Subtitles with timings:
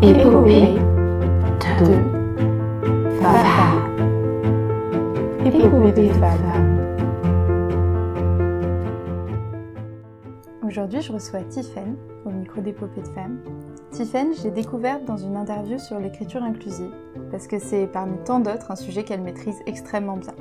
[0.00, 0.78] Épopée
[1.80, 1.86] de
[3.20, 3.82] femmes.
[5.44, 6.78] Épopée de femmes.
[10.64, 13.40] Aujourd'hui, je reçois Tiffaine au micro d'Épopée de femmes.
[13.90, 16.92] Tiffaine, je l'ai découverte dans une interview sur l'écriture inclusive
[17.32, 20.34] parce que c'est parmi tant d'autres un sujet qu'elle maîtrise extrêmement bien.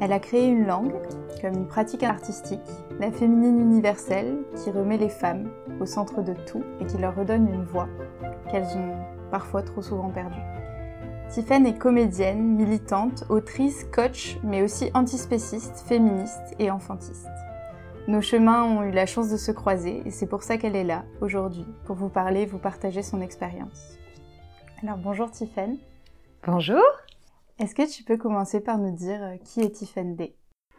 [0.00, 0.94] Elle a créé une langue
[1.42, 2.60] comme une pratique artistique,
[2.98, 5.50] la féminine universelle, qui remet les femmes
[5.80, 7.88] au centre de tout et qui leur redonne une voix
[8.50, 8.96] qu'elles ont
[9.30, 10.40] parfois trop souvent perdue.
[11.30, 17.26] Tiffaine est comédienne, militante, autrice, coach, mais aussi antispéciste, féministe et enfantiste.
[18.06, 20.84] Nos chemins ont eu la chance de se croiser et c'est pour ça qu'elle est
[20.84, 23.98] là aujourd'hui, pour vous parler, vous partager son expérience.
[24.82, 25.78] Alors bonjour Tiffaine.
[26.46, 26.82] Bonjour.
[27.58, 30.36] Est-ce que tu peux commencer par nous dire euh, qui est Tiffaine D?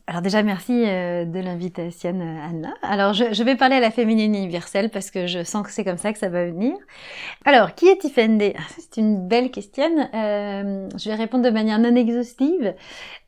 [0.07, 2.75] Alors déjà, merci euh, de l'invitation, euh, Anna.
[2.83, 5.97] Alors, je, vais parler à la féminine universelle parce que je sens que c'est comme
[5.97, 6.75] ça que ça va venir.
[7.43, 9.89] Alors, qui est D ah, C'est une belle question.
[10.13, 12.75] je vais répondre de manière non exhaustive,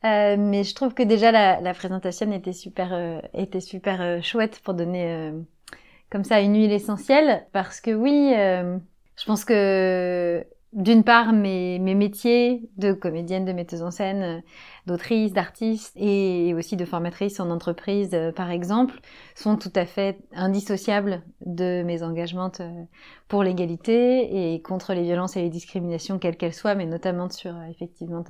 [0.04, 5.32] mais je trouve que déjà la, la présentation était super, était super chouette pour donner
[6.10, 11.94] comme ça une huile essentielle parce que oui, je pense que d'une part mes, mes
[11.94, 14.40] métiers de comédienne, de metteuse en scène, euh,
[14.86, 19.00] d'autrice, d'artiste et aussi de formatrice en entreprise, euh, par exemple,
[19.34, 22.84] sont tout à fait indissociables de mes engagements euh,
[23.28, 27.54] pour l'égalité et contre les violences et les discriminations, quelles qu'elles soient, mais notamment sur
[27.70, 28.24] effectivement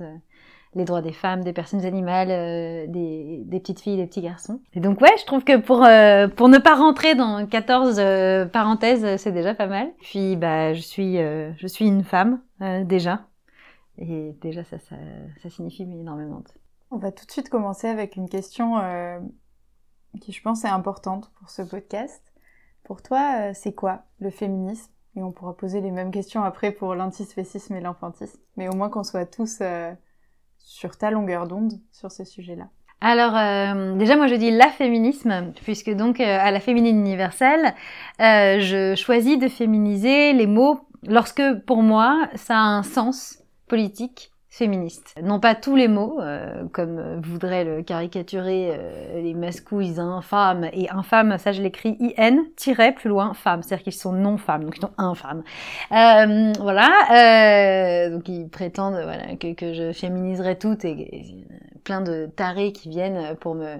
[0.75, 4.61] les droits des femmes, des personnes animales, euh, des, des, petites filles, des petits garçons.
[4.73, 8.45] Et donc ouais, je trouve que pour euh, pour ne pas rentrer dans 14 euh,
[8.45, 9.91] parenthèses, c'est déjà pas mal.
[10.01, 12.41] Puis bah je suis je suis une femme
[12.85, 13.25] déjà
[13.97, 14.95] et déjà ça, ça
[15.41, 16.43] ça signifie énormément.
[16.91, 18.75] On va tout de suite commencer avec une question
[20.21, 22.23] qui je pense est importante pour ce podcast.
[22.83, 24.91] Pour toi, c'est quoi le féminisme?
[25.15, 28.39] Et on pourra poser les mêmes questions après pour l'antispécisme et l'enfantisme.
[28.57, 29.61] Mais au moins qu'on soit tous
[30.69, 32.65] sur ta longueur d'onde sur ce sujet-là
[33.01, 37.73] alors euh, déjà moi je dis la féminisme puisque donc euh, à la féminine universelle
[38.21, 44.31] euh, je choisis de féminiser les mots lorsque pour moi ça a un sens politique
[44.49, 45.13] féministe.
[45.21, 50.89] Non pas tous les mots, euh, comme voudrait le caricaturer euh, les mascouilles infâmes et
[50.89, 54.77] infâmes, ça je l'écris IN, tiret plus loin, femme, c'est-à-dire qu'ils sont non femmes, donc
[54.77, 55.43] ils sont infâmes.
[55.91, 61.45] Euh, voilà, euh, donc ils prétendent voilà, que, que je féminiserai toutes et,
[61.83, 63.75] plein de tarés qui viennent pour me,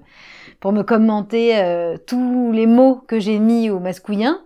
[0.59, 4.39] pour me commenter euh, tous les mots que j'ai mis au masculin.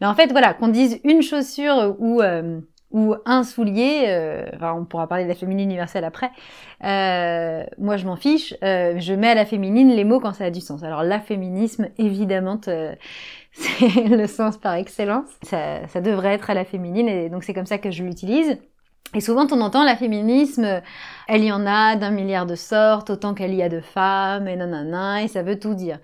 [0.00, 2.20] Mais en fait, voilà, qu'on dise une chaussure ou
[2.92, 6.30] ou un soulier, euh, enfin on pourra parler de la féminine universelle après,
[6.84, 10.44] euh, moi je m'en fiche, euh, je mets à la féminine les mots quand ça
[10.44, 10.82] a du sens.
[10.82, 12.60] Alors la féminisme, évidemment,
[13.52, 17.54] c'est le sens par excellence, ça, ça, devrait être à la féminine et donc c'est
[17.54, 18.58] comme ça que je l'utilise.
[19.14, 20.80] Et souvent on entend la féminisme,
[21.28, 24.56] elle y en a d'un milliard de sortes, autant qu'elle y a de femmes, et
[24.56, 25.98] nanana, et ça veut tout dire.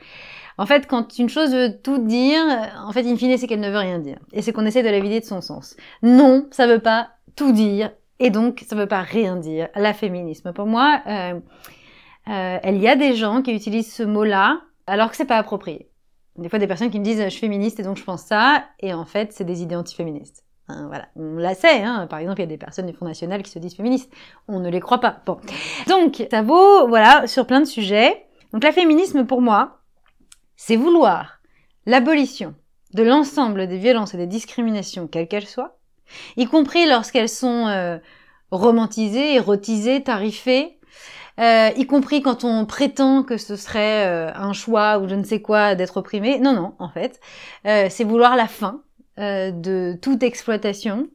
[0.59, 2.43] En fait, quand une chose veut tout dire,
[2.85, 4.19] en fait, in fine, c'est qu'elle ne veut rien dire.
[4.33, 5.77] Et c'est qu'on essaie de la vider de son sens.
[6.03, 7.93] Non, ça veut pas tout dire.
[8.19, 9.69] Et donc, ça veut pas rien dire.
[9.77, 10.53] La féminisme.
[10.53, 11.41] Pour moi, euh,
[12.29, 15.89] euh, il y a des gens qui utilisent ce mot-là alors que c'est pas approprié.
[16.37, 18.65] Des fois, des personnes qui me disent je suis féministe et donc je pense ça,
[18.81, 20.45] et en fait, c'est des idées antiféministes.
[20.69, 21.83] Hein, voilà, on la sait.
[21.83, 22.07] Hein.
[22.09, 24.13] Par exemple, il y a des personnes du Front National qui se disent féministes.
[24.49, 25.21] On ne les croit pas.
[25.27, 25.39] Bon,
[25.89, 28.25] donc ça vaut voilà sur plein de sujets.
[28.53, 29.78] Donc, la féminisme pour moi,
[30.59, 31.41] c'est vouloir
[31.87, 32.55] l'abolition
[32.93, 35.79] de l'ensemble des violences et des discriminations, quelles qu'elles soient,
[36.37, 37.99] y compris lorsqu'elles sont euh,
[38.51, 40.79] romantisées, érotisées, tarifées,
[41.39, 45.23] euh, y compris quand on prétend que ce serait euh, un choix ou je ne
[45.23, 46.41] sais quoi d'être opprimé.
[46.41, 47.21] Non, non, en fait,
[47.65, 48.83] c'est vouloir la fin
[49.17, 51.09] de toute exploitation.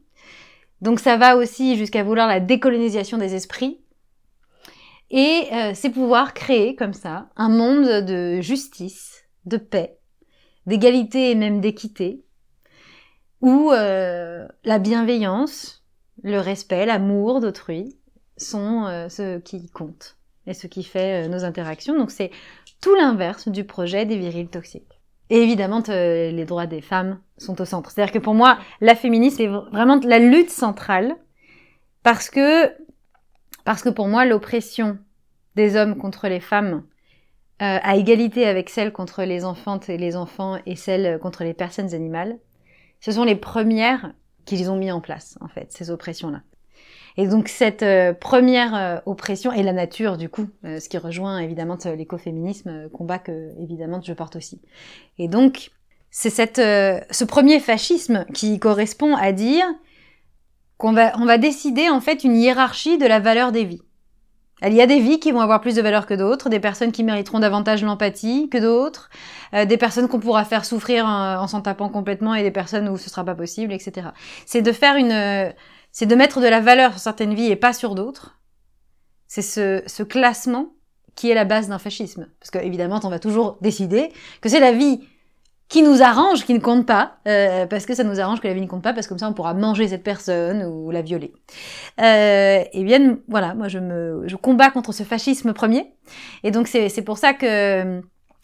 [0.81, 3.79] Donc ça va aussi jusqu'à vouloir la décolonisation des esprits.
[5.11, 9.12] Et c'est pouvoir créer comme ça un monde de justice,
[9.45, 9.97] de paix,
[10.65, 12.23] d'égalité et même d'équité,
[13.43, 15.83] où euh, la bienveillance,
[16.23, 17.97] le respect, l'amour d'autrui
[18.37, 20.17] sont euh, ce qui compte
[20.47, 21.97] et ce qui fait euh, nos interactions.
[21.97, 22.31] Donc c'est
[22.81, 25.01] tout l'inverse du projet des virils toxiques.
[25.29, 27.89] Et évidemment, les droits des femmes sont au centre.
[27.89, 31.15] C'est-à-dire que pour moi, la féminisme est vraiment la lutte centrale
[32.03, 32.67] parce que,
[33.63, 34.99] parce que pour moi, l'oppression
[35.55, 36.83] des hommes contre les femmes
[37.61, 41.53] euh, à égalité avec celle contre les enfantes et les enfants et celle contre les
[41.53, 42.39] personnes animales,
[42.99, 44.13] ce sont les premières
[44.45, 46.41] qu'ils ont mis en place, en fait, ces oppressions-là.
[47.15, 51.39] Et donc cette euh, première euh, oppression et la nature du coup, ce qui rejoint
[51.39, 54.59] évidemment l'écoféminisme, combat que évidemment je porte aussi.
[55.19, 55.69] Et donc
[56.09, 59.65] c'est cette ce premier fascisme qui correspond à dire
[60.77, 63.83] qu'on va, on va décider en fait une hiérarchie de la valeur des vies.
[64.65, 66.91] Il y a des vies qui vont avoir plus de valeur que d'autres, des personnes
[66.91, 69.09] qui mériteront davantage l'empathie que d'autres,
[69.53, 72.87] euh, des personnes qu'on pourra faire souffrir en, en s'en tapant complètement et des personnes
[72.89, 74.09] où ce sera pas possible, etc.
[74.45, 75.53] C'est de faire une,
[75.91, 78.39] c'est de mettre de la valeur sur certaines vies et pas sur d'autres.
[79.27, 80.73] C'est ce, ce classement
[81.15, 82.27] qui est la base d'un fascisme.
[82.39, 84.11] Parce que évidemment, on va toujours décider
[84.41, 85.01] que c'est la vie
[85.69, 88.53] qui nous arrange, qui ne compte pas, euh, parce que ça nous arrange que la
[88.53, 91.01] vie ne compte pas, parce que comme ça on pourra manger cette personne ou la
[91.01, 91.33] violer.
[91.99, 95.95] Euh, et bien voilà, moi je me, je combats contre ce fascisme premier,
[96.43, 98.01] et donc c'est pour ça que euh,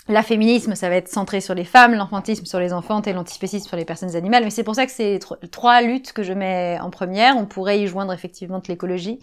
[0.10, 3.68] la féminisme, ça va être centré sur les femmes, l'enfantisme sur les enfants et l'antispécisme
[3.68, 4.44] sur les personnes animales.
[4.44, 5.20] Mais c'est pour ça que c'est
[5.52, 7.38] trois luttes que je mets en première.
[7.38, 9.20] On pourrait y joindre effectivement l'écologie,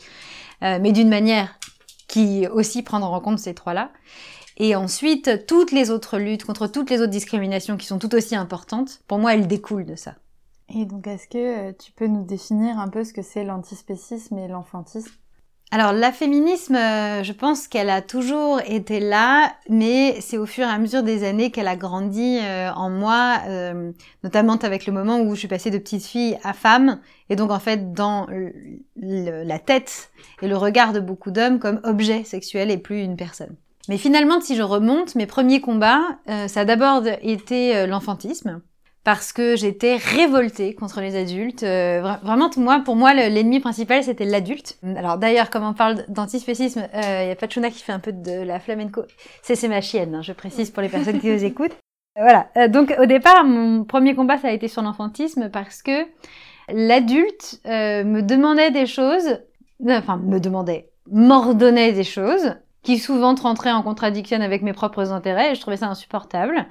[0.63, 1.59] euh, mais d'une manière
[2.07, 3.91] qui aussi prendre en compte ces trois-là.
[4.58, 8.35] Et ensuite, toutes les autres luttes contre toutes les autres discriminations qui sont tout aussi
[8.35, 10.14] importantes, pour moi, elles découlent de ça.
[10.75, 14.38] Et donc, est-ce que euh, tu peux nous définir un peu ce que c'est l'antispécisme
[14.38, 15.12] et l'enfantisme?
[15.73, 20.64] Alors, la féminisme, euh, je pense qu'elle a toujours été là, mais c'est au fur
[20.64, 23.41] et à mesure des années qu'elle a grandi euh, en moi,
[24.23, 27.00] notamment avec le moment où je suis passée de petite fille à femme,
[27.31, 28.29] et donc en fait dans
[28.94, 30.11] la tête
[30.41, 33.56] et le regard de beaucoup d'hommes comme objet sexuel et plus une personne.
[33.88, 38.61] Mais finalement, si je remonte, mes premiers combats, euh, ça a d'abord été euh, l'enfantisme,
[39.05, 41.62] parce que j'étais révoltée contre les adultes.
[41.62, 44.79] Euh, vraiment, moi, pour moi, l'ennemi principal, c'était l'adulte.
[44.97, 48.43] Alors d'ailleurs, comme on parle d'antispécisme, il y a Pachuna qui fait un peu de
[48.43, 49.03] la flamenco.
[49.43, 51.77] C'est ma chienne, hein, je précise pour les personnes qui nous écoutent.
[52.19, 52.49] Voilà.
[52.69, 56.06] donc au départ, mon premier combat, ça a été sur l'enfantisme, parce que
[56.71, 59.38] l'adulte me demandait des choses,
[59.87, 62.56] enfin me demandait, m'ordonnait des choses
[62.87, 66.67] qui souvent rentrait en contradiction avec mes propres intérêts et je trouvais ça insupportable.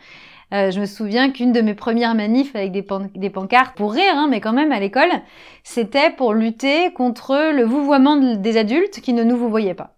[0.53, 4.13] Euh, je me souviens qu'une de mes premières manifs avec des, des pancartes, pour rire,
[4.15, 5.09] hein, mais quand même à l'école,
[5.65, 9.97] c'était pour lutter contre le vouvoiement des adultes qui ne nous vous voyaient pas.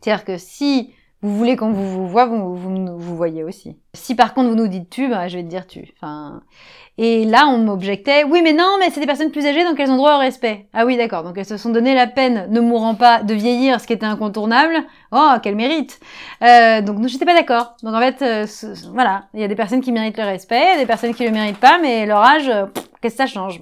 [0.00, 3.78] C'est-à-dire que si vous voulez qu'on vous, vous voit, vous, voyez aussi.
[3.94, 5.94] Si par contre vous nous dites tu, bah, je vais te dire tu.
[6.98, 9.90] Et là, on m'objectait, oui, mais non, mais c'est des personnes plus âgées, donc elles
[9.90, 10.66] ont droit au respect.
[10.74, 11.24] Ah oui, d'accord.
[11.24, 14.04] Donc elles se sont donné la peine, ne mourant pas, de vieillir, ce qui était
[14.04, 14.76] incontournable.
[15.10, 15.98] Oh, quel mérite.
[16.42, 17.74] Euh, donc je n'étais pas d'accord.
[17.82, 18.46] Donc en fait, euh,
[18.92, 21.58] voilà, il y a des personnes qui méritent le respect, des personnes qui le méritent
[21.58, 22.50] pas, mais leur âge,
[23.00, 23.60] qu'est-ce que ça change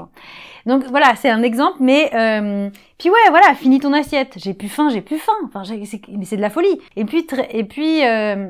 [0.66, 4.34] Donc voilà, c'est un exemple, mais euh, puis ouais, voilà, finis ton assiette.
[4.36, 5.32] J'ai plus faim, j'ai plus faim.
[5.44, 6.80] Enfin, mais c'est de la folie.
[6.96, 8.48] Et puis et puis euh,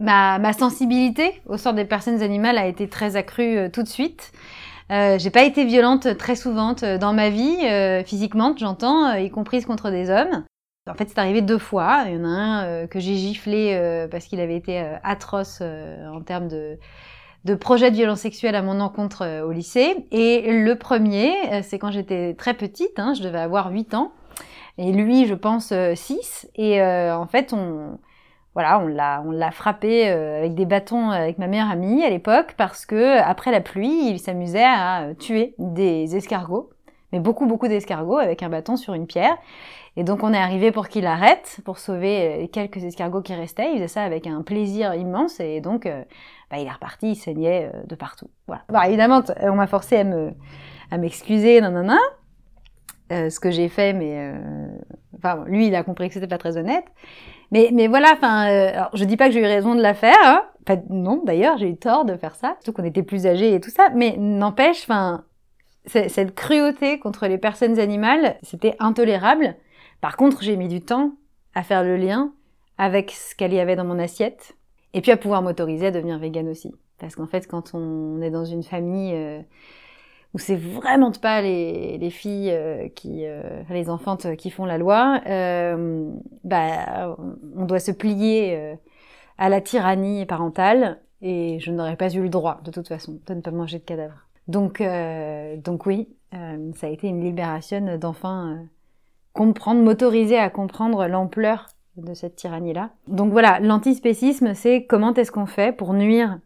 [0.00, 4.32] ma, sensibilité au sort des personnes animales a été très accrue euh, tout de suite.
[4.90, 7.56] J'ai pas été violente très souvent dans ma vie,
[8.04, 10.44] physiquement, j'entends, y compris contre des hommes.
[10.86, 12.04] En fait, c'est arrivé deux fois.
[12.08, 16.48] Il y en a un que j'ai giflé parce qu'il avait été atroce en termes
[16.48, 16.78] de,
[17.44, 20.06] de projet de violence sexuelle à mon encontre au lycée.
[20.10, 24.12] Et le premier, c'est quand j'étais très petite, hein, je devais avoir 8 ans.
[24.78, 26.48] Et lui, je pense, 6.
[26.54, 27.98] Et en fait, on,
[28.54, 32.10] voilà, on l'a, on l'a frappé euh, avec des bâtons avec ma meilleure amie à
[32.10, 36.70] l'époque parce que après la pluie, il s'amusait à euh, tuer des escargots,
[37.12, 39.36] mais beaucoup beaucoup d'escargots avec un bâton sur une pierre.
[39.96, 43.70] Et donc on est arrivé pour qu'il arrête, pour sauver euh, quelques escargots qui restaient.
[43.70, 45.88] Il faisait ça avec un plaisir immense et donc
[46.52, 48.30] bah, il est reparti, il saignait de partout.
[48.46, 48.62] Voilà.
[48.68, 50.30] Bon, évidemment, on m'a forcé à me
[50.90, 51.98] à m'excuser, non non.
[53.10, 54.32] ce que j'ai fait, mais
[55.16, 56.84] enfin lui, il a compris que c'était pas très honnête.
[57.52, 60.16] Mais, mais voilà, enfin, euh, je dis pas que j'ai eu raison de la faire.
[60.22, 60.42] Hein.
[60.62, 63.60] Enfin, non, d'ailleurs, j'ai eu tort de faire ça, surtout qu'on était plus âgés et
[63.60, 63.90] tout ça.
[63.94, 65.24] Mais n'empêche, enfin,
[65.84, 69.54] cette cruauté contre les personnes animales, c'était intolérable.
[70.00, 71.12] Par contre, j'ai mis du temps
[71.54, 72.32] à faire le lien
[72.78, 74.56] avec ce qu'elle y avait dans mon assiette,
[74.94, 76.74] et puis à pouvoir m'autoriser à devenir végane aussi.
[76.98, 79.40] Parce qu'en fait, quand on est dans une famille euh,
[80.34, 84.78] où c'est vraiment pas les, les filles euh, qui, euh, les enfantes qui font la
[84.78, 86.10] loi, euh,
[86.44, 87.16] bah,
[87.56, 88.74] on doit se plier euh,
[89.38, 93.34] à la tyrannie parentale et je n'aurais pas eu le droit, de toute façon, de
[93.34, 94.26] ne pas manger de cadavres.
[94.48, 94.82] Donc,
[95.62, 98.64] donc oui, ça a été une libération d'enfin
[99.32, 102.90] comprendre, m'autoriser à comprendre l'ampleur de cette tyrannie-là.
[103.08, 106.38] Donc voilà, l'antispécisme, c'est comment est-ce qu'on fait pour nuire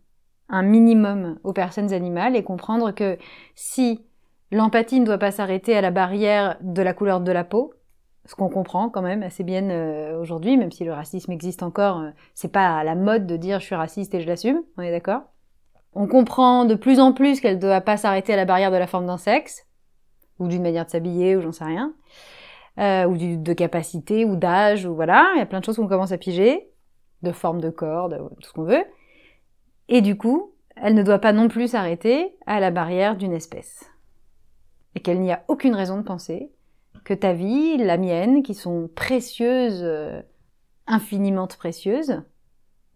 [0.49, 3.19] un minimum aux personnes animales et comprendre que
[3.55, 4.05] si
[4.51, 7.75] l'empathie ne doit pas s'arrêter à la barrière de la couleur de la peau,
[8.25, 12.01] ce qu'on comprend quand même assez bien euh, aujourd'hui, même si le racisme existe encore,
[12.01, 14.83] euh, c'est pas à la mode de dire je suis raciste et je l'assume, on
[14.83, 15.23] est d'accord?
[15.95, 18.77] On comprend de plus en plus qu'elle ne doit pas s'arrêter à la barrière de
[18.77, 19.67] la forme d'un sexe,
[20.39, 21.95] ou d'une manière de s'habiller, ou j'en sais rien,
[22.79, 25.89] euh, ou de capacité, ou d'âge, ou voilà, il y a plein de choses qu'on
[25.89, 26.71] commence à piger,
[27.23, 28.85] de forme de corps, de tout ce qu'on veut.
[29.89, 33.85] Et du coup, elle ne doit pas non plus s'arrêter à la barrière d'une espèce.
[34.95, 36.51] et qu'il n'y a aucune raison de penser
[37.05, 40.23] que ta vie, la mienne, qui sont précieuses, euh,
[40.87, 42.23] infiniment précieuses,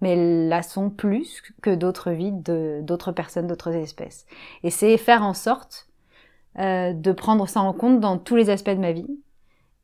[0.01, 4.27] mais elles la sont plus que d'autres vies d'autres personnes, d'autres espèces.
[4.63, 5.89] Et c'est faire en sorte
[6.59, 9.21] euh, de prendre ça en compte dans tous les aspects de ma vie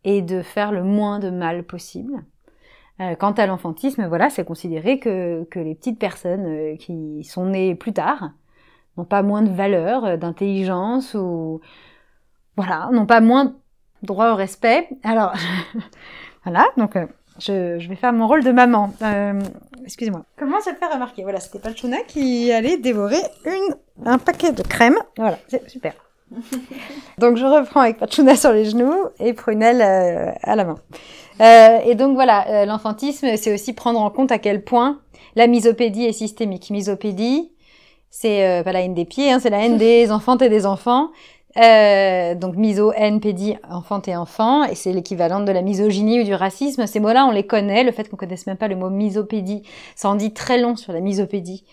[0.06, 2.24] et de faire le moins de mal possible.
[3.00, 7.46] Euh, quant à l'enfantisme, voilà, c'est considéré que, que les petites personnes euh, qui sont
[7.46, 8.30] nées plus tard
[8.96, 11.60] n'ont pas moins de valeur, euh, d'intelligence ou
[12.56, 13.56] voilà, n'ont pas moins
[14.02, 14.88] droit au respect.
[15.02, 15.34] Alors
[16.44, 16.96] voilà, donc
[17.40, 18.94] je, je, vais faire mon rôle de maman.
[19.02, 19.42] Euh,
[19.84, 20.24] Excusez-moi.
[20.38, 21.24] Comment se faire remarquer?
[21.24, 23.20] Voilà, c'était Palchuna qui allait dévorer
[24.04, 24.98] un paquet de crème.
[25.16, 25.94] Voilà, c'est super.
[27.18, 30.76] donc je reprends avec Pachuna sur les genoux et Prunelle euh, à la main.
[31.40, 35.00] Euh, et donc voilà, euh, l'enfantisme, c'est aussi prendre en compte à quel point
[35.34, 36.70] la misopédie est systémique.
[36.70, 37.52] Misopédie,
[38.10, 40.66] c'est euh, pas la haine des pieds, hein, c'est la haine des enfantes et des
[40.66, 41.10] enfants.
[41.58, 46.24] Euh, donc miso, haine, pédie, enfante et enfant, et c'est l'équivalent de la misogynie ou
[46.24, 46.86] du racisme.
[46.86, 47.82] Ces mots-là, on les connaît.
[47.82, 49.62] Le fait qu'on connaisse même pas le mot misopédie,
[49.94, 51.64] ça en dit très long sur la misopédie.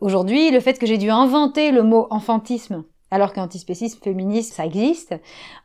[0.00, 5.14] Aujourd'hui, le fait que j'ai dû inventer le mot enfantisme, alors qu'antispécisme féministe, ça existe,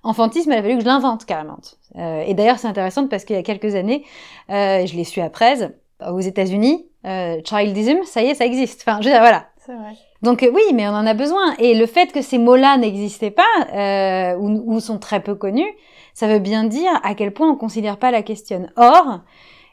[0.04, 1.58] enfantisme, il a fallu que je l'invente carrément.
[1.96, 4.04] Euh, et d'ailleurs, c'est intéressant parce qu'il y a quelques années,
[4.51, 5.72] euh, je l'ai su après,
[6.06, 8.84] aux États-Unis, euh, childism, ça y est, ça existe.
[8.86, 9.48] Enfin, je veux dire, voilà.
[9.66, 9.94] C'est vrai.
[10.22, 11.56] Donc euh, oui, mais on en a besoin.
[11.58, 15.72] Et le fait que ces mots-là n'existaient pas euh, ou, ou, sont très peu connus,
[16.13, 18.68] ça veut bien dire à quel point on considère pas la question.
[18.75, 19.22] Or,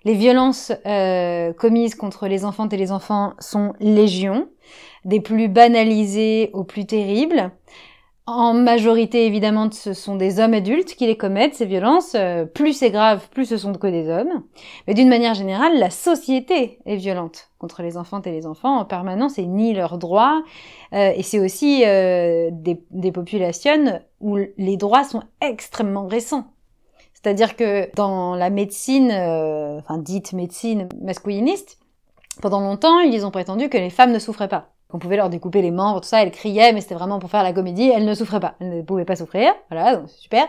[0.04, 4.48] les violences euh, commises contre les enfants et les enfants sont légion,
[5.04, 7.50] des plus banalisées aux plus terribles.
[8.26, 12.14] En majorité, évidemment, ce sont des hommes adultes qui les commettent, ces violences.
[12.14, 14.44] Euh, plus c'est grave, plus ce sont que des hommes.
[14.86, 18.86] Mais d'une manière générale, la société est violente contre les enfants et les enfants en
[18.86, 20.42] permanence et nie leurs droits.
[20.94, 26.53] Euh, et c'est aussi des, des, populations où les droits sont extrêmement récents.
[27.24, 31.78] C'est-à-dire que dans la médecine, euh, enfin dite médecine masculiniste,
[32.42, 35.60] pendant longtemps, ils ont prétendu que les femmes ne souffraient pas qu'on pouvait leur découper
[35.60, 38.14] les membres, tout ça, elles criaient, mais c'était vraiment pour faire la comédie, elles ne
[38.14, 40.44] souffraient pas, elles ne pouvaient pas souffrir, voilà, donc c'est super.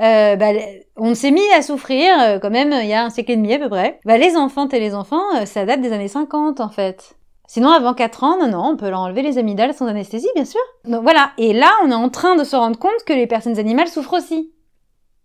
[0.00, 0.48] Euh, bah,
[0.96, 3.54] on s'est mis à souffrir euh, quand même il y a un siècle et demi
[3.54, 4.00] à peu près.
[4.04, 7.14] Bah, les enfants et les enfants, euh, ça date des années 50 en fait.
[7.46, 10.46] Sinon, avant 4 ans, non, non, on peut leur enlever les amygdales sans anesthésie, bien
[10.46, 10.60] sûr.
[10.86, 13.60] Donc voilà, et là, on est en train de se rendre compte que les personnes
[13.60, 14.50] animales souffrent aussi.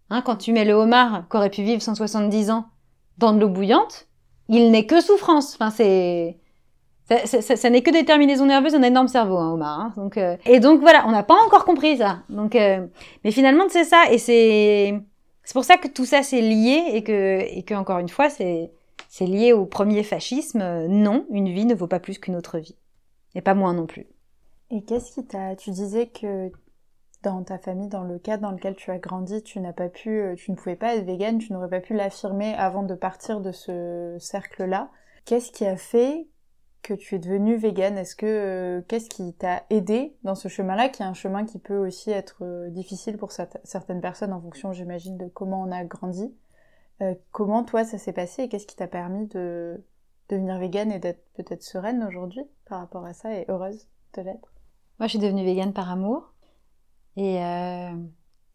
[0.10, 2.66] Hein, quand tu mets le homard, qui aurait pu vivre 170 ans,
[3.18, 4.08] dans de l'eau bouillante,
[4.48, 5.56] il n'est que souffrance.
[5.56, 6.38] Enfin, c'est...
[7.26, 9.80] Ça, ça, n'est que des terminaisons nerveuses, un énorme cerveau, hein, Omar.
[9.80, 9.94] Hein.
[9.98, 10.38] Donc, euh...
[10.46, 12.20] et donc voilà, on n'a pas encore compris ça.
[12.30, 12.86] Donc, euh...
[13.24, 14.94] mais finalement, c'est ça, et c'est
[15.44, 18.30] c'est pour ça que tout ça c'est lié et que et que encore une fois,
[18.30, 18.72] c'est
[19.08, 20.86] c'est lié au premier fascisme.
[20.88, 22.76] Non, une vie ne vaut pas plus qu'une autre vie,
[23.34, 24.06] et pas moins non plus.
[24.70, 26.52] Et qu'est-ce qui t'a Tu disais que
[27.24, 30.34] dans ta famille, dans le cadre dans lequel tu as grandi, tu n'as pas pu,
[30.38, 33.52] tu ne pouvais pas être végane, tu n'aurais pas pu l'affirmer avant de partir de
[33.52, 34.90] ce cercle-là.
[35.26, 36.28] Qu'est-ce qui a fait
[36.82, 37.98] que tu es devenue végane?
[37.98, 41.60] Est-ce que euh, qu'est-ce qui t'a aidé dans ce chemin-là, qui est un chemin qui
[41.60, 45.84] peut aussi être euh, difficile pour certaines personnes en fonction, j'imagine, de comment on a
[45.84, 46.34] grandi?
[47.02, 49.84] Euh, comment toi ça s'est passé et qu'est-ce qui t'a permis de
[50.30, 54.54] devenir végane et d'être peut-être sereine aujourd'hui par rapport à ça et heureuse de l'être?
[55.00, 56.34] Moi, je suis devenue végane par amour.
[57.20, 57.90] Et euh,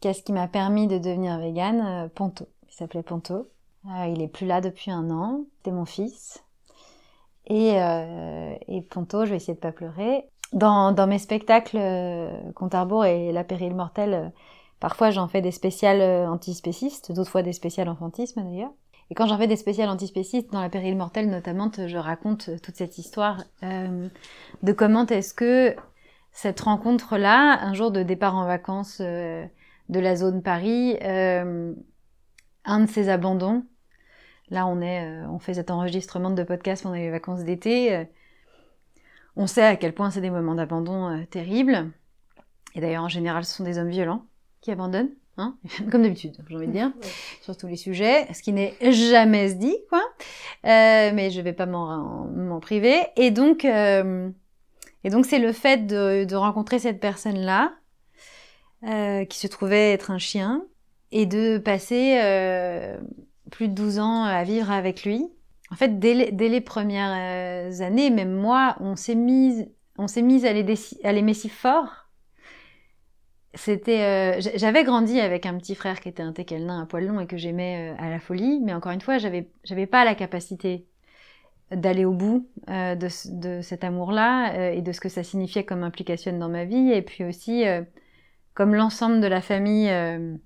[0.00, 2.08] qu'est-ce qui m'a permis de devenir végane?
[2.14, 2.48] Ponto.
[2.66, 3.50] Il s'appelait Ponto.
[3.84, 5.44] il est plus là depuis un an.
[5.58, 6.42] C'était mon fils.
[7.46, 8.54] Et, euh,
[8.88, 10.30] Ponto, je vais essayer de pas pleurer.
[10.54, 12.74] Dans, mes spectacles, euh, Compte
[13.06, 14.28] et La péril mortelle, euh,
[14.80, 18.70] parfois j'en fais des spéciales euh, antispécistes, d'autres fois des spéciales enfantisme d'ailleurs.
[19.10, 22.76] Et quand j'en fais des spéciales antispécistes, dans La péril mortelle notamment, je raconte toute
[22.76, 24.08] cette histoire euh,
[24.62, 25.76] de comment est-ce que
[26.34, 29.46] cette rencontre-là, un jour de départ en vacances euh,
[29.88, 33.64] de la zone Paris, un de ces abandons,
[34.50, 37.94] Là, on est, euh, on fait cet enregistrement de podcast pendant les vacances d'été.
[37.94, 38.04] Euh,
[39.36, 41.90] on sait à quel point c'est des moments d'abandon euh, terribles.
[42.74, 44.26] Et d'ailleurs, en général, ce sont des hommes violents
[44.60, 45.56] qui abandonnent, hein
[45.90, 46.92] comme d'habitude, j'ai envie de dire,
[47.40, 50.02] sur tous les sujets, ce qui n'est jamais se dit, quoi.
[50.62, 53.00] mais je vais pas m'en priver.
[53.16, 53.64] Et donc,
[55.04, 57.74] et donc, c'est le fait de, rencontrer cette personne-là,
[58.82, 60.64] qui se trouvait être un chien,
[61.12, 62.18] et de passer
[63.50, 65.30] plus de 12 ans à vivre avec lui.
[65.70, 70.06] En fait, dès les, dès les premières euh, années, même moi, on s'est mis, on
[70.06, 72.08] à l'aimer si fort.
[73.54, 77.06] C'était, euh, j'avais grandi avec un petit frère qui était un teckel nain à poil
[77.06, 80.04] long et que j'aimais euh, à la folie, mais encore une fois, j'avais, j'avais pas
[80.04, 80.86] la capacité
[81.70, 86.38] d'aller au bout euh, de, cet amour-là et de ce que ça signifiait comme implication
[86.38, 87.64] dans ma vie, et puis aussi
[88.54, 90.36] comme l'ensemble de la famille, euh,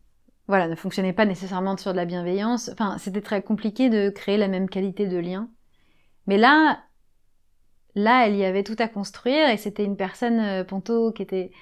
[0.49, 2.71] voilà, ne fonctionnait pas nécessairement sur de la bienveillance.
[2.99, 5.51] C'était très compliqué de créer la même qualité de lien.
[6.27, 6.81] Mais là,
[7.95, 11.53] là, elle y avait tout à construire et c'était une personne, euh, Ponto, qui était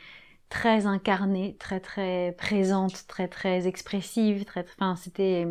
[0.48, 5.48] très incarnée, très très présente, très très expressive, très, enfin, c'était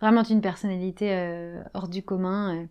[0.00, 2.66] vraiment une personnalité euh, hors du commun.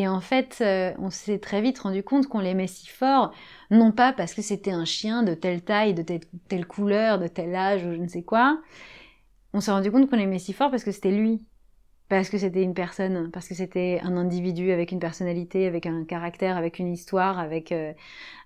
[0.00, 3.34] Et en fait, euh, on s'est très vite rendu compte qu'on l'aimait si fort,
[3.70, 7.26] non pas parce que c'était un chien de telle taille, de telle, telle couleur, de
[7.26, 8.62] tel âge ou je ne sais quoi.
[9.52, 11.44] On s'est rendu compte qu'on l'aimait si fort parce que c'était lui.
[12.08, 16.06] Parce que c'était une personne, parce que c'était un individu avec une personnalité, avec un
[16.06, 17.92] caractère, avec une histoire, avec, euh,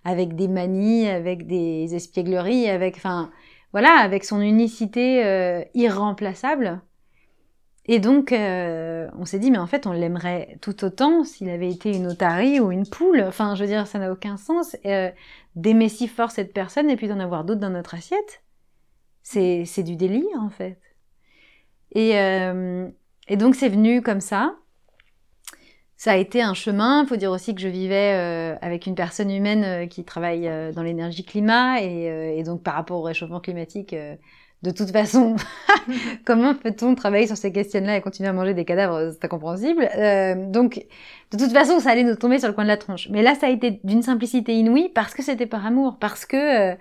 [0.05, 3.31] avec des manies, avec des espiègleries, avec, enfin,
[3.71, 6.83] voilà, avec son unicité euh, irremplaçable.
[7.87, 11.71] Et donc, euh, on s'est dit, mais en fait, on l'aimerait tout autant s'il avait
[11.71, 13.21] été une otarie ou une poule.
[13.21, 15.11] Enfin, je veux dire, ça n'a aucun sens euh,
[15.55, 18.43] d'aimer si fort cette personne et puis d'en avoir d'autres dans notre assiette.
[19.23, 20.81] C'est, c'est du délire, en fait.
[21.93, 22.89] Et, euh,
[23.29, 24.57] et donc, c'est venu comme ça.
[25.97, 27.03] Ça a été un chemin.
[27.03, 30.83] Il faut dire aussi que je vivais euh, avec une personne humaine qui travaille dans
[30.83, 33.95] l'énergie climat et, donc par rapport au réchauffement climatique,
[34.65, 35.37] de toute façon,
[36.25, 39.89] comment peut-on travailler sur ces questions-là et continuer à manger des cadavres C'est incompréhensible.
[39.97, 40.85] Euh, donc,
[41.31, 43.09] de toute façon, ça allait nous tomber sur le coin de la tronche.
[43.11, 46.73] Mais là, ça a été d'une simplicité inouïe parce que c'était par amour, parce que
[46.73, 46.75] euh,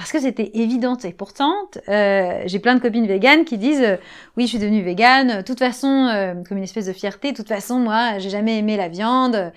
[0.00, 0.96] parce que c'était évident.
[1.04, 1.52] Et pourtant,
[1.90, 3.96] euh, j'ai plein de copines véganes qui disent euh,
[4.36, 5.38] oui, je suis devenue végane.
[5.38, 7.32] De toute façon, euh, comme une espèce de fierté.
[7.32, 9.52] De toute façon, moi, j'ai jamais aimé la viande.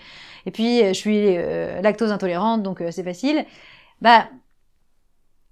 [0.46, 1.38] Et puis, euh, je suis
[1.82, 3.46] lactose intolérante, donc c'est facile.
[4.02, 4.28] Bah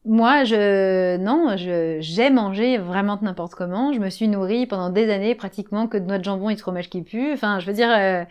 [0.06, 3.94] moi, je non, je j'ai mangé vraiment de n'importe comment.
[3.94, 6.60] Je me suis nourrie pendant des années pratiquement que de noix de jambon et de
[6.62, 7.32] fromage qui pue.
[7.34, 8.24] Enfin, je veux dire, euh,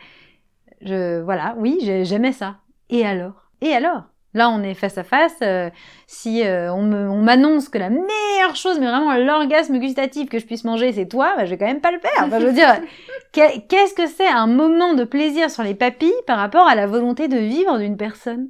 [0.83, 2.57] je voilà, oui, j'ai- j'aimais ça.
[2.89, 3.51] Et alors?
[3.61, 4.03] Et alors?
[4.33, 5.37] Là, on est face à face.
[5.43, 5.71] euh,
[6.07, 10.39] si euh, on me- on m'annonce que la meilleure chose, mais vraiment l'orgasme gustatif que
[10.39, 12.11] je puisse manger, c'est toi, bah, je vais quand même pas le faire.
[12.23, 12.73] Enfin, je veux dire,
[13.33, 16.87] que- qu'est-ce que c'est un moment de plaisir sur les papilles par rapport à la
[16.87, 18.49] volonté de vivre d'une personne?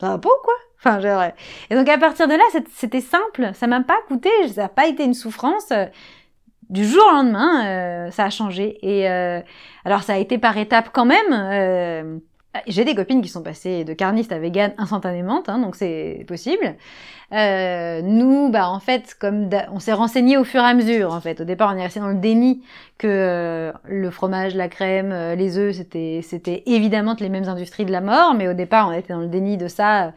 [0.00, 1.22] Ça va pas ou quoi Enfin, genre,
[1.70, 3.50] et donc à partir de là, c'était simple.
[3.54, 5.70] Ça m'a pas coûté, ça n'a pas été une souffrance.
[5.72, 5.86] euh,
[6.70, 8.78] Du jour au lendemain, euh, ça a changé.
[8.82, 9.40] Et euh,
[9.84, 11.32] alors ça a été par étapes quand même.
[11.32, 12.18] euh,
[12.66, 16.74] j'ai des copines qui sont passées de carniste à vegan instantanément, hein, donc c'est possible.
[17.32, 21.20] Euh, nous, bah en fait, comme on s'est renseigné au fur et à mesure, en
[21.20, 21.40] fait.
[21.40, 22.62] Au départ, on est resté dans le déni
[22.98, 27.84] que euh, le fromage, la crème, euh, les œufs, c'était c'était évidemment les mêmes industries
[27.84, 30.12] de la mort, mais au départ, on était dans le déni de ça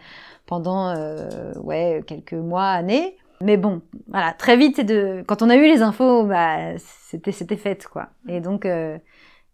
[0.45, 3.17] pendant euh, ouais quelques mois, années.
[3.41, 7.31] Mais bon, voilà, très vite, c'est de quand on a eu les infos, bah c'était
[7.31, 8.09] c'était fait quoi.
[8.29, 8.97] Et donc euh,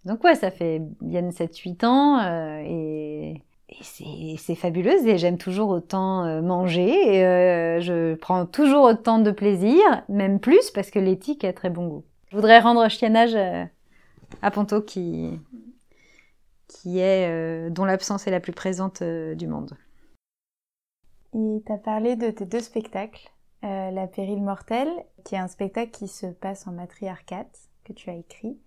[0.06, 5.38] donc ouais, ça fait bien 7-8 ans euh, et et c'est c'est fabuleux et j'aime
[5.38, 10.90] toujours autant euh, manger et euh, je prends toujours autant de plaisir, même plus parce
[10.90, 12.04] que l'éthique a très bon goût.
[12.32, 13.66] Je voudrais rendre chiennage euh,
[14.42, 15.40] à Ponto qui
[16.68, 19.72] qui est euh, dont l'absence est la plus présente du monde.
[21.34, 23.30] Et tu as parlé de tes deux spectacles,
[23.64, 24.92] euh, La Pérille Mortelle,
[25.24, 27.48] qui est un spectacle qui se passe en matriarcat,
[27.84, 28.58] que tu as écrit,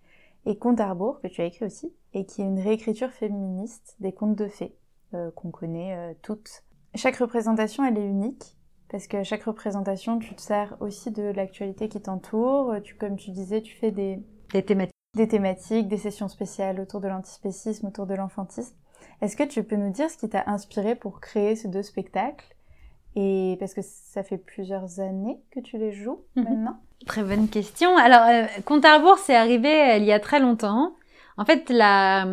[0.46, 4.12] et Conte Arbour, que tu as écrit aussi, et qui est une réécriture féministe des
[4.12, 4.77] contes de fées,
[5.14, 6.64] euh, qu'on connaît euh, toutes.
[6.94, 8.57] Chaque représentation, elle est unique,
[8.88, 12.75] parce que chaque représentation, tu te sers aussi de l'actualité qui t'entoure.
[12.85, 14.22] Tu, comme tu disais, tu fais des,
[14.53, 14.94] Des thématiques.
[15.16, 18.77] des thématiques, des sessions spéciales autour de l'antispécisme, autour de l'enfantisme.
[19.20, 22.46] Est-ce que tu peux nous dire ce qui t'a inspiré pour créer ces deux spectacles?
[23.14, 26.44] Et parce que ça fait plusieurs années que tu les joues Mhm.
[26.44, 26.76] maintenant.
[27.06, 27.96] Très bonne question.
[27.96, 30.94] Alors, euh, Compte à rebours, c'est arrivé euh, il y a très longtemps.
[31.36, 32.26] En fait, la,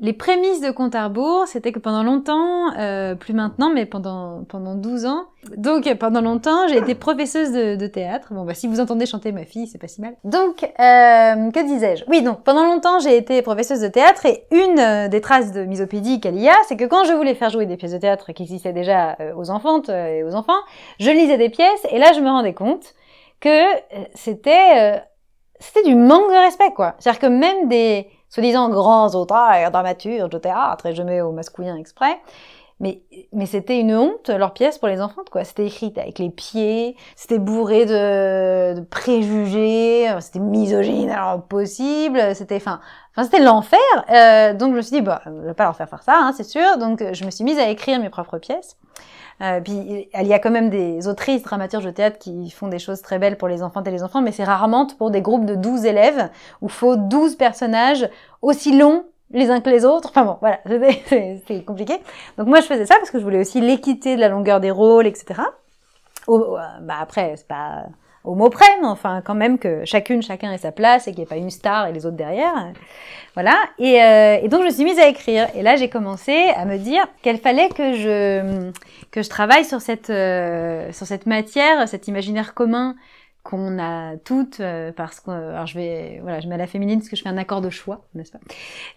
[0.00, 1.10] les prémices de Compte à
[1.46, 5.26] c'était que pendant longtemps, euh, plus maintenant, mais pendant, pendant 12 ans,
[5.56, 8.34] donc pendant longtemps, j'ai été professeuse de, de théâtre.
[8.34, 10.16] Bon, bah si vous entendez chanter ma fille, c'est pas si mal.
[10.24, 12.04] Donc, euh, que disais-je?
[12.08, 15.64] Oui, donc pendant longtemps, j'ai été professeuse de théâtre et une euh, des traces de
[15.64, 18.32] misopédie qu'elle y a, c'est que quand je voulais faire jouer des pièces de théâtre
[18.32, 20.52] qui existaient déjà euh, aux enfantes et aux enfants,
[20.98, 22.94] je lisais des pièces et là, je me rendais compte
[23.40, 23.62] que
[24.14, 25.02] c'était
[25.60, 26.94] c'était du manque de respect quoi.
[26.98, 31.76] C'est-à-dire que même des soi-disant grands auteurs, dramaturges de théâtre, et je mets au masculin
[31.76, 32.18] exprès,
[32.80, 35.44] mais mais c'était une honte leur pièce pour les enfants quoi?
[35.44, 42.56] C'était écrit avec les pieds, c'était bourré de, de préjugés, c'était misogyne alors possible, c'était
[42.56, 42.80] enfin
[43.22, 43.78] c'était l'enfer.
[44.10, 46.32] Euh, donc je me suis dit bah je vais pas leur faire faire ça hein,
[46.36, 46.76] c'est sûr.
[46.78, 48.76] Donc je me suis mise à écrire mes propres pièces.
[49.40, 52.78] Euh, puis il y a quand même des autrices, dramaturges de théâtre qui font des
[52.78, 55.44] choses très belles pour les enfants et les enfants, mais c'est rarement pour des groupes
[55.44, 56.30] de 12 élèves
[56.62, 58.08] où faut 12 personnages
[58.42, 60.10] aussi longs les uns que les autres.
[60.10, 60.60] Enfin bon, voilà,
[61.48, 61.94] c'est compliqué.
[62.38, 64.70] Donc moi je faisais ça parce que je voulais aussi l'équité de la longueur des
[64.70, 65.40] rôles, etc.
[66.28, 67.84] Au- bah après, c'est pas
[68.24, 71.18] au mot près, mais enfin quand même que chacune, chacun ait sa place et qu'il
[71.18, 72.72] n'y ait pas une star et les autres derrière.
[73.34, 73.56] Voilà.
[73.78, 75.48] Et, euh, et donc je me suis mise à écrire.
[75.54, 78.70] Et là j'ai commencé à me dire qu'il fallait que je
[79.10, 82.96] que je travaille sur cette euh, sur cette matière, cet imaginaire commun
[83.44, 86.98] qu'on a toutes euh, parce que alors je vais voilà je mets à la féminine
[86.98, 88.40] parce que je fais un accord de choix n'est-ce pas?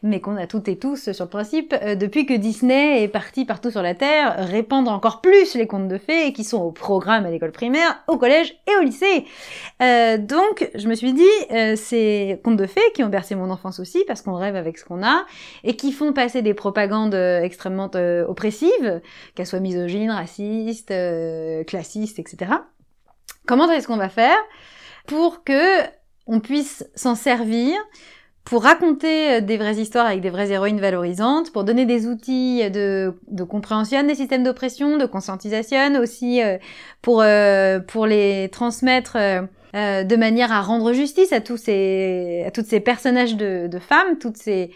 [0.03, 3.43] Mais qu'on a toutes et tous sur le principe euh, depuis que Disney est parti
[3.43, 7.25] partout sur la terre répandre encore plus les contes de fées qui sont au programme
[7.25, 9.25] à l'école primaire au collège et au lycée.
[9.83, 11.25] Euh, donc je me suis dit
[11.75, 14.86] ces contes de fées qui ont bercé mon enfance aussi parce qu'on rêve avec ce
[14.86, 15.25] qu'on a
[15.65, 17.91] et qui font passer des propagandes extrêmement
[18.27, 19.01] oppressives
[19.36, 20.93] qu'elles soient misogynes racistes
[21.65, 22.51] classistes etc
[23.47, 24.38] Comment est-ce qu'on va faire
[25.07, 25.81] pour que
[26.27, 27.73] on puisse s'en servir
[28.43, 32.69] pour raconter euh, des vraies histoires avec des vraies héroïnes valorisantes, pour donner des outils
[32.69, 36.57] de, de compréhension des systèmes d'oppression, de conscientisation, aussi euh,
[37.01, 39.17] pour, euh, pour les transmettre
[39.73, 44.17] de manière à rendre justice à tous ces, à toutes ces personnages de, de femmes,
[44.17, 44.71] toutes ces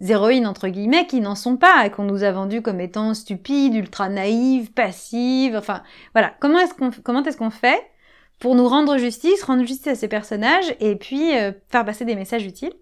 [0.00, 3.74] héroïnes entre guillemets qui n'en sont pas et qu'on nous a vendues comme étant stupides,
[3.74, 5.56] ultra naïves, passives.
[5.56, 5.82] Enfin,
[6.12, 6.34] voilà.
[6.40, 7.80] Comment est-ce qu'on comment est-ce qu'on fait
[8.42, 12.16] pour nous rendre justice, rendre justice à ces personnages et puis euh, faire passer des
[12.16, 12.72] messages utiles.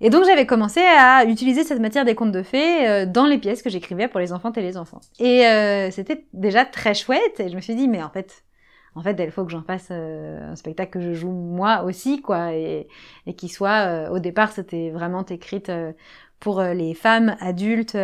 [0.00, 3.36] Et donc j'avais commencé à utiliser cette matière des contes de fées euh, dans les
[3.36, 5.02] pièces que j'écrivais pour les enfants et les enfants.
[5.18, 8.46] Et euh, c'était déjà très chouette et je me suis dit mais en fait
[8.94, 12.22] en fait il faut que j'en fasse euh, un spectacle que je joue moi aussi
[12.22, 12.88] quoi et,
[13.26, 15.92] et qui soit euh, au départ c'était vraiment écrite euh,
[16.40, 17.96] pour les femmes adultes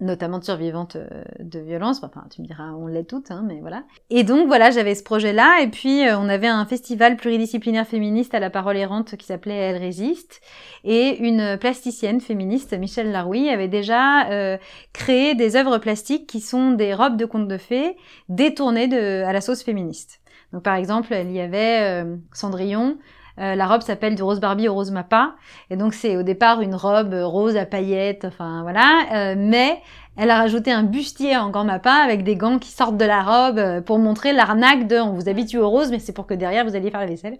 [0.00, 2.02] notamment de survivantes euh, de violences.
[2.02, 3.84] Enfin, tu me diras, on l'est toutes, hein, mais voilà.
[4.10, 5.62] Et donc, voilà, j'avais ce projet-là.
[5.62, 9.56] Et puis, euh, on avait un festival pluridisciplinaire féministe à la parole errante qui s'appelait
[9.56, 10.40] Elle résiste.
[10.84, 14.58] Et une plasticienne féministe, Michelle Laroui, avait déjà euh,
[14.92, 17.96] créé des œuvres plastiques qui sont des robes de contes de fées
[18.28, 20.20] détournées de, à la sauce féministe.
[20.52, 22.98] Donc, par exemple, il y avait Cendrillon,
[23.38, 25.34] euh, la robe s'appelle du rose Barbie au rose Mappa.
[25.70, 29.06] Et donc, c'est au départ une robe rose à paillettes, enfin voilà.
[29.12, 29.80] Euh, mais
[30.18, 33.20] elle a rajouté un bustier en gant Mappa avec des gants qui sortent de la
[33.20, 36.32] robe euh, pour montrer l'arnaque de on vous habitue au rose, mais c'est pour que
[36.32, 37.36] derrière vous alliez faire la vaisselle.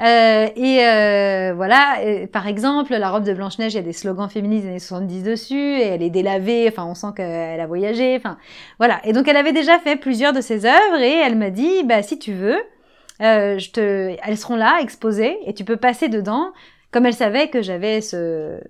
[0.00, 1.98] Euh, et euh, voilà,
[2.32, 5.22] par exemple, la robe de Blanche-Neige, il y a des slogans féministes des années 70
[5.22, 8.36] dessus, et elle est délavée, enfin on sent qu'elle a voyagé, enfin
[8.78, 9.00] voilà.
[9.04, 12.02] Et donc elle avait déjà fait plusieurs de ses œuvres, et elle m'a dit, bah
[12.02, 12.58] si tu veux,
[13.22, 16.52] euh, je te, elles seront là, exposées, et tu peux passer dedans,
[16.90, 18.60] comme elle savait que j'avais ce,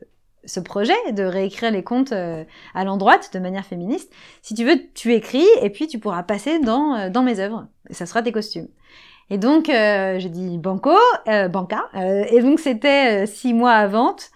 [0.45, 4.13] ce projet de réécrire les contes euh, à l'endroit de manière féministe.
[4.43, 7.67] Si tu veux, tu écris, et puis tu pourras passer dans, euh, dans mes œuvres.
[7.91, 8.69] Et ça sera tes costumes.
[9.31, 10.97] Et donc, euh, j'ai dit banco,
[11.29, 14.31] euh, banca, euh, et donc c'était euh, six mois à vente,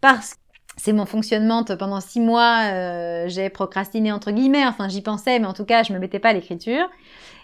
[0.00, 0.40] parce que
[0.76, 1.64] c'est mon fonctionnement.
[1.64, 4.64] Pendant six mois, j'ai procrastiné entre guillemets.
[4.64, 6.88] Enfin, j'y pensais, mais en tout cas, je me mettais pas à l'écriture.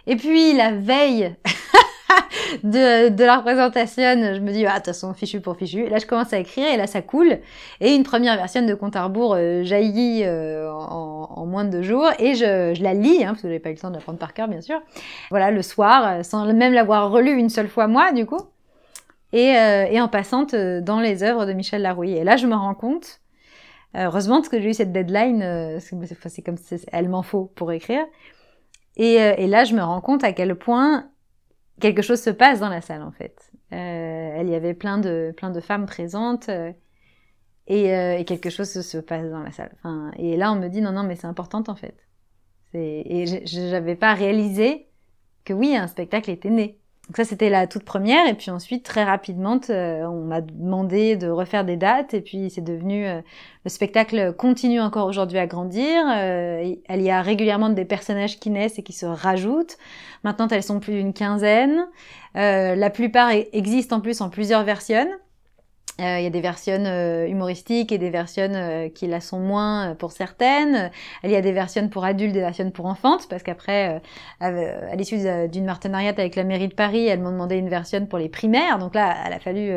[0.07, 1.35] Et puis la veille
[2.63, 5.89] de, la représentation, je me dis ah de toute façon fichu pour fichu.
[5.89, 7.39] Là, je commence à écrire et là, ça coule.
[7.81, 11.71] Et une première version de Compte à rebours euh, jaillit euh, en, en moins de
[11.71, 13.95] deux jours et je, la lis hein, parce que j'avais pas eu le temps de
[13.95, 14.81] la prendre par cœur, bien sûr.
[15.31, 18.41] Voilà, le soir, euh, sans même l'avoir relue une seule fois moi, du coup.
[19.33, 19.57] Et,
[20.01, 22.17] en passant euh, dans les œuvres de Michel Larouille.
[22.17, 23.21] Et là, je me rends compte
[23.97, 25.97] heureusement parce que j'ai eu cette deadline, euh, c'est
[26.29, 28.05] c'est comme c'est- elle m'en faut pour écrire.
[28.97, 31.09] Et là, je me rends compte à quel point
[31.81, 33.51] quelque chose se passe dans la salle en fait.
[33.73, 36.73] Euh, il y avait plein de plein de femmes présentes euh,
[37.67, 39.73] et, euh, et quelque chose se, se passe dans la salle.
[39.77, 41.97] Enfin, et là, on me dit non non mais c'est important en fait.
[42.75, 44.89] Et j'avais pas réalisé
[45.45, 46.81] que oui, un spectacle était né.
[47.09, 48.27] Donc ça, c'était la toute première.
[48.27, 52.15] Et puis ensuite, très rapidement, euh, on m'a demandé de refaire des dates.
[52.15, 53.07] Et puis, c'est devenu...
[53.07, 53.21] euh,
[53.65, 56.03] le spectacle continue encore aujourd'hui à grandir.
[56.17, 59.79] Euh, il y a régulièrement des personnages qui naissent et qui se rajoutent.
[60.23, 61.87] Maintenant, elles sont plus d'une quinzaine.
[62.37, 65.09] Euh, la plupart e- existent en plus en plusieurs versions.
[66.01, 69.39] Euh, Il y a des versions euh, humoristiques et des versions euh, qui la sont
[69.39, 70.91] moins pour certaines.
[71.23, 74.01] Il y a des versions pour adultes, des versions pour enfantes, parce qu'après,
[74.41, 74.51] à,
[74.97, 78.29] l'issue d'une partenariat avec la mairie de Paris, elles m'ont demandé une version pour les
[78.29, 78.79] primaires.
[78.79, 79.73] Donc là, il a fallu,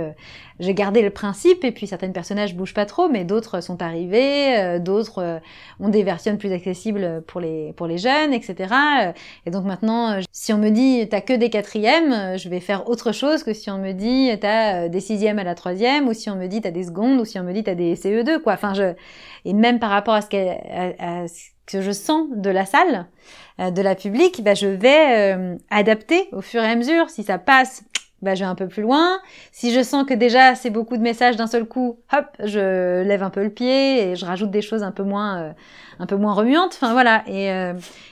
[0.60, 4.80] j'ai gardé le principe, et puis certains personnages bougent pas trop, mais d'autres sont arrivés,
[4.80, 5.42] d'autres
[5.80, 8.74] ont des versions plus accessibles pour les pour les jeunes, etc.
[9.46, 13.12] Et donc maintenant, si on me dit t'as que des quatrièmes, je vais faire autre
[13.12, 16.36] chose que si on me dit t'as des sixièmes à la troisième, ou si on
[16.36, 18.54] me dit t'as des secondes, ou si on me dit t'as des CE2, quoi.
[18.54, 18.94] Enfin, je
[19.46, 20.60] et même par rapport à ce, qu'elle-
[21.00, 23.08] à- ce que je sens de la salle,
[23.60, 27.10] euh, de la public, bah, je vais euh, adapter au fur et à mesure.
[27.10, 27.84] Si ça passe,
[28.22, 29.20] bah, je vais un peu plus loin.
[29.52, 33.22] Si je sens que déjà c'est beaucoup de messages d'un seul coup, hop, je lève
[33.22, 35.52] un peu le pied et je rajoute des choses un peu moins, euh,
[36.00, 36.74] un peu moins remuantes.
[36.74, 37.24] Enfin voilà.
[37.28, 37.52] Et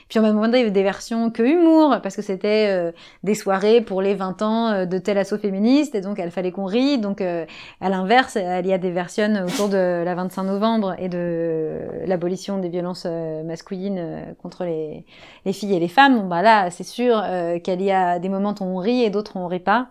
[0.08, 2.92] puis on m'a demandé des versions que humour parce que c'était euh,
[3.22, 6.66] des soirées pour les 20 ans de tel assaut féministe et donc il fallait qu'on
[6.66, 6.98] rie.
[6.98, 11.80] Donc à l'inverse, il y a des versions autour de la 25 novembre et de
[12.06, 13.06] l'abolition des violences
[13.44, 15.04] masculines contre les,
[15.44, 16.20] les filles et les femmes.
[16.20, 17.22] Bon bah là, c'est sûr
[17.62, 19.88] qu'il y a des moments où on rit et d'autres où on rit pas.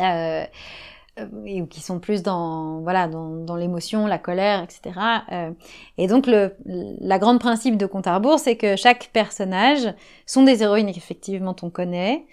[0.00, 0.44] Euh,
[1.44, 4.98] et qui sont plus dans voilà dans, dans l'émotion, la colère, etc.
[5.32, 5.50] Euh,
[5.98, 9.92] et donc le la grande principe de compte à rebours, c'est que chaque personnage
[10.26, 12.24] sont des héroïnes qu'effectivement on connaît,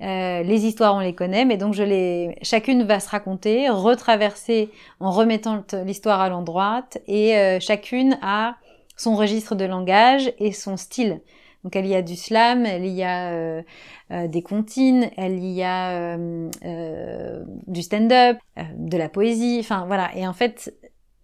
[0.00, 4.70] euh, les histoires on les connaît, mais donc je les chacune va se raconter, retraverser
[5.00, 8.56] en remettant l'histoire à l'endroit, et euh, chacune a
[8.96, 11.20] son registre de langage et son style.
[11.66, 13.62] Donc elle y a du slam, elle y a euh,
[14.12, 18.38] euh, des comptines, elle y a euh, du stand-up,
[18.76, 20.16] de la poésie, enfin voilà.
[20.16, 20.72] Et en fait,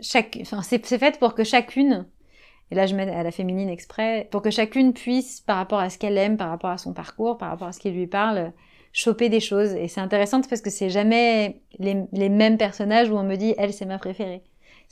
[0.00, 2.08] chaque, enfin c'est fait pour que chacune,
[2.72, 5.90] et là je mets à la féminine exprès, pour que chacune puisse, par rapport à
[5.90, 8.52] ce qu'elle aime, par rapport à son parcours, par rapport à ce qui lui parle,
[8.92, 9.74] choper des choses.
[9.74, 13.72] Et c'est intéressant parce que c'est jamais les mêmes personnages où on me dit elle
[13.72, 14.42] c'est ma préférée.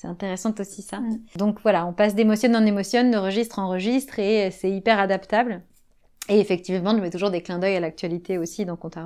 [0.01, 1.01] C'est intéressant aussi ça.
[1.01, 1.19] Mm.
[1.37, 5.61] Donc voilà, on passe d'émotion en émotion, de registre en registre et c'est hyper adaptable.
[6.31, 8.97] Et effectivement, je mets toujours des clins d'œil à l'actualité aussi dans Compte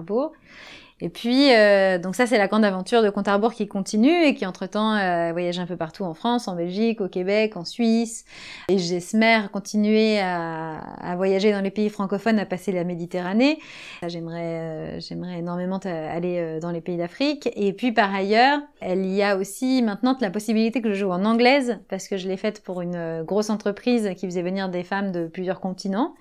[1.05, 4.47] et puis, euh, donc ça, c'est la grande aventure de Compte qui continue et qui,
[4.47, 8.25] entre-temps, euh, voyage un peu partout en France, en Belgique, au Québec, en Suisse.
[8.71, 13.59] Et j'espère continuer à, à, voyager dans les pays francophones, à passer la Méditerranée.
[14.07, 17.51] J'aimerais, euh, j'aimerais énormément aller euh, dans les pays d'Afrique.
[17.55, 21.27] Et puis, par ailleurs, il y a aussi maintenant la possibilité que je joue en
[21.27, 25.13] anglaise, parce que je l'ai faite pour une grosse entreprise qui faisait venir des femmes
[25.13, 26.15] de plusieurs continents.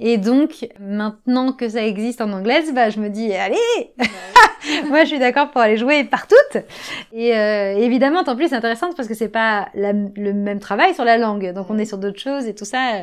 [0.00, 3.56] Et donc, maintenant que ça existe en anglaise, bah, je me dis, allez
[4.88, 6.34] Moi, je suis d'accord pour aller jouer partout.
[7.12, 11.04] Et euh, évidemment, en plus, c'est intéressant parce que c'est pas le même travail sur
[11.04, 11.52] la langue.
[11.52, 13.02] Donc, on est sur d'autres choses et tout ça.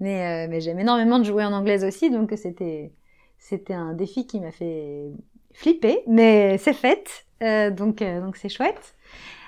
[0.00, 2.10] Mais, euh, mais j'aime énormément de jouer en anglaise aussi.
[2.10, 2.92] Donc, c'était,
[3.38, 5.10] c'était un défi qui m'a fait
[5.52, 6.02] flipper.
[6.06, 7.26] Mais c'est fait.
[7.42, 8.94] Euh, donc, euh, donc c'est chouette.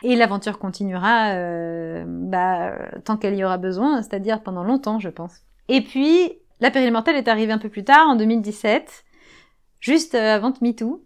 [0.03, 2.73] Et l'aventure continuera euh, bah,
[3.05, 5.43] tant qu'elle y aura besoin, c'est-à-dire pendant longtemps, je pense.
[5.69, 9.05] Et puis, la péril mortelle est arrivée un peu plus tard, en 2017,
[9.81, 11.03] juste euh, avant MeToo.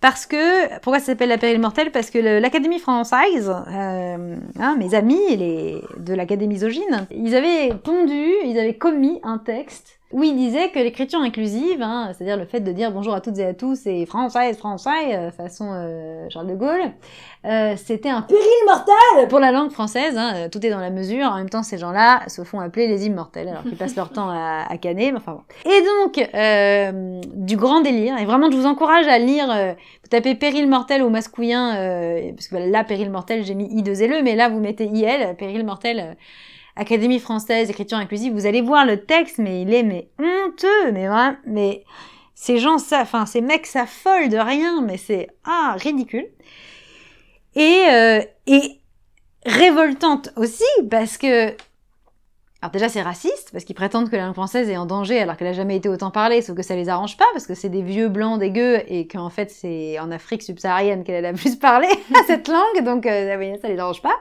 [0.00, 4.94] Parce que, pourquoi ça s'appelle la péril mortelle Parce que l'Académie française, euh, hein, mes
[4.94, 10.36] amis les, de l'Académie misogyne, ils avaient pondu, ils avaient commis un texte où il
[10.36, 13.54] disait que l'écriture inclusive, hein, c'est-à-dire le fait de dire bonjour à toutes et à
[13.54, 16.92] tous et française, français, euh, façon euh, Charles de Gaulle,
[17.46, 20.16] euh, c'était un péril mortel pour la langue française.
[20.16, 21.26] Hein, tout est dans la mesure.
[21.26, 24.28] En même temps, ces gens-là se font appeler les immortels, alors qu'ils passent leur temps
[24.28, 25.12] à, à canner.
[25.14, 25.70] Enfin bon.
[25.70, 28.18] Et donc, euh, du grand délire.
[28.18, 29.48] Et vraiment, je vous encourage à lire.
[29.50, 33.82] Euh, vous tapez péril mortel au masculin, parce que là, péril mortel, j'ai mis i
[33.82, 36.16] 2 le, mais là, vous mettez il, péril mortel
[36.76, 41.08] Académie française, écriture inclusive, vous allez voir le texte, mais il est mais honteux, mais
[41.08, 41.84] vraiment, mais
[42.34, 46.28] ces gens, ça, enfin ces mecs s'affolent de rien, mais c'est ah ridicule.
[47.54, 48.80] Et euh, et
[49.46, 51.52] révoltante aussi parce que
[52.62, 55.36] alors déjà c'est raciste parce qu'ils prétendent que la langue française est en danger alors
[55.36, 57.68] qu'elle a jamais été autant parlée, sauf que ça les arrange pas parce que c'est
[57.68, 61.56] des vieux blancs dégueux et qu'en fait c'est en Afrique subsaharienne qu'elle a la plus
[61.56, 64.16] parlé à cette langue, donc euh, ça les arrange pas.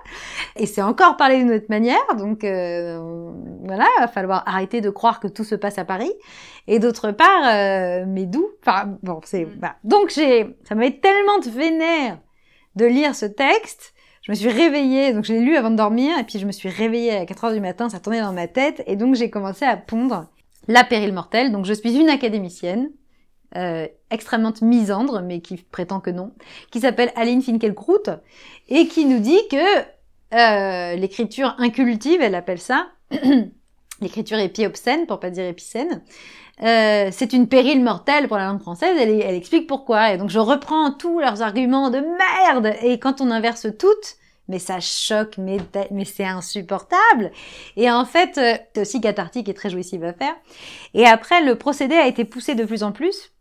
[0.57, 3.31] Et c'est encore parlé d'une autre manière, donc euh,
[3.63, 6.11] voilà, il va falloir arrêter de croire que tout se passe à Paris.
[6.67, 8.49] Et d'autre part, euh, mais d'où?
[8.61, 9.75] Enfin bon, c'est bah.
[9.85, 12.17] donc j'ai, ça m'avait tellement de vénère
[12.75, 13.93] de lire ce texte
[14.25, 16.51] je me suis réveillée, donc je l'ai lu avant de dormir, et puis je me
[16.51, 19.29] suis réveillée à 4 heures du matin, ça tournait dans ma tête, et donc j'ai
[19.29, 20.25] commencé à pondre
[20.67, 21.51] la péril mortelle.
[21.51, 22.89] Donc je suis une académicienne,
[23.55, 26.31] euh, extrêmement misandre, mais qui prétend que non,
[26.71, 28.01] qui s'appelle Aline Finkielkraut,
[28.67, 29.79] et qui nous dit que
[30.33, 32.87] euh, l'écriture incultive, elle appelle ça,
[34.01, 36.01] l'écriture épi-obscène, pour pas dire épicène,
[36.63, 40.13] euh, c'est une péril mortelle pour la langue française, elle, elle, explique pourquoi.
[40.13, 44.59] Et donc je reprends tous leurs arguments de merde, et quand on inverse toutes, mais
[44.59, 45.57] ça choque, mais,
[45.91, 47.31] mais c'est insupportable.
[47.75, 50.35] Et en fait, euh, c'est aussi cathartique et très jouissif à faire.
[50.93, 53.31] Et après, le procédé a été poussé de plus en plus,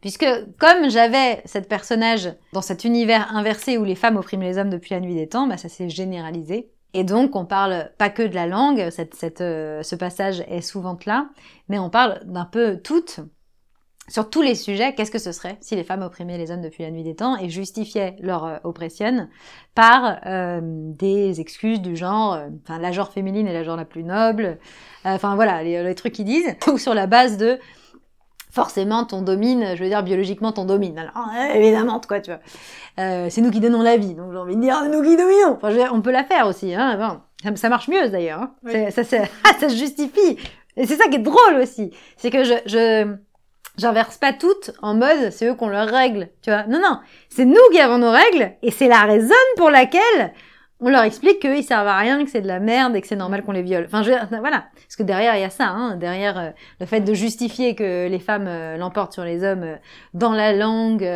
[0.00, 0.26] puisque
[0.58, 4.94] comme j'avais cette personnage dans cet univers inversé où les femmes oppriment les hommes depuis
[4.94, 6.70] la nuit des temps, bah, ça s'est généralisé.
[6.96, 10.96] Et donc, on parle pas que de la langue, cette, euh, ce passage est souvent
[11.04, 11.28] là,
[11.68, 13.20] mais on parle d'un peu toutes,
[14.08, 16.84] sur tous les sujets, qu'est-ce que ce serait si les femmes opprimaient les hommes depuis
[16.84, 19.28] la nuit des temps et justifiaient leur euh, oppression
[19.74, 24.02] par euh, des excuses du genre, enfin la genre féminine est la genre la plus
[24.02, 24.56] noble,
[25.04, 27.58] enfin voilà, les, les trucs qu'ils disent, ou sur la base de
[28.56, 30.98] forcément ton domine, je veux dire biologiquement ton domine.
[30.98, 32.40] Alors évidemment, quoi, tu vois.
[32.98, 35.52] Euh, c'est nous qui donnons la vie, donc j'ai envie de dire nous qui dominons.
[35.52, 36.96] Enfin, je veux dire, on peut la faire aussi, hein.
[36.96, 38.40] Bon, ça, ça marche mieux d'ailleurs.
[38.40, 38.54] Hein.
[38.64, 38.90] Oui.
[38.90, 39.18] Ça, ça,
[39.60, 40.38] ça se justifie.
[40.78, 43.14] Et c'est ça qui est drôle aussi, c'est que je, je
[43.76, 46.64] j'inverse pas toutes en mode c'est eux qui ont leurs règles, tu vois.
[46.64, 50.32] Non, non, c'est nous qui avons nos règles et c'est la raison pour laquelle
[50.80, 53.16] on leur explique qu'ils servent à rien, que c'est de la merde et que c'est
[53.16, 53.84] normal qu'on les viole.
[53.86, 54.66] Enfin, je, voilà.
[54.74, 55.96] Parce que derrière, il y a ça, hein.
[55.96, 59.76] Derrière euh, le fait de justifier que les femmes euh, l'emportent sur les hommes euh,
[60.12, 61.08] dans la langue,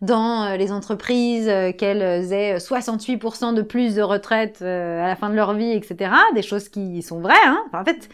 [0.00, 1.46] dans les entreprises,
[1.78, 6.10] qu'elles aient 68% de plus de retraite à la fin de leur vie, etc.
[6.34, 7.62] Des choses qui sont vraies, hein.
[7.74, 8.08] En fait,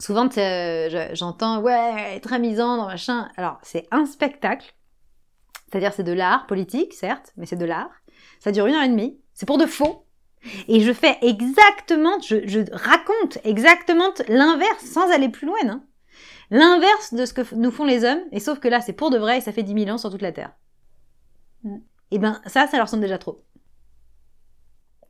[0.00, 3.28] souvent, je- j'entends, ouais, misant dans machin.
[3.36, 4.72] Alors, c'est un spectacle.
[5.70, 7.90] C'est-à-dire, c'est de l'art politique, certes, mais c'est de l'art.
[8.40, 9.20] Ça dure une heure et demie.
[9.38, 10.04] C'est pour de faux.
[10.66, 15.58] Et je fais exactement, je, je raconte exactement l'inverse sans aller plus loin.
[15.64, 15.84] Hein.
[16.50, 19.18] L'inverse de ce que nous font les hommes, et sauf que là, c'est pour de
[19.18, 20.56] vrai et ça fait 10 000 ans sur toute la Terre.
[21.62, 21.76] Mm.
[22.10, 23.44] Et ben, ça, ça leur semble déjà trop.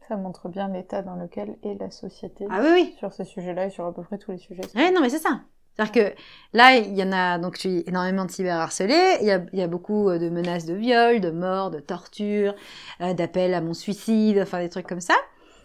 [0.06, 2.94] Ça montre bien l'état dans lequel est la société Ah oui, oui.
[2.98, 4.64] sur ces sujets-là et sur à peu près tous les sujets.
[4.74, 5.40] Ouais, non, mais c'est ça.
[5.78, 6.20] C'est-à-dire que
[6.54, 9.58] là, il y en a, donc je suis énormément de cyberharcelés, il y a, il
[9.60, 12.54] y a beaucoup euh, de menaces de viol, de mort, de torture,
[13.00, 15.14] euh, d'appels à mon suicide, enfin des trucs comme ça.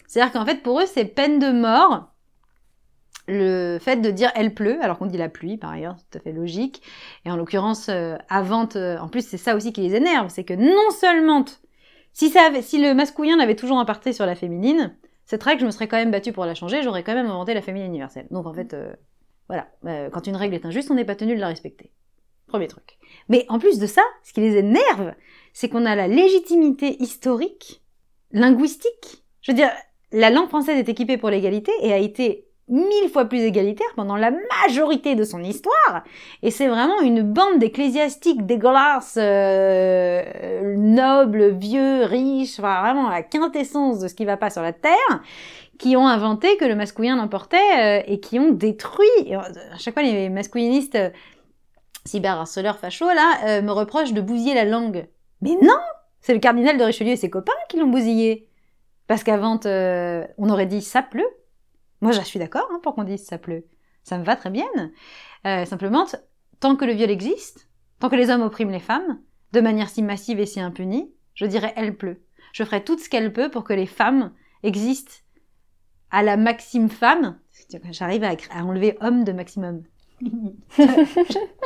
[0.05, 2.11] C'est-à-dire qu'en fait, pour eux, c'est peine de mort.
[3.27, 6.17] Le fait de dire elle pleut, alors qu'on dit la pluie, par ailleurs, c'est tout
[6.19, 6.83] à fait logique.
[7.25, 10.53] Et en l'occurrence, euh, avant, en plus, c'est ça aussi qui les énerve, c'est que
[10.53, 11.45] non seulement,
[12.11, 14.95] si, ça si le masculin avait toujours un sur la féminine,
[15.25, 17.53] cette règle, je me serais quand même battue pour la changer, j'aurais quand même inventé
[17.55, 18.27] la féminine universelle.
[18.29, 18.93] Donc en fait, euh,
[19.47, 21.91] voilà, Euh, quand une règle est injuste, on n'est pas tenu de la respecter.
[22.47, 22.97] Premier truc.
[23.29, 25.13] Mais en plus de ça, ce qui les énerve,
[25.53, 27.83] c'est qu'on a la légitimité historique,
[28.31, 29.23] linguistique.
[29.41, 29.71] Je veux dire,
[30.11, 34.15] la langue française est équipée pour l'égalité et a été mille fois plus égalitaire pendant
[34.15, 36.03] la majorité de son histoire.
[36.41, 44.07] Et c'est vraiment une bande d'ecclésiastiques dégueulasses, euh, nobles, vieux, riches, vraiment la quintessence de
[44.07, 45.21] ce qui va pas sur la terre,
[45.79, 49.07] qui ont inventé que le masculin l'emportait euh, et qui ont détruit.
[49.29, 51.09] euh, à chaque fois, les masculinistes euh,
[52.05, 55.07] cyberharceleurs fachos là euh, me reprochent de bousiller la langue.
[55.41, 55.79] Mais non,
[56.21, 58.47] c'est le cardinal de Richelieu et ses copains qui l'ont bousillé.
[59.07, 61.27] Parce qu'avant, euh, on aurait dit ça pleut.
[62.01, 63.65] Moi, je suis d'accord hein, pour qu'on dise ça pleut.
[64.03, 64.65] Ça me va très bien.
[65.65, 66.05] Simplement,
[66.59, 67.67] tant que le viol existe,
[67.99, 69.19] tant que les hommes oppriment les femmes,
[69.53, 72.21] de manière si massive et si impunie, je dirais elle pleut.
[72.51, 74.33] Je ferai tout ce qu'elle peut pour que les femmes
[74.63, 75.13] existent
[76.13, 77.37] à la maxime femme.
[77.91, 79.83] J'arrive à, enlever homme de maximum.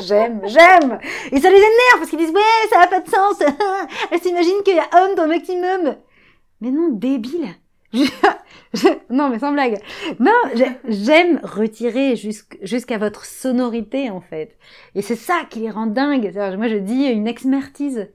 [0.02, 1.00] j'aime, j'aime.
[1.32, 3.42] Et ça les énerve parce qu'ils disent ouais, ça n'a pas de sens.
[4.12, 5.98] Elle s'imagine qu'il y a homme dans maximum.
[6.62, 7.48] Mais non, débile.
[9.10, 9.82] Non, mais sans blague.
[10.20, 14.58] Non, j'ai- j'aime retirer jusqu'- jusqu'à votre sonorité en fait.
[14.94, 16.32] Et c'est ça qui les rend dingues.
[16.58, 18.12] Moi, je dis une expertise.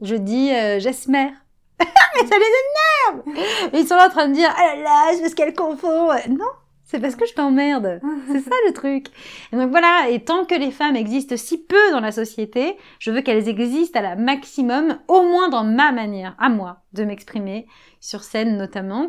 [0.00, 1.32] Je dis euh, j'esmère.
[2.14, 3.72] mais ça les énerve.
[3.74, 6.10] Ils sont là en train de dire ah là là, c'est parce qu'elle confond.
[6.28, 6.46] Non,
[6.88, 8.00] c'est parce que je t'emmerde.
[8.28, 9.08] C'est ça le truc.
[9.52, 13.10] Et donc voilà, et tant que les femmes existent si peu dans la société, je
[13.10, 17.66] veux qu'elles existent à la maximum, au moins dans ma manière, à moi, de m'exprimer,
[18.00, 19.08] sur scène notamment,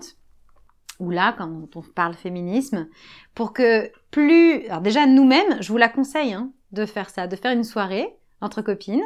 [1.00, 2.90] ou là, quand on parle féminisme,
[3.34, 4.66] pour que plus...
[4.66, 8.14] Alors déjà, nous-mêmes, je vous la conseille hein, de faire ça, de faire une soirée
[8.42, 9.06] entre copines,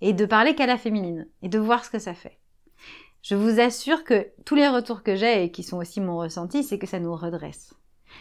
[0.00, 2.40] et de parler qu'à la féminine, et de voir ce que ça fait.
[3.24, 6.62] Je vous assure que tous les retours que j'ai, et qui sont aussi mon ressenti,
[6.62, 7.74] c'est que ça nous redresse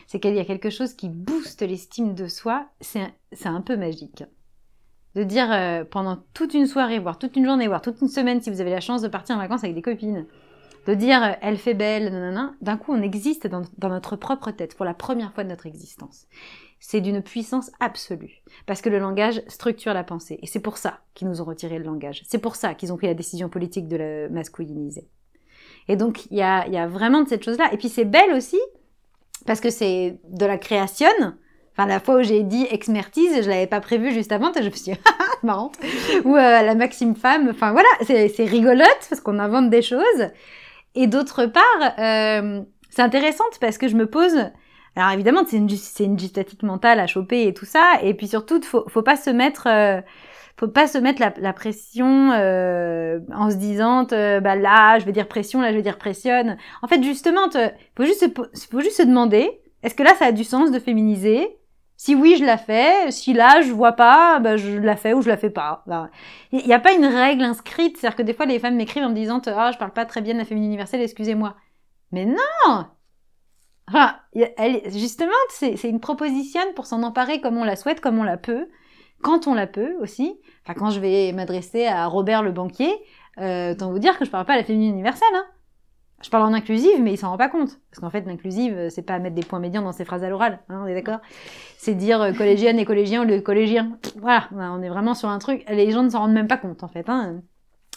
[0.08, 3.78] c'est qu'il y a quelque chose qui booste l'estime de soi, c'est un, un peu
[3.78, 4.24] magique.
[5.16, 8.42] De dire euh, pendant toute une soirée, voire toute une journée, voire toute une semaine,
[8.42, 10.26] si vous avez la chance de partir en vacances avec des copines,
[10.88, 14.52] de dire euh, elle fait belle, nanana, d'un coup on existe dans, dans notre propre
[14.52, 16.28] tête pour la première fois de notre existence.
[16.86, 18.42] C'est d'une puissance absolue.
[18.66, 20.38] Parce que le langage structure la pensée.
[20.44, 22.24] Et c'est pour ça qu'ils nous ont retiré le langage.
[22.28, 25.08] C'est pour ça qu'ils ont pris la décision politique de le masculiniser.
[25.88, 27.70] Et donc, il y a, vraiment de cette chose-là.
[27.72, 28.60] Et puis, c'est belle aussi,
[29.46, 31.08] parce que c'est de la création.
[31.72, 34.70] Enfin, la fois où j'ai dit expertise, je l'avais pas prévu juste avant, je me
[34.72, 35.72] suis dit, ah, c'est marrant.
[36.26, 37.48] Ou euh, la maxime femme.
[37.50, 40.28] Enfin, voilà, c'est rigolote, parce qu'on invente des choses.
[40.96, 44.52] Et d'autre part, euh, c'est intéressante parce que je me pose...
[44.96, 45.68] Alors évidemment, c'est une,
[46.00, 46.18] une
[46.64, 47.94] mentale à choper et tout ça.
[48.04, 49.68] Et puis surtout, faut, faut pas se mettre...
[49.68, 50.02] euh,
[50.56, 55.12] faut pas se mettre la, la pression euh, en se disant bah là je vais
[55.12, 56.58] dire pression là je vais dire pressionne.
[56.84, 59.50] En fait justement te- faut juste se, faut juste se demander
[59.82, 61.58] est-ce que là ça a du sens de féminiser?
[61.98, 63.10] Si oui je la fais.
[63.10, 65.84] Si là je vois pas bah je la fais ou je la fais pas.
[66.52, 67.98] Il n'y a pas une règle inscrite.
[67.98, 69.92] C'est à dire que des fois les femmes m'écrivent en me disant ah je parle
[69.92, 71.56] pas très bien de la féminine universelle excusez-moi.
[72.12, 72.86] Mais non
[73.90, 78.00] Enfin, y a- elle, justement, c'est une proposition pour s'en emparer comme on la souhaite,
[78.00, 78.68] comme on la peut,
[79.22, 80.40] quand on la peut aussi.
[80.64, 82.94] Enfin, quand je vais m'adresser à Robert le banquier,
[83.40, 85.28] euh, autant vous dire que je parle pas à la féminine universelle.
[85.34, 85.46] Hein.
[86.22, 87.80] Je parle en inclusive, mais il s'en rend pas compte.
[87.90, 90.30] Parce qu'en fait, l'inclusive, euh, c'est pas mettre des points médians dans ses phrases à
[90.30, 91.20] l'oral, hein, on est d'accord?
[91.78, 93.98] C'est dire euh, collégienne et collégien au lieu de collégien.
[94.18, 95.66] Voilà, on est vraiment sur un truc.
[95.68, 97.10] Les gens ne s'en rendent même pas compte, en fait.
[97.10, 97.42] Hein.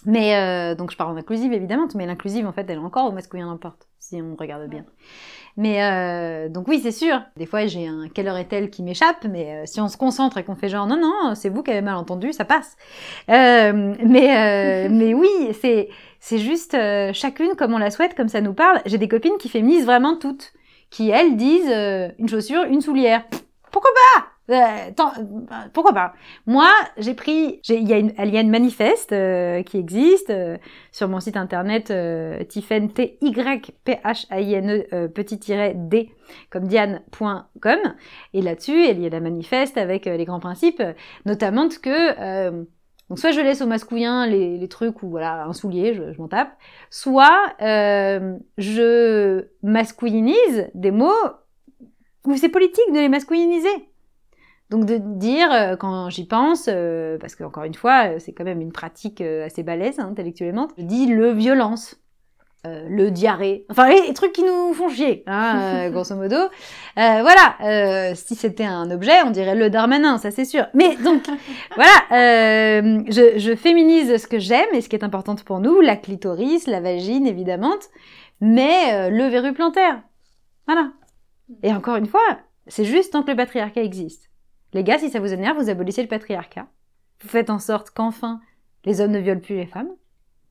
[0.05, 3.07] Mais euh, donc je parle en inclusive, évidemment, mais l'inclusive, en fait, elle est encore
[3.09, 4.85] au masculin n'importe, si on regarde bien.
[5.59, 7.23] Mais euh, donc oui, c'est sûr.
[7.37, 10.37] Des fois, j'ai un quelle heure est-elle qui m'échappe, mais euh, si on se concentre
[10.37, 12.77] et qu'on fait genre non non, c'est vous qui avez mal entendu, ça passe.
[13.31, 15.31] Euh, mais euh, mais oui,
[15.61, 15.89] c'est
[16.21, 18.81] c'est juste euh, chacune comme on la souhaite, comme ça nous parle.
[18.85, 20.53] J'ai des copines qui féminisent vraiment toutes,
[20.91, 23.25] qui elles disent euh, une chaussure, une soulière.
[23.71, 24.36] Pourquoi pas?
[24.51, 26.15] Euh, tant- euh, pourquoi pas
[26.47, 30.57] Moi, j'ai pris, il y a une, y manifeste euh, qui existe euh,
[30.93, 35.39] sur mon site internet euh, Tiffen T Y P H I N E euh, petit
[35.39, 36.11] tiret D
[36.51, 37.79] comme Diane.com
[38.35, 40.83] et là-dessus il y a la manifeste avec les grands principes,
[41.25, 42.65] notamment que
[43.09, 46.19] donc soit je laisse au masculin les, les trucs ou voilà un soulier, je, je
[46.21, 46.51] m'en tape,
[46.91, 47.55] soit
[48.59, 51.13] je masculinise des mots
[52.25, 53.69] où c'est politique de les masculiniser.
[54.71, 58.45] Donc de dire, euh, quand j'y pense, euh, parce qu'encore une fois, euh, c'est quand
[58.45, 61.97] même une pratique euh, assez balèze hein, intellectuellement, je dis le violence,
[62.67, 66.35] euh, le diarrhée, enfin les, les trucs qui nous font chier, hein, euh, grosso modo.
[66.35, 66.49] Euh,
[66.97, 70.67] voilà, euh, si c'était un objet, on dirait le Darmanin, ça c'est sûr.
[70.75, 71.23] Mais donc,
[71.77, 75.81] voilà, euh, je, je féminise ce que j'aime et ce qui est important pour nous,
[75.81, 77.77] la clitoris, la vagine évidemment,
[78.41, 80.03] mais euh, le verru plantaire.
[80.67, 80.91] Voilà.
[81.63, 84.29] Et encore une fois, c'est juste tant que le patriarcat existe.
[84.77, 86.67] Les gars, si ça vous énerve, vous abolissez le patriarcat.
[87.23, 88.43] Vous faites en sorte qu'enfin,
[88.85, 89.89] les hommes ne violent plus les femmes.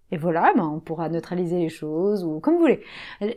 [0.10, 2.82] Et voilà, ben, on pourra neutraliser les choses, ou comme vous voulez.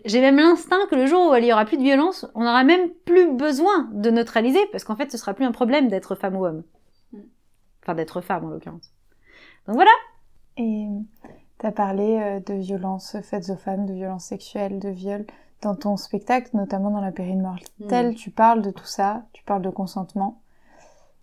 [0.07, 2.64] J'ai même l'instinct que le jour où il y aura plus de violence, on n'aura
[2.64, 6.36] même plus besoin de neutraliser, parce qu'en fait, ce sera plus un problème d'être femme
[6.36, 6.62] ou homme.
[7.82, 8.91] Enfin, d'être femme, en l'occurrence.
[9.66, 9.91] Donc voilà.
[10.57, 10.86] Et
[11.61, 15.26] tu as parlé euh, de violences faites aux femmes, de violences sexuelles, de viols.
[15.61, 19.61] Dans ton spectacle, notamment dans la périne mortelle, tu parles de tout ça, tu parles
[19.61, 20.41] de consentement.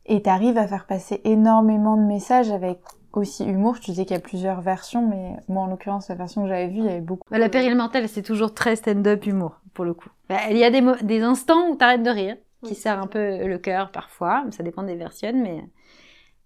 [0.06, 2.80] Et tu arrives à faire passer énormément de messages avec
[3.14, 3.80] aussi humour.
[3.80, 6.68] Tu disais qu'il y a plusieurs versions, mais moi, en l'occurrence, la version que j'avais
[6.68, 7.28] vue, il y avait beaucoup.
[7.32, 10.10] Bah, la pérille mortelle, c'est toujours très stand-up humour, pour le coup.
[10.30, 13.48] Bah, il y a des, des instants où t'arrêtes de rire, qui serrent un peu
[13.48, 15.64] le cœur parfois, ça dépend des versions, mais,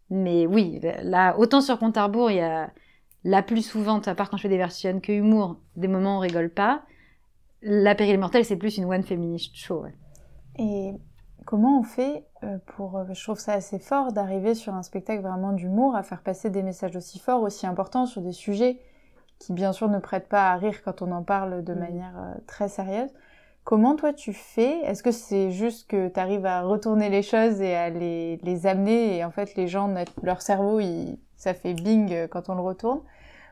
[0.10, 2.72] mais oui, là, autant sur Compte à rebours, il y a
[3.24, 6.18] la plus souvent, à part quand je fais des versions que humour, des moments où
[6.18, 6.84] on rigole pas.
[7.62, 9.84] La pérille mortelle, c'est plus une one feminist show.
[9.84, 9.94] ouais.
[10.58, 10.94] Et
[11.46, 15.22] comment on fait euh, pour, euh, je trouve ça assez fort d'arriver sur un spectacle
[15.22, 18.80] vraiment d'humour, à faire passer des messages aussi forts, aussi importants sur des sujets
[19.40, 21.80] qui bien sûr ne prêtent pas à rire quand on en parle de Mm.
[21.80, 23.10] manière euh, très sérieuse.
[23.64, 24.80] Comment toi tu fais?
[24.82, 28.68] Est-ce que c'est juste que tu arrives à retourner les choses et à les, les
[28.68, 32.62] amener et en fait les gens, leur cerveau, il, ça fait bing quand on le
[32.62, 33.02] retourne?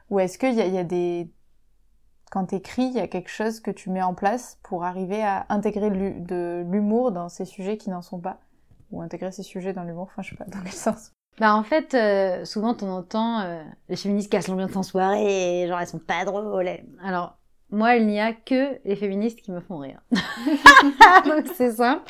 [0.10, 1.30] Ou est-ce qu'il y a des...
[2.32, 5.46] Quand t'écris, il y a quelque chose que tu mets en place pour arriver à
[5.50, 8.40] intégrer de l'humour dans ces sujets qui n'en sont pas?
[8.92, 11.12] Ou intégrer ces sujets dans l'humour, enfin je sais pas dans quel sens?
[11.40, 15.80] Bah en fait, euh, souvent on entend euh, les féministes cassent l'ambiance en soirée, genre
[15.80, 16.70] elles sont pas drôles.
[17.04, 17.38] Alors
[17.70, 20.00] moi, il n'y a que les féministes qui me font rire.
[21.26, 22.10] Donc c'est simple.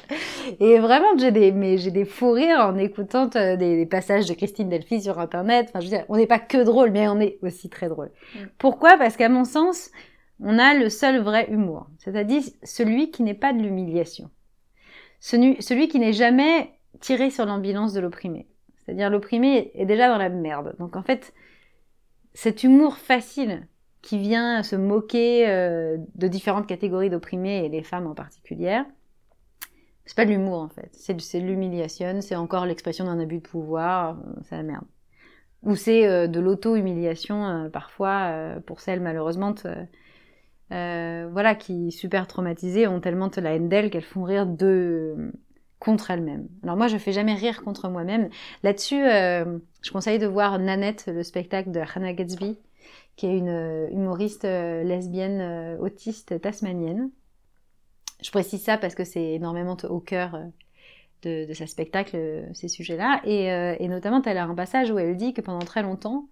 [0.59, 4.27] Et vraiment, j'ai des, mais j'ai des fous rires en écoutant euh, des, des passages
[4.27, 5.67] de Christine Delphi sur internet.
[5.69, 8.11] Enfin, je veux dire, on n'est pas que drôle, mais on est aussi très drôle.
[8.35, 8.39] Mm.
[8.59, 8.97] Pourquoi?
[8.97, 9.89] Parce qu'à mon sens,
[10.39, 14.29] on a le seul vrai humour, c'est-à-dire celui qui n'est pas de l'humiliation,
[15.19, 18.47] celui, celui qui n'est jamais tiré sur l'ambulance de l'opprimé.
[18.77, 20.75] C'est-à-dire l'opprimé est déjà dans la merde.
[20.79, 21.33] Donc en fait,
[22.33, 23.67] cet humour facile
[24.07, 28.81] qui vient se moquer euh, de différentes catégories d'opprimés et les femmes en particulier,
[30.05, 30.89] c'est pas de l'humour en fait.
[30.93, 34.85] C'est de l'humiliation, c'est encore l'expression d'un abus de pouvoir, euh, c'est la merde.
[35.63, 38.31] Ou c'est euh, de l'auto-humiliation parfois
[38.65, 39.55] pour celles malheureusement
[40.69, 45.33] voilà qui super traumatisées ont tellement de la haine d'elles qu'elles font rire de
[45.79, 46.47] contre elles-mêmes.
[46.63, 48.29] Alors moi, je fais jamais rire contre moi-même.
[48.63, 52.57] Là-dessus, je conseille de voir Nanette, le spectacle de Hannah Gatsby,
[53.17, 57.09] qui est une euh, humoriste euh, lesbienne euh, autiste tasmanienne.
[58.21, 60.39] Je précise ça parce que c'est énormément au cœur
[61.23, 63.21] de, de sa spectacle, ces sujets-là.
[63.25, 66.27] Et, et notamment, elle a un passage où elle dit que pendant très longtemps,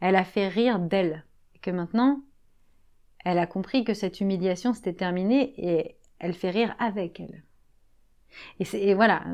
[0.00, 1.24] elle a fait rire d'elle.
[1.54, 2.20] Et que maintenant,
[3.24, 7.44] elle a compris que cette humiliation, c'était terminé et elle fait rire avec elle.
[8.60, 9.24] Et, voilà,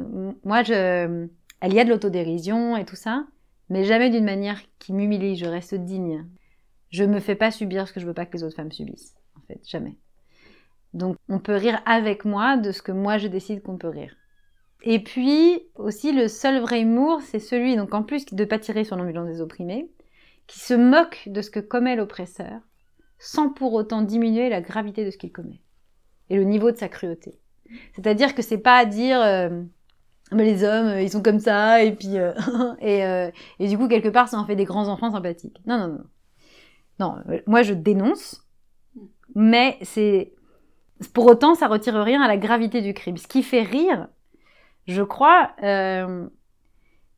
[0.44, 1.26] moi, je,
[1.60, 3.26] elle y a de l'autodérision et tout ça,
[3.70, 5.34] mais jamais d'une manière qui m'humilie.
[5.34, 6.24] Je reste digne.
[6.90, 9.14] Je me fais pas subir ce que je veux pas que les autres femmes subissent.
[9.36, 9.96] En fait, jamais.
[10.94, 14.14] Donc, on peut rire avec moi de ce que moi je décide qu'on peut rire.
[14.82, 18.84] Et puis aussi le seul vrai humour, c'est celui, donc en plus de pas tirer
[18.84, 19.90] sur l'ambulance des opprimés,
[20.46, 22.60] qui se moque de ce que commet l'oppresseur,
[23.18, 25.60] sans pour autant diminuer la gravité de ce qu'il commet
[26.30, 27.38] et le niveau de sa cruauté.
[27.94, 29.62] C'est-à-dire que c'est pas à dire euh,
[30.32, 32.32] mais les hommes euh, ils sont comme ça et puis euh,
[32.80, 35.60] et, euh, et du coup quelque part ça en fait des grands enfants sympathiques.
[35.66, 36.04] Non non non.
[36.98, 38.46] Non, euh, moi je dénonce,
[39.34, 40.32] mais c'est
[41.12, 43.16] pour autant ça retire rien à la gravité du crime.
[43.16, 44.08] Ce qui fait rire,
[44.86, 46.28] je crois, euh,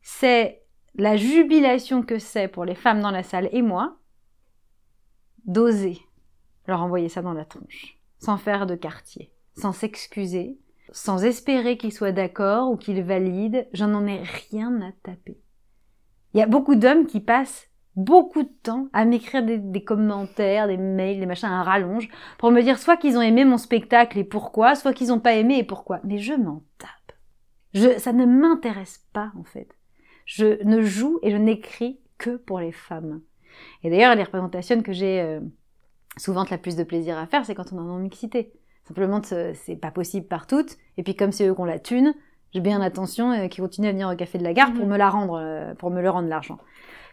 [0.01, 0.63] c'est
[0.95, 3.97] la jubilation que c'est pour les femmes dans la salle et moi
[5.45, 5.99] d'oser
[6.67, 10.59] leur envoyer ça dans la tronche, sans faire de quartier, sans s'excuser,
[10.91, 13.67] sans espérer qu'ils soient d'accord ou qu'ils valident.
[13.73, 14.21] J'en en ai
[14.51, 15.39] rien à taper.
[16.33, 20.67] Il y a beaucoup d'hommes qui passent beaucoup de temps à m'écrire des, des commentaires,
[20.67, 24.17] des mails, des machins, un rallonge, pour me dire soit qu'ils ont aimé mon spectacle
[24.17, 25.99] et pourquoi, soit qu'ils n'ont pas aimé et pourquoi.
[26.03, 26.89] Mais je m'en tape.
[27.73, 29.69] Je, ça ne m'intéresse pas, en fait.
[30.25, 33.21] Je ne joue et je n'écris que pour les femmes.
[33.83, 35.39] Et d'ailleurs, les représentations que j'ai euh,
[36.17, 38.53] souvent la plus de plaisir à faire, c'est quand on est en mixité.
[38.87, 40.77] Simplement, c'est pas possible par toutes.
[40.97, 42.13] Et puis, comme c'est eux qu'on la thune,
[42.53, 44.91] j'ai bien l'intention euh, qu'ils continuent à venir au café de la gare pour Mhm.
[44.91, 46.57] me la rendre, euh, pour me le rendre l'argent.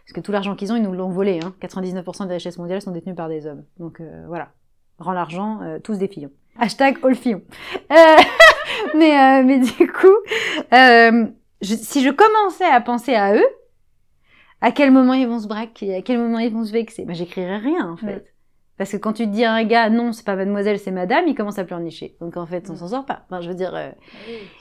[0.09, 1.39] Parce que tout l'argent qu'ils ont, ils nous l'ont volé.
[1.43, 1.53] Hein.
[1.61, 3.63] 99% des richesses mondiales sont détenues par des hommes.
[3.77, 4.49] Donc euh, voilà,
[4.97, 6.31] rends l'argent, euh, tous des fillons.
[6.59, 7.43] Hashtag all fillon.
[7.91, 7.95] Euh,
[8.97, 10.07] mais, euh, mais du coup,
[10.73, 11.27] euh,
[11.61, 13.45] je- si je commençais à penser à eux,
[14.61, 17.13] à quel moment ils vont se braquer, à quel moment ils vont se vexer, ben,
[17.15, 18.05] j'écrirais rien en fait.
[18.07, 18.25] Ouais.
[18.79, 21.25] Parce que quand tu te dis à un gars, non, c'est pas mademoiselle, c'est madame,
[21.27, 22.15] il commence à pleurnicher.
[22.19, 23.21] Donc en fait, on s'en sort pas.
[23.25, 23.75] Enfin, je veux dire.
[23.75, 23.91] euh,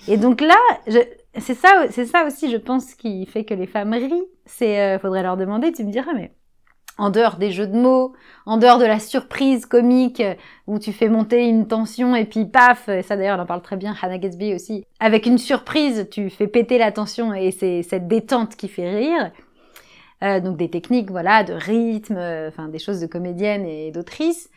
[0.08, 0.56] Et donc là,
[0.88, 0.98] je...
[1.36, 4.26] c'est ça, c'est ça aussi, je pense, qui fait que les femmes rient.
[4.46, 5.72] C'est, euh, faudrait leur demander.
[5.72, 6.32] Tu me diras, mais
[6.98, 8.12] en dehors des jeux de mots,
[8.44, 10.34] en dehors de la surprise comique euh,
[10.66, 13.62] où tu fais monter une tension et puis paf, et ça d'ailleurs on en parle
[13.62, 17.82] très bien, Hannah Gatsby aussi, avec une surprise tu fais péter la tension et c'est
[17.82, 19.30] cette détente qui fait rire.
[20.24, 24.50] Euh, donc des techniques voilà de rythme, euh, enfin des choses de comédienne et d'autrice.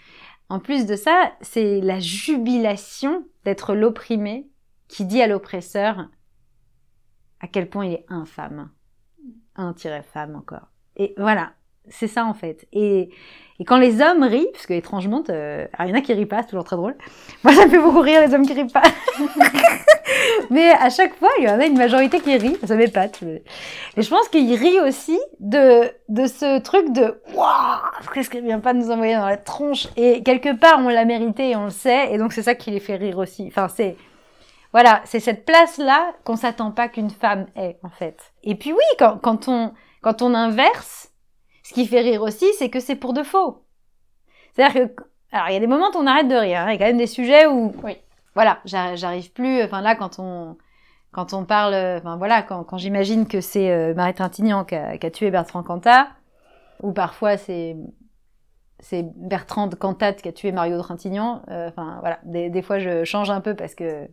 [0.50, 4.48] En plus de ça, c'est la jubilation d'être l'opprimé
[4.90, 6.10] qui dit à l'oppresseur
[7.42, 8.70] à quel point il est infâme.
[9.56, 10.68] Un-femme encore.
[10.96, 11.52] Et voilà,
[11.90, 12.68] c'est ça en fait.
[12.72, 13.10] Et,
[13.60, 16.42] et quand les hommes rient, parce que étrangement, il y en a qui rient pas,
[16.42, 16.96] c'est toujours très drôle.
[17.44, 18.84] Moi, ça fait beaucoup rire les hommes qui rient pas.
[20.50, 23.22] Mais à chaque fois, il y en a une majorité qui rit, ça m'épate.
[23.22, 23.44] Mais
[23.98, 28.60] et je pense qu'ils rient aussi de, de ce truc de Waouh, qu'est-ce qu'elle vient
[28.60, 31.70] pas nous envoyer dans la tronche Et quelque part, on l'a mérité et on le
[31.70, 33.46] sait, et donc c'est ça qui les fait rire aussi.
[33.48, 33.96] Enfin, c'est.
[34.74, 38.34] Voilà, c'est cette place-là qu'on s'attend pas qu'une femme ait, en fait.
[38.44, 41.12] Et puis oui, quand, quand, on, quand on inverse,
[41.64, 43.66] ce qui fait rire aussi, c'est que c'est pour de faux.
[44.54, 45.04] C'est-à-dire que,
[45.34, 46.62] alors il y a des moments où on arrête de rire.
[46.62, 46.68] hein.
[46.70, 47.98] Il y a quand même des sujets où, Oui.
[48.34, 49.62] voilà, j'arri- j'arrive plus.
[49.64, 50.58] Enfin là, quand on,
[51.12, 54.98] quand on parle, enfin voilà, quand, quand j'imagine que c'est euh, Marie Trintignant qui a,
[54.98, 56.08] qui a tué Bertrand Cantat,
[56.82, 57.76] ou parfois c'est
[58.80, 61.44] c'est Bertrand de Cantat qui a tué Mario Trintignant.
[61.50, 64.08] euh, Enfin voilà, des, des fois je change un peu parce que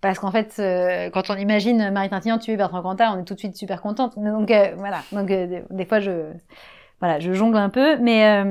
[0.00, 3.34] parce qu'en fait, euh, quand on imagine Marie Trintignant tuer Bertrand Cantat, on est tout
[3.34, 4.18] de suite super contente.
[4.18, 6.32] Donc euh, voilà, donc euh, des, fois je
[7.00, 8.44] voilà, je jongle un peu, mais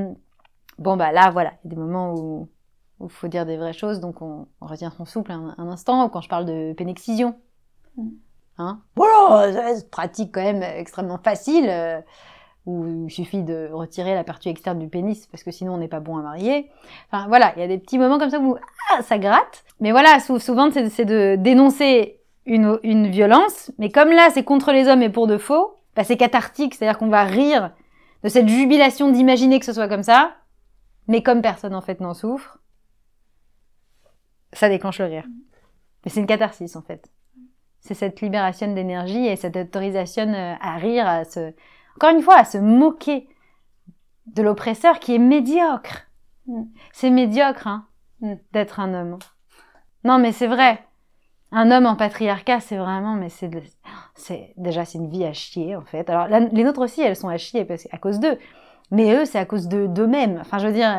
[0.78, 2.50] bon bah là voilà, il y a des moments où
[3.02, 6.06] il faut dire des vraies choses, donc on, on retient son souffle un, un instant.
[6.06, 7.36] Ou quand je parle de pénexcision,
[7.97, 8.10] Mm.
[8.58, 11.70] hein, voilà, pratique quand même extrêmement facile.
[12.70, 15.88] Où il suffit de retirer la partie externe du pénis parce que sinon on n'est
[15.88, 16.70] pas bon à marier.
[17.11, 18.57] Enfin voilà, il y a des petits moments comme ça où
[18.91, 19.63] ah, ça gratte.
[19.80, 24.72] Mais voilà, sou- souvent c'est de dénoncer une, une violence, mais comme là c'est contre
[24.72, 27.72] les hommes et pour de faux, bah, c'est cathartique, c'est-à-dire qu'on va rire
[28.24, 30.36] de cette jubilation d'imaginer que ce soit comme ça,
[31.07, 32.59] mais comme personne en fait n'en souffre,
[34.53, 35.26] ça déclenche le rire.
[36.05, 37.09] Mais c'est une catharsis en fait.
[37.82, 41.53] C'est cette libération d'énergie et cette autorisation euh, à rire, à se,
[42.00, 43.28] encore une fois, à se moquer
[44.28, 46.08] de l'oppresseur qui est médiocre.
[46.47, 46.64] Mm.
[46.93, 47.86] C'est médiocre, hein,
[48.22, 48.34] Mm.
[48.54, 49.20] d'être un homme.
[50.06, 50.80] Non, mais c'est vrai.
[51.52, 53.62] Un homme en patriarcat, c'est vraiment, mais c'est, de-
[54.16, 56.10] c'est déjà c'est une vie à chier en fait.
[56.10, 58.38] Alors la- les nôtres aussi, elles sont à chier parce à cause d'eux.
[58.91, 60.38] Mais eux, c'est à cause de d'eux-mêmes.
[60.41, 60.91] Enfin, je veux dire,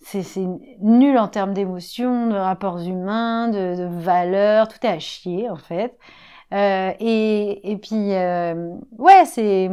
[0.00, 0.46] c'est c'est
[0.80, 4.68] nul en termes d'émotions, de rapports humains, de, de valeurs.
[4.68, 5.96] Tout est à chier en fait.
[6.52, 9.70] Euh, et et puis euh, ouais, c'est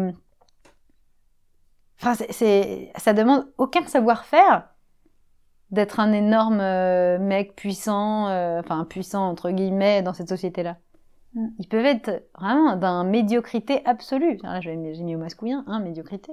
[2.02, 4.68] Enfin, ça demande aucun savoir-faire
[5.72, 10.78] d'être un énorme euh, mec puissant, euh, enfin puissant entre guillemets dans cette société-là.
[11.34, 11.48] Mm.
[11.60, 14.38] Ils peuvent être vraiment d'un médiocrité absolue.
[14.44, 16.32] Là, j'ai mis au masculin, hein, médiocrité.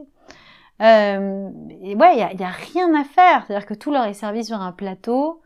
[0.82, 1.50] Euh,
[1.82, 3.44] et ouais, il y a, rien à faire.
[3.46, 5.42] C'est-à-dire que tout leur est servi sur un plateau.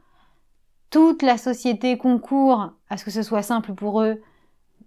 [0.91, 4.23] Toute la société concourt à ce que ce soit simple pour eux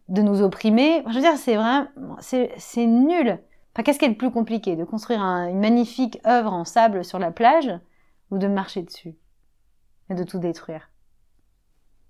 [0.09, 1.01] de nous opprimer.
[1.01, 1.87] Enfin, je veux dire, c'est vraiment,
[2.19, 3.39] c'est nul.
[3.73, 7.05] Enfin, qu'est-ce qui est le plus compliqué De construire un- une magnifique œuvre en sable
[7.05, 7.71] sur la plage
[8.29, 9.15] ou de marcher dessus
[10.09, 10.89] et de tout détruire?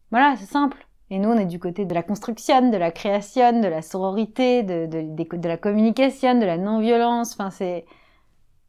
[0.10, 0.88] Voilà, c'est simple.
[1.10, 4.64] Et nous, on est du côté de la construction, de la création, de la sororité,
[4.64, 7.34] de la communication, de la non-violence.
[7.34, 7.86] Enfin, c'est,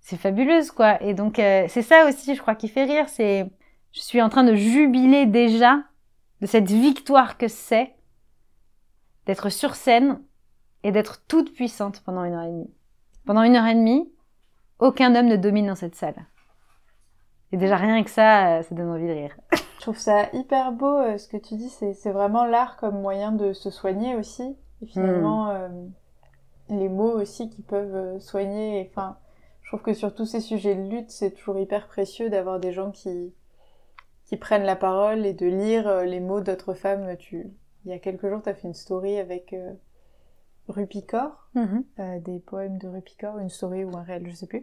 [0.00, 1.00] c'est fabuleuse, quoi.
[1.02, 3.08] Et donc, euh, c'est ça aussi, je crois, qui fait rire.
[3.08, 3.50] C'est,
[3.92, 5.84] je suis en train de jubiler déjà
[6.40, 7.94] de cette victoire que c'est
[9.26, 10.20] d'être sur scène
[10.82, 12.74] et d'être toute puissante pendant une heure et demie.
[13.24, 14.12] Pendant une heure et demie,
[14.78, 16.26] aucun homme ne domine dans cette salle.
[17.52, 19.36] Et déjà rien que ça, euh, ça donne envie de rire.
[19.76, 23.32] Je trouve ça hyper beau euh, ce que tu dis, c'est vraiment l'art comme moyen
[23.32, 24.56] de se soigner aussi.
[24.80, 25.68] Et finalement, euh,
[26.68, 28.80] les mots aussi qui peuvent soigner.
[28.80, 29.18] Et, Enfin,
[29.62, 32.72] je trouve que sur tous ces sujets de lutte, c'est toujours hyper précieux d'avoir des
[32.72, 33.32] gens qui,
[34.24, 37.16] qui prennent la parole et de lire les mots d'autres femmes.
[37.16, 37.52] Tu...
[37.84, 39.72] Il y a quelques jours, tu as fait une story avec euh,
[40.68, 44.62] Rupicor, euh, des poèmes de Rupicor, une story ou un réel, je sais plus.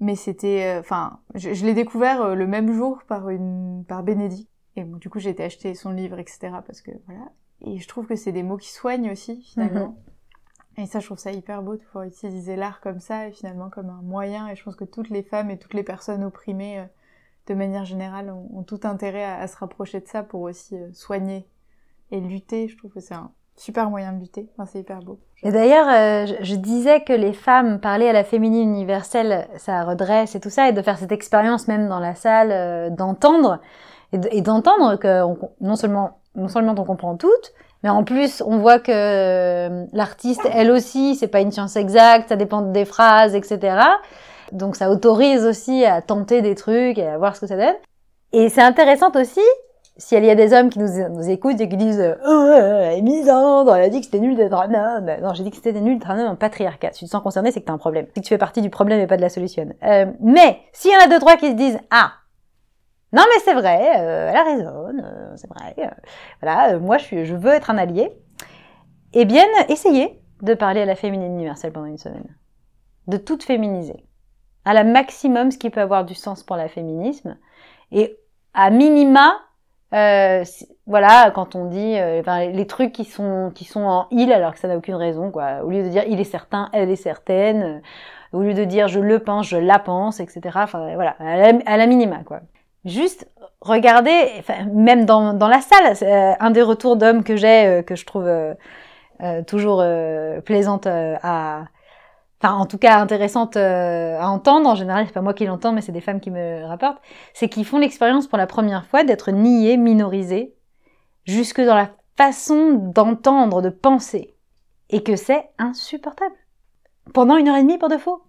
[0.00, 4.02] Mais c'était, euh, enfin, je, je l'ai découvert euh, le même jour par une, par
[4.02, 4.50] Bénédicte.
[4.76, 6.50] Et bon, du coup, j'ai été acheter son livre, etc.
[6.66, 7.32] Parce que voilà.
[7.62, 9.96] Et je trouve que c'est des mots qui soignent aussi finalement.
[10.76, 13.68] Et ça, je trouve ça hyper beau de pouvoir utiliser l'art comme ça et finalement
[13.68, 14.46] comme un moyen.
[14.48, 16.86] Et je pense que toutes les femmes et toutes les personnes opprimées,
[17.48, 20.76] de manière générale, ont, ont tout intérêt à, à se rapprocher de ça pour aussi
[20.92, 21.48] soigner
[22.12, 22.68] et lutter.
[22.68, 24.48] Je trouve que c'est un super moyen de lutter.
[24.56, 25.18] Enfin, c'est hyper beau.
[25.42, 29.84] Et d'ailleurs, euh, je, je disais que les femmes parler à la féminine universelle, ça
[29.84, 33.58] redresse et tout ça, et de faire cette expérience même dans la salle, euh, d'entendre
[34.12, 37.52] et de- et d'entendre que on- non seulement non seulement on comprend toutes,
[37.82, 42.28] mais en plus on voit que euh, l'artiste, elle aussi, c'est pas une science exacte,
[42.28, 43.76] ça dépend des phrases, etc.
[44.52, 47.74] Donc ça autorise aussi à tenter des trucs et à voir ce que ça donne.
[48.32, 49.40] Et c'est intéressant aussi
[49.98, 52.98] si il y a des hommes qui nous, écoutent et qui disent euh, oh, elle
[52.98, 55.10] est misandre, elle a dit que c'était nul d'être un homme.
[55.20, 56.92] Non, j'ai dit que c'était nul d'être un homme en patriarcat.
[56.92, 58.06] Si tu te sens concerné, c'est que t'as un problème.
[58.14, 59.68] C'est que tu fais partie du problème et pas de la solution.
[59.82, 62.12] Euh, mais s'il y en a deux trois qui se disent ah
[63.12, 65.74] non mais c'est vrai, euh, elle a raison, euh, c'est vrai.
[65.78, 65.88] euh,
[66.42, 68.12] voilà, euh, moi je suis, je veux être un allié.
[69.14, 72.36] Eh bien, essayez de parler à la féminine universelle pendant une semaine,
[73.06, 74.04] de tout féminiser,
[74.66, 77.38] à la maximum ce qui peut avoir du sens pour la féminisme,
[77.92, 78.18] et
[78.52, 79.32] à minima
[79.94, 80.44] euh,
[80.86, 82.22] voilà, quand on dit euh,
[82.52, 85.62] les trucs qui sont qui sont en il alors que ça n'a aucune raison quoi.
[85.64, 88.88] Au lieu de dire il est certain, elle est certaine, euh, au lieu de dire
[88.88, 90.40] je le pense, je la pense, etc.
[90.56, 92.40] Enfin voilà, à la, minima quoi.
[92.84, 93.28] Juste
[93.60, 97.82] regarder, enfin, même dans dans la salle, euh, un des retours d'hommes que j'ai euh,
[97.82, 98.28] que je trouve
[99.46, 99.84] toujours
[100.44, 101.64] plaisante à
[102.40, 104.68] Enfin, en tout cas, intéressante euh, à entendre.
[104.68, 107.00] En général, c'est pas moi qui l'entends, mais c'est des femmes qui me rapportent
[107.34, 110.54] c'est qu'ils font l'expérience pour la première fois d'être niés, minorisés,
[111.24, 114.34] jusque dans la façon d'entendre, de penser,
[114.90, 116.34] et que c'est insupportable.
[117.12, 118.22] Pendant une heure et demie pour de faux.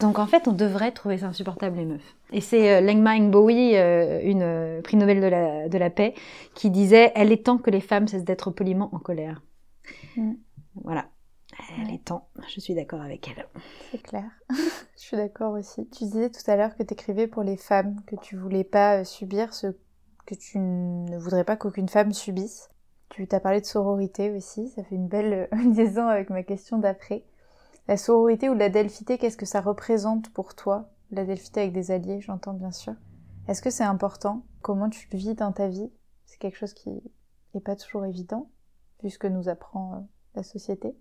[0.00, 2.16] Donc en fait, on devrait trouver ça insupportable, les meufs.
[2.32, 6.14] Et c'est euh, Lengma Bowie, euh, une euh, prix Nobel de la, de la paix,
[6.54, 9.42] qui disait «Elle est temps que les femmes cessent d'être poliment en colère
[10.16, 10.34] Mm.
[10.84, 11.09] Voilà.
[11.80, 12.28] Elle est temps.
[12.48, 13.46] Je suis d'accord avec elle.
[13.90, 14.24] C'est clair.
[14.50, 15.88] Je suis d'accord aussi.
[15.88, 18.98] Tu disais tout à l'heure que tu écrivais pour les femmes, que tu voulais pas
[18.98, 19.68] euh, subir ce
[20.26, 22.68] que tu ne voudrais pas qu'aucune femme subisse.
[23.08, 26.78] Tu t'as parlé de sororité aussi, ça fait une belle euh, liaison avec ma question
[26.78, 27.24] d'après.
[27.88, 30.90] La sororité ou la delphité, qu'est-ce que ça représente pour toi?
[31.10, 32.94] La delphité avec des alliés, j'entends bien sûr.
[33.48, 34.44] Est-ce que c'est important?
[34.62, 35.90] Comment tu le vis dans ta vie?
[36.26, 36.90] C'est quelque chose qui
[37.54, 38.50] n'est pas toujours évident,
[39.02, 40.00] vu ce que nous apprend euh,
[40.34, 40.94] la société.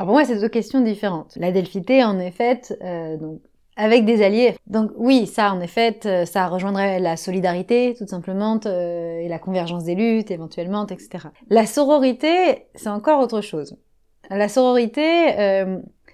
[0.00, 1.36] Alors pour moi, c'est deux questions différentes.
[1.36, 3.42] La delphité, en effet, euh, donc
[3.76, 4.56] avec des alliés.
[4.66, 9.38] Donc oui, ça, en effet, euh, ça rejoindrait la solidarité, tout simplement, euh, et la
[9.38, 11.26] convergence des luttes, éventuellement, etc.
[11.50, 13.76] La sororité, c'est encore autre chose.
[14.30, 15.34] La sororité,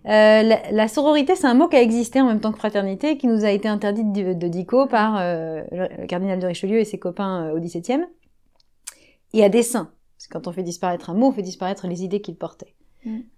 [0.05, 3.45] la, sororité, c'est un mot qui a existé en même temps que fraternité, qui nous
[3.45, 7.61] a été interdit de, de dico par le, cardinal de Richelieu et ses copains au
[7.61, 8.07] XVIIe,
[9.33, 9.93] et à dessein.
[10.17, 12.75] Parce que quand on fait disparaître un mot, on fait disparaître les idées qu'il portait.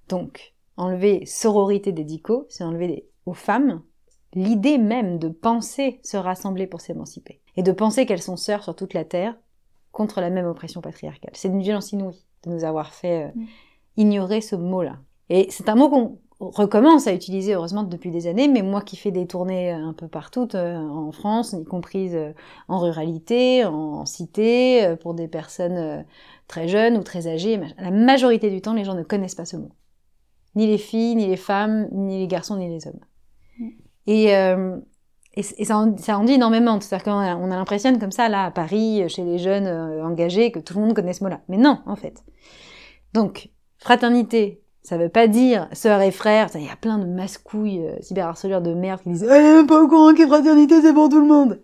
[0.09, 2.07] Donc, enlever sororité des
[2.49, 3.83] c'est enlever aux femmes
[4.35, 7.41] l'idée même de penser se rassembler pour s'émanciper.
[7.57, 9.37] Et de penser qu'elles sont sœurs sur toute la terre
[9.91, 11.33] contre la même oppression patriarcale.
[11.35, 13.47] C'est une violence inouïe de nous avoir fait euh, Mm.
[13.97, 14.99] ignorer ce mot-là.
[15.31, 18.97] Et c'est un mot qu'on recommence à utiliser heureusement depuis des années, mais moi qui
[18.97, 22.33] fais des tournées un peu partout euh, en France, y compris euh,
[22.69, 26.03] en ruralité, en cité, euh, pour des personnes euh,
[26.47, 29.57] très jeunes ou très âgées, la majorité du temps, les gens ne connaissent pas ce
[29.57, 29.71] mot.
[30.59, 33.01] Ni les filles, ni les femmes, ni les garçons, ni les hommes.
[33.59, 33.69] Mm.
[34.09, 34.77] Et, euh,
[35.35, 36.81] et, ça, en, ça en dit énormément.
[36.81, 40.05] C'est-à-dire qu'on a, on a l'impression comme ça, là, à Paris, chez les jeunes euh,
[40.05, 41.41] engagés, que tout le monde connaît ce mot-là.
[41.49, 42.25] Mais non, en fait.
[43.15, 46.49] Donc, fraternité, ça veut pas dire sœur et frère.
[46.55, 49.81] Il y a plein de mascouilles euh, cyberharceleurs de merde qui disent «Elle est pas
[49.81, 51.63] au courant que fraternité, c'est pour tout le monde!»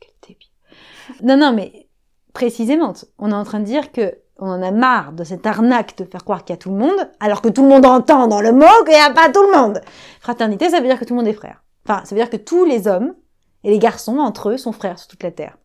[0.00, 0.48] Quel débile.
[1.22, 1.88] Non, non, mais
[2.32, 5.96] précisément, on est en train de dire que on en a marre de cette arnaque
[5.96, 8.26] de faire croire qu'il y a tout le monde, alors que tout le monde entend
[8.26, 9.80] dans le mot qu'il n'y a pas tout le monde.
[10.20, 11.62] Fraternité, ça veut dire que tout le monde est frère.
[11.86, 13.14] Enfin, ça veut dire que tous les hommes
[13.62, 15.56] et les garçons, entre eux, sont frères sur toute la Terre.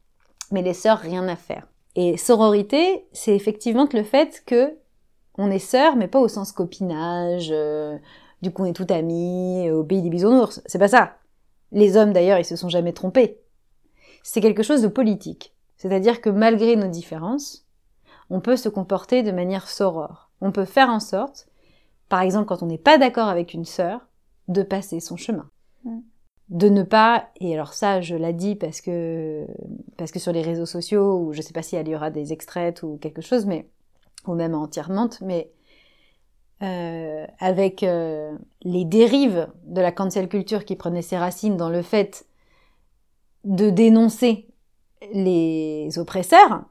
[0.52, 1.68] Mais les sœurs, rien à faire.
[1.96, 4.78] Et sororité, c'est effectivement le fait que
[5.38, 7.98] on est sœurs, mais pas au sens copinage, euh,
[8.42, 10.62] du coup on est tout amis, euh, au pays des bisounours.
[10.66, 11.14] C'est pas ça.
[11.72, 13.40] Les hommes d'ailleurs, ils se sont jamais trompés.
[14.22, 15.54] C'est quelque chose de politique.
[15.78, 17.66] C'est-à-dire que malgré nos différences,
[18.30, 20.30] on peut se comporter de manière sorore.
[20.42, 21.48] On peut faire en sorte,
[22.08, 24.08] par exemple quand on n'est pas d'accord avec une sœur,
[24.48, 25.50] de passer son chemin.
[25.84, 26.00] Mm.
[26.50, 29.46] De ne pas, et alors ça je l'ai dit parce que,
[29.98, 32.82] parce que sur les réseaux sociaux, ou je sais pas s'il y aura des extraits
[32.82, 33.68] ou quelque chose, mais,
[34.26, 35.52] ou même entièrement, mais
[36.62, 41.82] euh, avec euh, les dérives de la cancel culture qui prenaient ses racines dans le
[41.82, 42.26] fait
[43.46, 44.50] de dénoncer
[45.14, 46.66] les oppresseurs,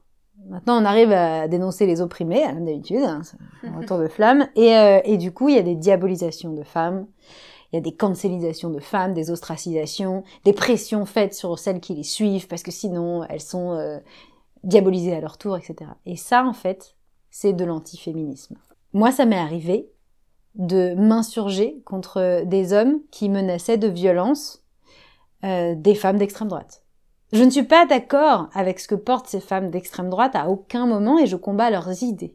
[0.48, 3.22] Maintenant, on arrive à dénoncer les opprimés, comme d'habitude, hein,
[3.62, 4.48] un retour de flamme.
[4.56, 7.06] Et, euh, et, du coup, il y a des diabolisations de femmes,
[7.72, 11.94] il y a des cancelisations de femmes, des ostracisations, des pressions faites sur celles qui
[11.94, 13.98] les suivent, parce que sinon, elles sont euh,
[14.64, 15.90] diabolisées à leur tour, etc.
[16.06, 16.96] Et ça, en fait,
[17.30, 18.56] c'est de l'antiféminisme.
[18.94, 19.90] Moi, ça m'est arrivé
[20.54, 24.64] de m'insurger contre des hommes qui menaçaient de violence
[25.44, 26.82] euh, des femmes d'extrême droite.
[27.32, 30.86] Je ne suis pas d'accord avec ce que portent ces femmes d'extrême droite à aucun
[30.86, 32.34] moment et je combats leurs idées.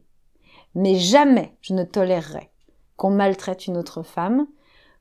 [0.76, 2.50] Mais jamais je ne tolérerai
[2.96, 4.46] qu'on maltraite une autre femme,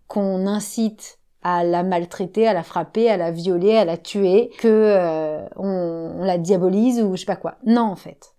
[0.08, 4.68] qu'on incite à la maltraiter, à la frapper, à la violer, à la tuer, que
[4.68, 7.58] euh, on, la diabolise ou je sais pas quoi.
[7.66, 8.36] Non, en fait.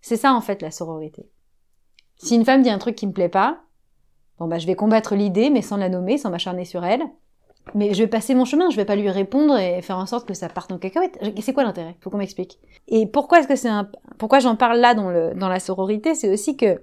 [0.00, 1.30] C'est ça en fait la sororité.
[2.16, 3.60] Si une femme dit un truc qui me plaît pas,
[4.38, 7.02] bon bah je vais combattre l'idée mais sans la nommer, sans m'acharner sur elle
[7.74, 10.26] mais je vais passer mon chemin, je vais pas lui répondre et faire en sorte
[10.26, 11.18] que ça parte en cacahuète.
[11.40, 11.96] C'est quoi l'intérêt?
[12.00, 12.60] Faut qu'on m'explique.
[12.88, 13.90] Et pourquoi est-ce que c'est un...
[14.18, 16.80] pourquoi j'en parle là dans le dans la sororité, c'est aussi que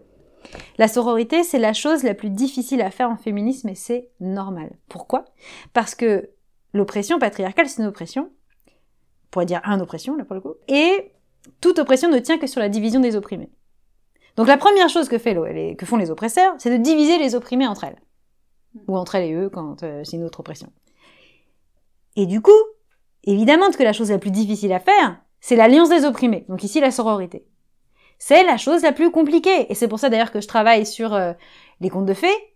[0.77, 4.75] la sororité, c'est la chose la plus difficile à faire en féminisme et c'est normal.
[4.89, 5.25] Pourquoi?
[5.73, 6.29] Parce que
[6.73, 8.29] l'oppression patriarcale, c'est une oppression.
[8.67, 10.55] On pourrait dire un oppression là pour le coup.
[10.67, 11.13] Et
[11.61, 13.51] toute oppression ne tient que sur la division des opprimés.
[14.35, 15.35] Donc la première chose que, fait,
[15.77, 17.97] que font les oppresseurs, c'est de diviser les opprimés entre elles
[18.87, 20.69] ou entre elles et eux quand euh, c'est une autre oppression.
[22.15, 22.51] Et du coup,
[23.23, 26.79] évidemment que la chose la plus difficile à faire, c'est l'alliance des opprimés, donc ici
[26.79, 27.45] la sororité.
[28.19, 31.13] C'est la chose la plus compliquée, et c'est pour ça d'ailleurs que je travaille sur
[31.13, 31.33] euh,
[31.81, 32.55] les contes de fées.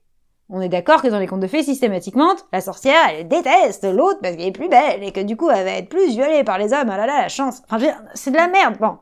[0.49, 4.19] On est d'accord que dans les contes de fées, systématiquement, la sorcière, elle déteste l'autre
[4.21, 6.57] parce qu'elle est plus belle, et que du coup, elle va être plus violée par
[6.57, 7.61] les hommes, ah là là, la chance.
[7.69, 8.97] Enfin, c'est de la merde, bon.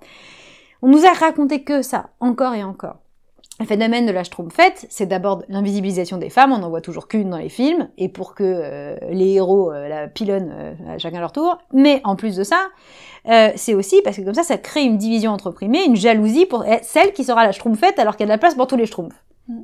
[0.82, 2.98] On nous a raconté que ça, encore et encore.
[3.60, 7.30] Le phénomène de la Schtroumpfette, c'est d'abord l'invisibilisation des femmes, on n'en voit toujours qu'une
[7.30, 11.32] dans les films, et pour que euh, les héros euh, la pilonnent euh, chacun leur
[11.32, 11.58] tour.
[11.72, 12.68] Mais en plus de ça,
[13.56, 16.64] c'est aussi parce que comme ça, ça crée une division entre opprimés, une jalousie pour
[16.84, 18.86] celle qui sera la Schtroumpfette alors qu'il y a de la place pour tous les
[18.86, 19.16] Schtroumpfs.
[19.48, 19.64] Mm.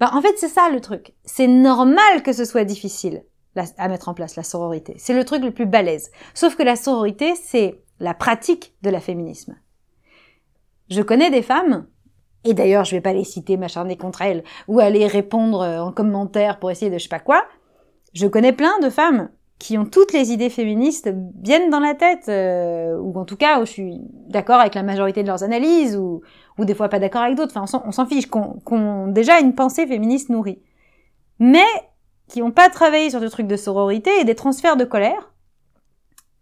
[0.00, 1.14] Ben, en fait, c'est ça le truc.
[1.24, 3.24] C'est normal que ce soit difficile
[3.78, 4.94] à mettre en place, la sororité.
[4.98, 6.10] C'est le truc le plus balèze.
[6.34, 9.56] Sauf que la sororité, c'est la pratique de la féminisme.
[10.90, 11.86] Je connais des femmes
[12.46, 15.92] et d'ailleurs, je vais pas les citer, m'acharner contre elles, ou aller répondre euh, en
[15.92, 17.44] commentaire pour essayer de je sais pas quoi.
[18.14, 22.28] Je connais plein de femmes qui ont toutes les idées féministes bien dans la tête,
[22.28, 25.96] euh, ou en tout cas, où je suis d'accord avec la majorité de leurs analyses,
[25.96, 26.20] ou,
[26.58, 27.56] ou des fois pas d'accord avec d'autres.
[27.56, 30.62] Enfin, on s'en fiche, qu'on ont déjà une pensée féministe nourrie.
[31.38, 31.66] Mais
[32.28, 35.32] qui n'ont pas travaillé sur des trucs de sororité et des transferts de colère,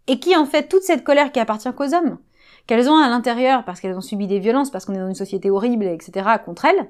[0.07, 2.17] et qui en fait toute cette colère qui appartient qu'aux hommes
[2.67, 5.15] qu'elles ont à l'intérieur parce qu'elles ont subi des violences, parce qu'on est dans une
[5.15, 6.89] société horrible, etc., contre elles,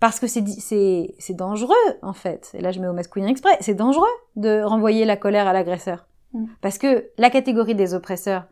[0.00, 2.50] parce que c'est, c'est, c'est dangereux, en fait.
[2.54, 3.56] Et là, je mets au masculin exprès.
[3.60, 6.06] C'est dangereux de renvoyer la colère à l'agresseur.
[6.32, 6.46] Mm.
[6.60, 8.44] Parce que la catégorie des oppresseurs,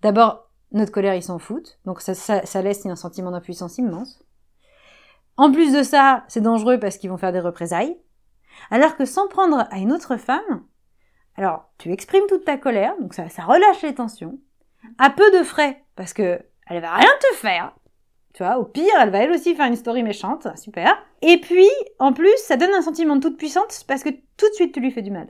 [0.00, 1.78] d'abord, notre colère, ils s'en foutent.
[1.84, 4.24] Donc, ça, ça, ça laisse un sentiment d'impuissance immense.
[5.36, 7.96] En plus de ça, c'est dangereux parce qu'ils vont faire des représailles.
[8.70, 10.64] Alors que sans prendre à une autre femme,
[11.36, 14.40] alors, tu exprimes toute ta colère, donc ça, ça relâche les tensions
[14.98, 17.74] à peu de frais, parce que elle va rien te faire.
[18.34, 20.96] Tu vois, au pire, elle va elle aussi faire une story méchante, super.
[21.22, 21.68] Et puis,
[21.98, 24.80] en plus, ça donne un sentiment de toute puissance parce que tout de suite, tu
[24.80, 25.28] lui fais du mal.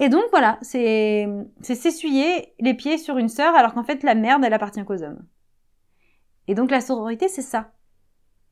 [0.00, 1.28] Et donc, voilà, c'est,
[1.62, 5.26] s'essuyer les pieds sur une sœur alors qu'en fait, la merde, elle appartient qu'aux hommes.
[6.48, 7.72] Et donc, la sororité, c'est ça.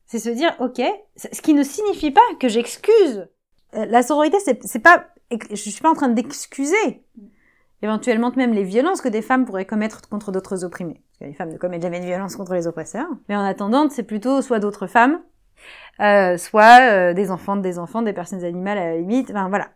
[0.05, 0.81] C'est se dire, ok,
[1.15, 3.27] ce qui ne signifie pas que j'excuse.
[3.75, 5.07] Euh, la sororité, c'est pas,
[5.49, 7.03] je suis pas en train d'excuser
[7.81, 11.01] éventuellement même les violences que des femmes pourraient commettre contre d'autres opprimés.
[11.11, 13.07] Parce que les femmes ne commettent jamais de violence contre les oppresseurs.
[13.27, 15.21] Mais en attendant, c'est plutôt soit d'autres femmes,
[15.99, 19.49] euh, soit euh, des enfants de des enfants, des personnes animales à la limite, enfin
[19.49, 19.69] voilà.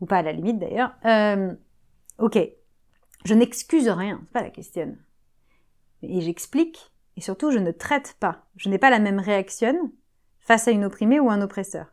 [0.00, 0.92] Ou pas à la limite d'ailleurs.
[1.04, 1.54] Euh,
[2.18, 2.38] ok,
[3.24, 4.96] je n'excuse rien, c'est pas la question.
[6.02, 8.44] Et j'explique, et surtout je ne traite pas.
[8.56, 9.92] Je n'ai pas la même réaction
[10.40, 11.92] face à une opprimée ou un oppresseur.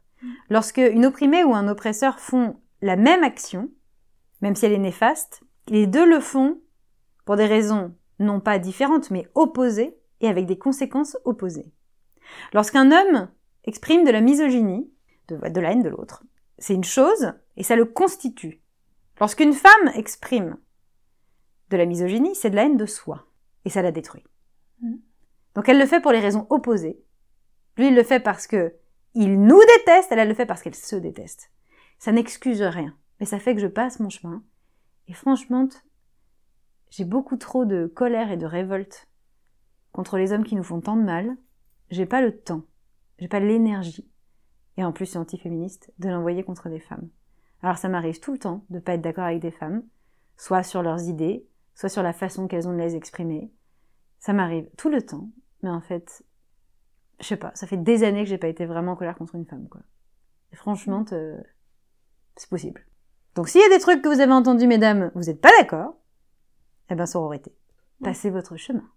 [0.49, 3.69] Lorsque une opprimée ou un oppresseur font la même action,
[4.41, 6.61] même si elle est néfaste, les deux le font
[7.25, 11.71] pour des raisons non pas différentes, mais opposées et avec des conséquences opposées.
[12.53, 13.29] Lorsqu'un homme
[13.65, 14.89] exprime de la misogynie,
[15.27, 16.23] de, de la haine de l'autre,
[16.57, 18.61] c'est une chose et ça le constitue.
[19.19, 20.57] Lorsqu'une femme exprime
[21.69, 23.27] de la misogynie, c'est de la haine de soi
[23.65, 24.23] et ça la détruit.
[24.81, 24.95] Mm.
[25.55, 27.01] Donc elle le fait pour les raisons opposées.
[27.77, 28.75] Lui, il le fait parce que
[29.13, 31.51] il nous déteste, elle, elle le fait parce qu'elle se déteste.
[31.99, 34.43] Ça n'excuse rien, mais ça fait que je passe mon chemin.
[35.07, 35.67] Et franchement,
[36.89, 39.07] j'ai beaucoup trop de colère et de révolte
[39.91, 41.35] contre les hommes qui nous font tant de mal.
[41.89, 42.63] J'ai pas le temps,
[43.19, 44.09] j'ai pas l'énergie,
[44.77, 47.09] et en plus c'est anti-féministe, de l'envoyer contre des femmes.
[47.61, 49.83] Alors ça m'arrive tout le temps de pas être d'accord avec des femmes,
[50.37, 53.51] soit sur leurs idées, soit sur la façon qu'elles ont de les exprimer.
[54.19, 55.29] Ça m'arrive tout le temps,
[55.61, 56.23] mais en fait,
[57.19, 59.35] je sais pas, ça fait des années que j'ai pas été vraiment en colère contre
[59.35, 59.81] une femme, quoi.
[60.51, 61.39] Et franchement, euh,
[62.35, 62.85] c'est possible.
[63.35, 65.95] Donc s'il y a des trucs que vous avez entendus, mesdames, vous n'êtes pas d'accord,
[66.89, 67.53] eh ben sororité.
[68.03, 68.89] Passez votre chemin.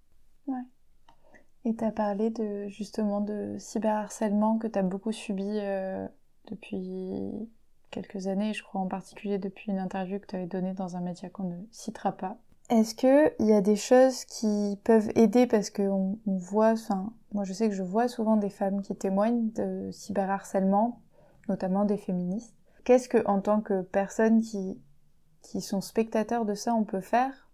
[1.65, 6.07] Et tu as parlé de justement de cyberharcèlement que tu as beaucoup subi euh,
[6.47, 7.51] depuis
[7.91, 11.01] quelques années, je crois en particulier depuis une interview que tu avais donnée dans un
[11.01, 12.39] média qu'on ne citera pas.
[12.71, 15.47] Est-ce qu'il y a des choses qui peuvent aider?
[15.47, 18.95] Parce qu'on on voit, enfin, moi je sais que je vois souvent des femmes qui
[18.95, 21.01] témoignent de cyberharcèlement,
[21.49, 22.55] notamment des féministes.
[22.89, 24.81] Qu'est-ce que, en tant que personne qui,
[25.43, 27.51] qui sont spectateurs de ça, on peut faire?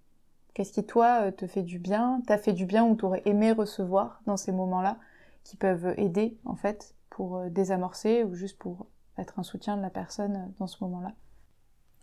[0.55, 2.23] Qu'est-ce qui, toi, te fait du bien?
[2.29, 4.97] T'as fait du bien ou t'aurais aimé recevoir dans ces moments-là
[5.43, 8.87] qui peuvent aider, en fait, pour désamorcer ou juste pour
[9.19, 11.11] être un soutien de la personne dans ce moment-là?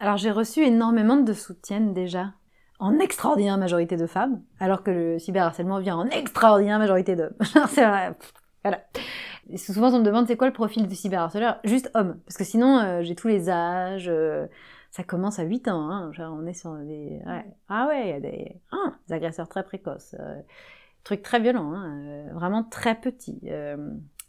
[0.02, 2.34] Alors j'ai reçu énormément de soutien déjà,
[2.80, 7.38] en extraordinaire majorité de femmes, alors que le cyberharcèlement vient en extraordinaire majorité d'hommes.
[8.64, 8.84] Voilà.
[9.50, 11.60] Et souvent on me demande c'est quoi le profil du cyberharceleur?
[11.64, 14.08] Juste homme, parce que sinon euh, j'ai tous les âges.
[14.10, 14.48] euh,
[14.92, 16.12] ça commence à 8 ans, hein.
[16.12, 17.22] Genre, on est sur des...
[17.26, 17.46] ouais.
[17.70, 18.56] Ah ouais, il y a des...
[18.72, 20.42] ah, des agresseurs très précoces, euh,
[21.06, 23.40] trucs très violents, hein, euh, vraiment très petits.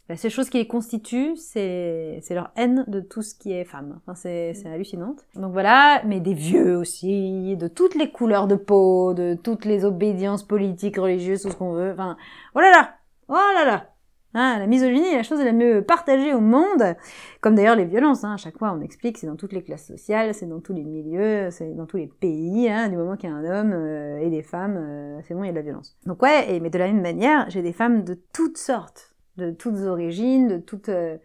[0.09, 3.99] La seule chose qui les constitue, c'est leur haine de tout ce qui est femme.
[4.01, 5.25] Enfin, c'est c'est hallucinante.
[5.35, 9.85] Donc voilà, mais des vieux aussi, de toutes les couleurs de peau, de toutes les
[9.85, 11.91] obédiences politiques, religieuses, tout ce qu'on veut.
[11.93, 12.17] Enfin,
[12.53, 12.95] oh là là,
[13.29, 13.92] oh là là.
[14.35, 16.95] Hein, la misogynie est la chose la mieux partagée au monde,
[17.39, 18.23] comme d'ailleurs les violences.
[18.23, 18.33] Hein.
[18.33, 20.83] À chaque fois, on explique, c'est dans toutes les classes sociales, c'est dans tous les
[20.83, 22.67] milieux, c'est dans tous les pays.
[22.67, 22.89] Hein.
[22.89, 25.47] Du moment qu'il y a un homme euh, et des femmes, euh, c'est bon, il
[25.47, 25.95] y a de la violence.
[26.05, 29.51] Donc ouais, et, mais de la même manière, j'ai des femmes de toutes sortes, de
[29.51, 31.17] toutes origines, de toutes, euh,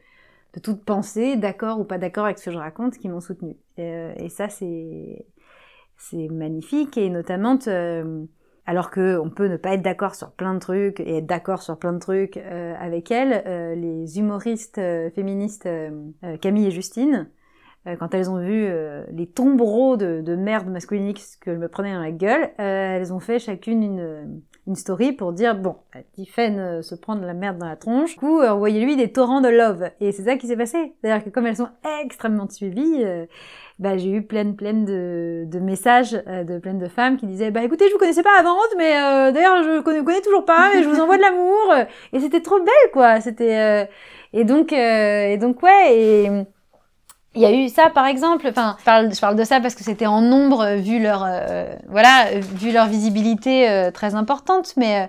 [0.53, 3.57] de toutes pensées, d'accord ou pas d'accord avec ce que je raconte, qui m'ont soutenue.
[3.79, 5.25] Et, et ça, c'est
[5.97, 7.59] c'est magnifique, et notamment...
[8.69, 11.63] alors que on peut ne pas être d'accord sur plein de trucs et être d'accord
[11.63, 15.67] sur plein de trucs euh, avec elle, euh, les humoristes euh, féministes
[16.43, 17.31] Camille et Justine,
[17.99, 21.93] quand elles ont vu euh, les tombereaux de, de merde masculiniste que je me prenais
[21.93, 25.77] dans la gueule, euh, elles ont fait chacune une, une story pour dire bon,
[26.13, 29.11] Tiffen euh, se prend de la merde dans la tronche, du coup euh, envoyez-lui des
[29.11, 29.91] torrents de love.
[30.01, 30.93] Et c'est ça qui s'est passé.
[31.01, 31.71] C'est-à-dire que comme elles sont
[32.03, 33.25] extrêmement suivies, euh,
[33.79, 37.53] bah, j'ai eu plein plein de, de messages euh, de plein de femmes qui disaient
[37.53, 40.71] bah écoutez je vous connaissais pas avant mais euh, d'ailleurs je connais, connais toujours pas
[40.75, 41.75] mais je vous envoie de l'amour
[42.13, 43.85] et c'était trop belle quoi c'était euh,
[44.33, 46.31] et donc euh, et donc ouais et
[47.39, 48.49] il y a eu ça par exemple.
[48.49, 52.27] Enfin je parle de ça parce que c'était en nombre euh, vu leur euh, voilà
[52.33, 54.75] euh, vu leur visibilité euh, très importante.
[54.77, 55.07] Mais euh,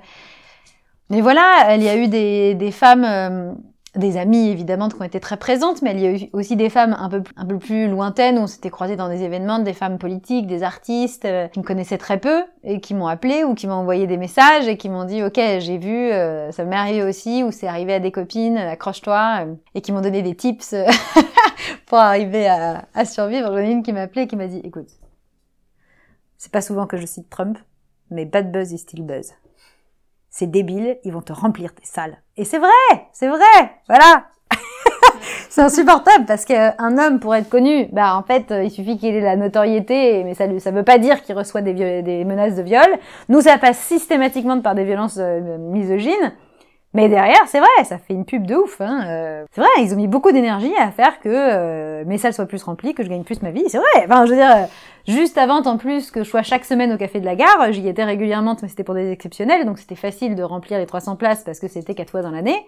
[1.09, 3.57] mais voilà il y a eu des des femmes
[3.95, 6.69] des amies évidemment qui ont été très présentes, mais il y a eu aussi des
[6.69, 9.73] femmes un peu, un peu plus lointaines où on s'était croisés dans des événements, des
[9.73, 13.55] femmes politiques, des artistes euh, qui me connaissaient très peu et qui m'ont appelé ou
[13.55, 16.75] qui m'ont envoyé des messages et qui m'ont dit ok j'ai vu, euh, ça m'est
[16.75, 20.35] arrivé aussi ou c'est arrivé à des copines, accroche-toi euh, et qui m'ont donné des
[20.35, 20.75] tips
[21.87, 23.47] pour arriver à, à survivre.
[23.47, 24.89] J'en ai une qui m'a appelé et qui m'a dit écoute,
[26.37, 27.57] c'est pas souvent que je cite Trump,
[28.11, 29.33] mais bad buzz is still buzz
[30.29, 32.17] c'est débile, ils vont te remplir tes salles.
[32.37, 32.69] Et c'est vrai,
[33.11, 34.25] c'est vrai, voilà.
[35.49, 39.21] c'est insupportable parce qu'un homme pour être connu, bah en fait, il suffit qu'il ait
[39.21, 42.87] la notoriété, mais ça ne veut pas dire qu'il reçoit des, des menaces de viol.
[43.27, 46.33] Nous, ça passe systématiquement par des violences euh, misogynes.
[46.93, 48.81] Mais derrière, c'est vrai, ça fait une pub de ouf.
[48.81, 49.03] Hein.
[49.07, 52.47] euh, c'est vrai, ils ont mis beaucoup d'énergie à faire que euh, mes salles soient
[52.47, 53.63] plus remplies, que je gagne plus ma vie.
[53.67, 54.05] C'est vrai.
[54.05, 54.65] Enfin, je veux dire, euh,
[55.07, 57.87] juste avant, en plus, que je sois chaque semaine au café de la gare, j'y
[57.87, 61.43] étais régulièrement, mais c'était pour des exceptionnels, donc c'était facile de remplir les 300 places
[61.43, 62.65] parce que c'était quatre fois dans l'année.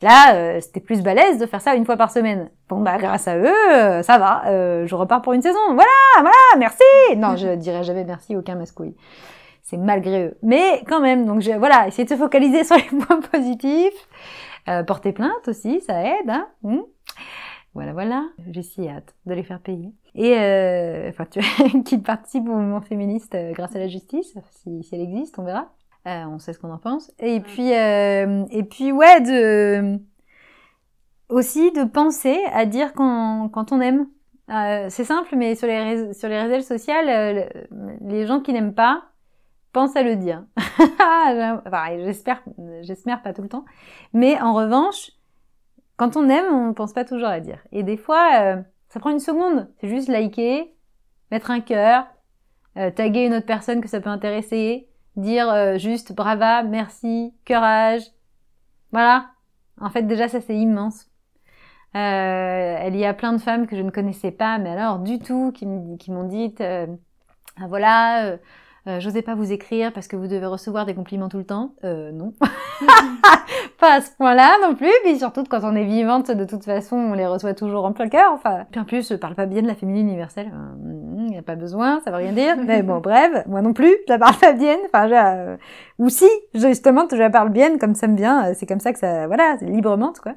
[0.00, 2.50] Là, euh, c'était plus balèze de faire ça une fois par semaine.
[2.68, 4.42] Bon, bah, grâce à eux, euh, ça va.
[4.46, 5.58] Euh, je repars pour une saison.
[5.74, 5.90] Voilà,
[6.20, 6.82] voilà, merci.
[7.16, 8.94] Non, je dirais jamais merci aucun mascouille.
[9.70, 10.38] C'est malgré eux.
[10.42, 14.08] Mais quand même, donc je, voilà, essayer de se focaliser sur les points positifs.
[14.68, 16.30] Euh, porter plainte aussi, ça aide.
[16.30, 16.80] Hein Hmm.
[17.74, 18.24] voilà, voilà.
[18.50, 19.92] J'ai si hâte de les faire payer.
[20.14, 21.40] Et euh, enfin, tu
[21.84, 25.44] qui participe au mouvement féministe euh, grâce à la justice, si, si elle existe, on
[25.44, 25.72] verra.
[26.06, 27.12] Euh, on sait ce qu'on en pense.
[27.18, 29.98] Et puis, euh, et puis ouais, de
[31.28, 34.06] aussi de penser à dire quand, quand on aime.
[34.50, 38.40] Euh, c'est simple, mais sur les réseaux, sur les réseaux sociaux, euh, le- les gens
[38.40, 39.02] qui n'aiment pas
[39.72, 40.44] pensent à le dire.
[40.56, 42.42] enfin, j'espère,
[42.82, 43.64] j'espère pas tout le temps.
[44.12, 45.12] Mais en revanche,
[45.96, 47.58] quand on aime, on pense pas toujours à dire.
[47.72, 49.68] Et des fois, euh, ça prend une seconde.
[49.80, 50.72] C'est juste liker,
[51.30, 52.06] mettre un cœur,
[52.76, 58.02] euh, taguer une autre personne que ça peut intéresser, dire euh, juste brava, merci, courage.
[58.92, 59.26] Voilà.
[59.80, 61.06] En fait, déjà, ça c'est immense.
[61.94, 65.50] Il y a plein de femmes que je ne connaissais pas, mais alors du tout,
[65.52, 65.66] qui
[65.98, 68.36] qui m'ont dit, ah, voilà,
[68.88, 71.44] euh, euh, j'osais pas vous écrire parce que vous devez recevoir des compliments tout le
[71.44, 71.72] temps.
[71.84, 72.32] Euh, non.
[73.80, 74.92] pas à ce point-là non plus.
[75.04, 78.08] Puis surtout, quand on est vivante, de toute façon, on les reçoit toujours en plein
[78.08, 78.32] cœur.
[78.32, 80.50] Enfin, puis en plus, je parle pas bien de la féminine universelle.
[80.84, 82.56] Il n'y a pas besoin, ça veut rien dire.
[82.66, 84.76] Mais bon, bref, moi non plus, je la parle pas bien.
[84.86, 85.56] Enfin, je, euh,
[85.98, 88.52] ou si, justement, je la parle bien comme ça me vient.
[88.54, 90.34] C'est comme ça que ça, voilà, c'est librement, quoi.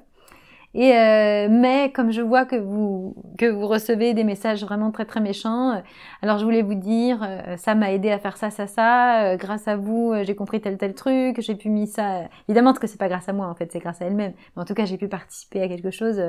[0.73, 5.05] Et euh, mais comme je vois que vous que vous recevez des messages vraiment très
[5.05, 5.81] très méchants, euh,
[6.21, 9.23] alors je voulais vous dire, euh, ça m'a aidé à faire ça ça ça.
[9.33, 12.21] euh, grâce à vous, j'ai compris tel tel truc, j'ai pu mis ça.
[12.47, 14.33] Évidemment parce que c'est pas grâce à moi en fait, c'est grâce à elle-même.
[14.55, 16.21] Mais en tout cas, j'ai pu participer à quelque chose.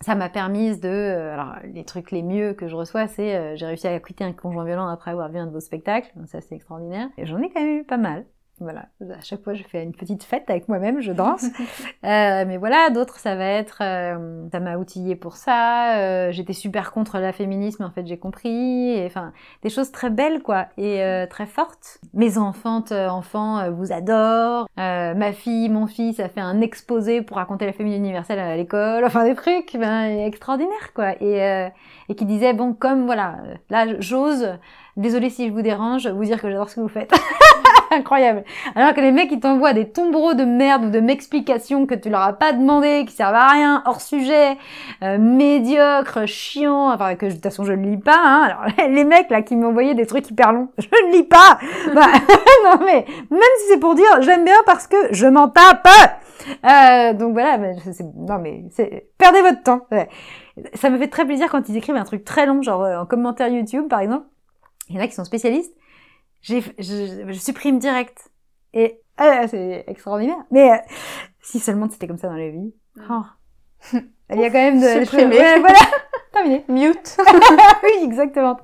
[0.00, 1.30] ça m'a permis de.
[1.32, 4.64] alors les trucs les mieux que je reçois, c'est j'ai réussi à quitter un conjoint
[4.64, 6.10] violent après avoir vu un de vos spectacles.
[6.14, 7.08] Donc, ça c'est extraordinaire.
[7.18, 8.24] Et j'en ai quand même eu pas mal.
[8.60, 11.44] Voilà, à chaque fois je fais une petite fête avec moi-même, je danse.
[12.04, 15.96] Euh, mais voilà, d'autres, ça va être, euh, ça m'a outillé pour ça.
[15.98, 18.90] euh, J'étais super contre la féminisme, en fait, j'ai compris.
[18.92, 19.32] Et, Enfin,
[19.62, 21.98] des choses très belles, quoi, et euh, très fortes.
[22.14, 24.68] Mes enfants, euh, enfants, euh, vous adorent.
[24.78, 28.56] Euh, ma fille, mon fils, a fait un exposé pour raconter la famille universelle à
[28.56, 29.04] l'école.
[29.04, 31.12] Enfin, des trucs, ben, extraordinaires, quoi.
[31.20, 31.68] Et, euh,
[32.08, 33.36] et qui disaient, bon, comme voilà,
[33.70, 34.56] là, j'ose.
[34.96, 37.12] Désolée si je vous dérange, vous dire que j'adore ce que vous faites.
[37.90, 38.44] Incroyable.
[38.74, 42.10] Alors que les mecs, ils t'envoient des tombereaux de merde ou de m'explications que tu
[42.10, 44.56] leur as pas demandé, qui servent à rien, hors sujet,
[45.02, 48.20] euh, médiocres, chiants, enfin que de toute façon je ne lis pas.
[48.22, 48.42] Hein.
[48.44, 51.58] Alors les mecs là qui m'envoyaient des trucs hyper longs, je ne lis pas.
[51.94, 52.06] Bah,
[52.64, 55.88] non mais même si c'est pour dire j'aime bien parce que je m'en tape.
[56.64, 57.76] Euh, donc voilà, mais
[58.16, 59.86] non mais c'est perdez votre temps.
[60.74, 63.06] Ça me fait très plaisir quand ils écrivent un truc très long, genre euh, en
[63.06, 64.26] commentaire YouTube par exemple.
[64.88, 65.74] Il y en a qui sont spécialistes
[66.40, 68.30] j'ai, je, je supprime direct.
[68.74, 70.38] Et euh, c'est extraordinaire.
[70.50, 70.76] Mais euh,
[71.40, 72.74] si seulement c'était comme ça dans la vie.
[73.10, 73.22] Oh.
[74.30, 75.04] Il y a quand même de...
[75.04, 75.38] Supprimer.
[75.38, 75.78] Ouais, voilà,
[76.32, 76.64] terminé.
[76.68, 77.16] Mute.
[77.82, 78.58] oui, exactement.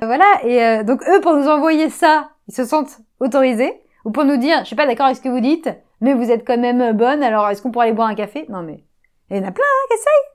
[0.00, 3.82] Voilà, et euh, donc eux, pour nous envoyer ça, ils se sentent autorisés.
[4.04, 5.68] Ou pour nous dire, je suis pas d'accord avec ce que vous dites,
[6.00, 8.46] mais vous êtes quand même bonne, alors est-ce qu'on pourrait aller boire un café?
[8.48, 8.82] Non mais,
[9.30, 10.32] il y en a plein hein, qui essayent.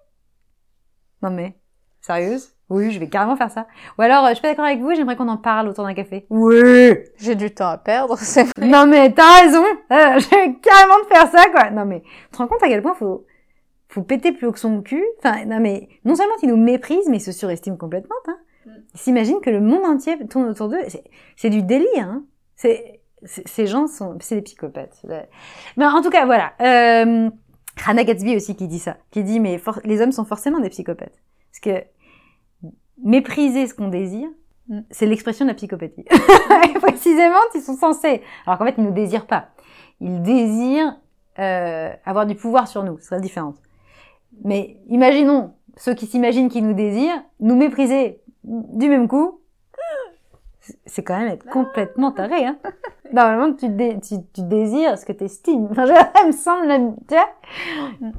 [1.21, 1.57] Non mais,
[1.99, 2.56] sérieuse?
[2.69, 3.65] Oui, je vais carrément faire ça.
[3.97, 5.93] Ou alors, euh, je suis pas d'accord avec vous, j'aimerais qu'on en parle autour d'un
[5.93, 6.25] café.
[6.29, 8.67] Oui J'ai du temps à perdre, c'est vrai.
[8.67, 11.69] non mais t'as raison, euh, j'ai carrément de faire ça quoi.
[11.71, 13.25] Non mais tu te rends compte à quel point faut
[13.89, 15.03] faut péter plus haut que son cul.
[15.19, 18.15] Enfin non mais non seulement ils nous méprisent mais ils se surestiment complètement.
[18.27, 18.35] Hein.
[18.93, 20.81] Ils s'imaginent que le monde entier tourne autour d'eux.
[21.37, 21.87] C'est- du délire.
[21.99, 22.23] Hein.
[22.57, 25.01] C'est ces gens sont c'est des psychopathes.
[25.77, 26.51] Mais en tout cas voilà.
[26.59, 27.29] Euh,
[27.85, 30.69] Hannah Gatsby aussi qui dit ça, qui dit mais for- les hommes sont forcément des
[30.69, 31.85] psychopathes parce que
[33.03, 34.29] mépriser ce qu'on désire.
[34.69, 34.79] Mm.
[34.89, 36.05] C'est l'expression de la psychopathie.
[36.69, 38.21] Et précisément, ils sont censés.
[38.45, 39.49] Alors qu'en fait, ils ne nous désirent pas.
[39.99, 40.97] Ils désirent
[41.39, 42.97] euh, avoir du pouvoir sur nous.
[42.99, 43.53] Ce serait différent.
[44.43, 49.39] Mais imaginons ceux qui s'imaginent qu'ils nous désirent, nous mépriser du même coup.
[50.85, 52.45] C'est quand même être complètement taré.
[52.45, 52.57] Hein.
[53.13, 55.67] Normalement, tu, dé- tu, tu désires ce que tu estimes.
[55.71, 56.93] Enfin, je- ça me semble...
[57.07, 57.29] Tu vois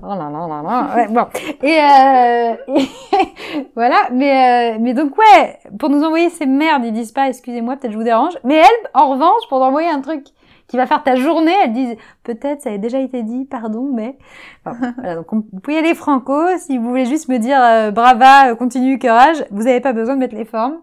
[0.02, 0.96] Oh là là là là.
[0.96, 1.26] Ouais, bon.
[1.62, 4.08] Et, euh, et voilà.
[4.12, 7.92] Mais, euh, mais donc, ouais, pour nous envoyer ces merdes, ils disent pas, excusez-moi, peut-être
[7.92, 8.38] je vous dérange.
[8.44, 10.24] Mais elles, en revanche, pour t'envoyer un truc
[10.68, 14.16] qui va faire ta journée, elles disent, peut-être ça a déjà été dit, pardon, mais...
[14.64, 16.34] Enfin, voilà, donc on- vous pouvez y aller franco.
[16.58, 20.14] Si vous voulez juste me dire, euh, brava, euh, continue, courage, vous n'avez pas besoin
[20.14, 20.76] de mettre les formes,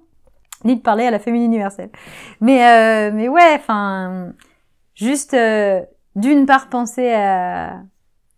[0.66, 1.90] ni de parler à la féminine universelle.
[2.42, 4.34] Mais, euh, mais ouais, enfin,
[4.94, 5.34] juste...
[5.34, 5.82] euh,
[6.16, 7.82] d'une part penser à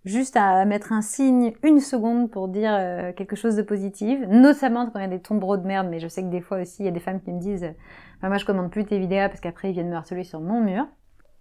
[0.03, 4.89] juste à mettre un signe une seconde pour dire euh, quelque chose de positif, notamment
[4.89, 6.82] quand il y a des tombereaux de merde, mais je sais que des fois aussi
[6.82, 7.73] il y a des femmes qui me disent euh,
[8.21, 10.59] bah, moi je commande plus tes vidéos parce qu'après ils viennent me harceler sur mon
[10.59, 10.88] mur.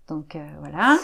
[0.08, 0.98] Donc euh, voilà.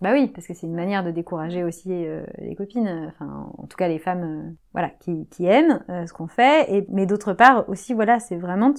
[0.00, 3.66] Bah oui, parce que c'est une manière de décourager aussi euh, les copines, enfin en
[3.68, 6.74] tout cas les femmes, euh, voilà, qui, qui aiment euh, ce qu'on fait.
[6.74, 8.74] Et mais d'autre part aussi, voilà, c'est vraiment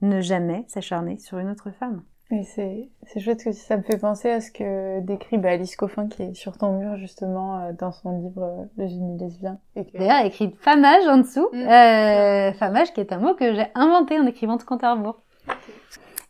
[0.00, 2.02] ne jamais s'acharner sur une autre femme.
[2.30, 5.76] Et c'est, c'est chouette que ça me fait penser à ce que décrit bah, Alice
[5.76, 9.58] Coffin qui est sur ton mur justement euh, dans son livre euh, Le génie lesbien.
[9.76, 9.96] Et que...
[9.96, 11.48] D'ailleurs, écrit famage en dessous.
[11.52, 11.56] Mm.
[11.56, 15.22] Euh, famage qui est un mot que j'ai inventé en écrivant de compte à rebours.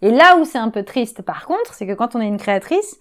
[0.00, 2.38] Et là où c'est un peu triste, par contre, c'est que quand on est une
[2.38, 3.00] créatrice,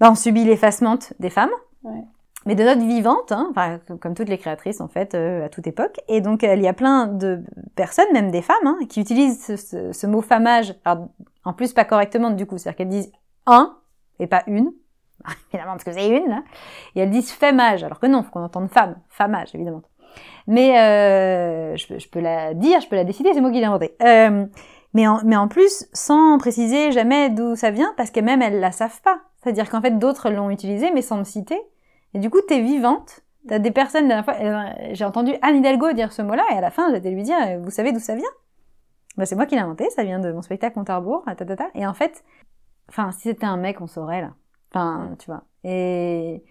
[0.00, 1.50] bah, on subit l'effacement des femmes,
[1.82, 2.02] Ouais.
[2.46, 5.66] Mais de notre vivante, hein, enfin, comme toutes les créatrices en fait, euh, à toute
[5.66, 5.98] époque.
[6.08, 7.42] Et donc il y a plein de
[7.74, 11.08] personnes, même des femmes, hein, qui utilisent ce, ce- ce mot famage, alors,
[11.44, 13.12] en plus pas correctement du coup, c'est-à-dire qu'elles disent
[13.46, 13.76] un
[14.18, 14.72] et pas une,
[15.52, 16.42] évidemment parce que c'est une, là.
[16.94, 19.82] et elles disent fémage, alors que non, faut qu'on entende femme, famage évidemment.
[20.46, 23.64] Mais euh, je, je peux la dire, je peux la décider, c'est moi qui l'ai
[23.66, 23.96] inventé.
[24.02, 24.46] Euh,
[24.94, 28.60] mais, en, mais en plus, sans préciser jamais d'où ça vient, parce que même elles
[28.60, 29.18] la savent pas.
[29.42, 31.60] C'est-à-dire qu'en fait, d'autres l'ont utilisé, mais sans me citer.
[32.14, 33.20] Et du coup, t'es vivante.
[33.48, 36.60] T'as des personnes, la dernière fois, j'ai entendu Anne Hidalgo dire ce mot-là, et à
[36.60, 38.24] la fin, j'étais lui dire, vous savez d'où ça vient?
[39.16, 41.00] Bah, C'est moi qui l'ai inventé, ça vient de mon spectacle Compte à
[41.36, 41.66] ta, ta, ta.
[41.74, 42.24] Et en fait,
[42.88, 44.34] enfin, si c'était un mec, on saurait, là.
[44.72, 45.44] Enfin, tu vois.
[45.62, 46.42] Et,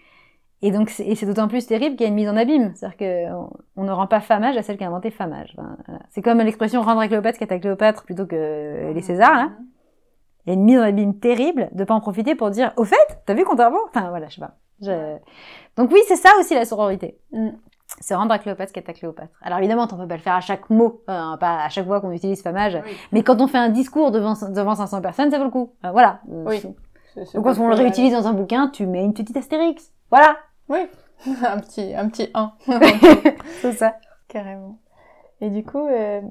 [0.62, 2.74] et donc, c'est d'autant plus terrible qu'il y a une mise en abîme.
[2.76, 5.56] C'est-à-dire qu'on on ne rend pas famage à celle qui a inventé famage.
[6.12, 9.52] C'est comme l'expression rendre à Cléopâtre qu'à Cléopâtre plutôt que les Césars, là.
[10.46, 12.84] Il y a une mise en abîme terrible de pas en profiter pour dire, au
[12.86, 14.56] fait, t'as vu à rebours Enfin, voilà, je sais pas.
[14.82, 15.18] Je-
[15.78, 17.18] Donc oui, c'est ça aussi la sororité.
[17.32, 17.50] Mm.
[18.02, 19.32] C'est rendre à Cléopâtre qu'à ta Cléopâtre.
[19.42, 22.02] Alors évidemment, on peut pas le faire à chaque mot, euh, pas à chaque fois
[22.02, 22.78] qu'on utilise famage.
[23.12, 25.72] Mais quand on fait un discours devant, devant 500 personnes, ça vaut le coup.
[25.84, 26.20] Voilà.
[26.28, 26.62] Oui.
[27.34, 29.92] Donc quand on le réutilise dans un bouquin, tu mets une petite astérix.
[30.10, 30.36] Voilà.
[30.68, 30.80] Oui.
[31.46, 32.52] un petit, un petit 1.
[33.62, 33.96] C'est ça.
[34.28, 34.80] Carrément.
[35.40, 36.22] Et du coup, euh,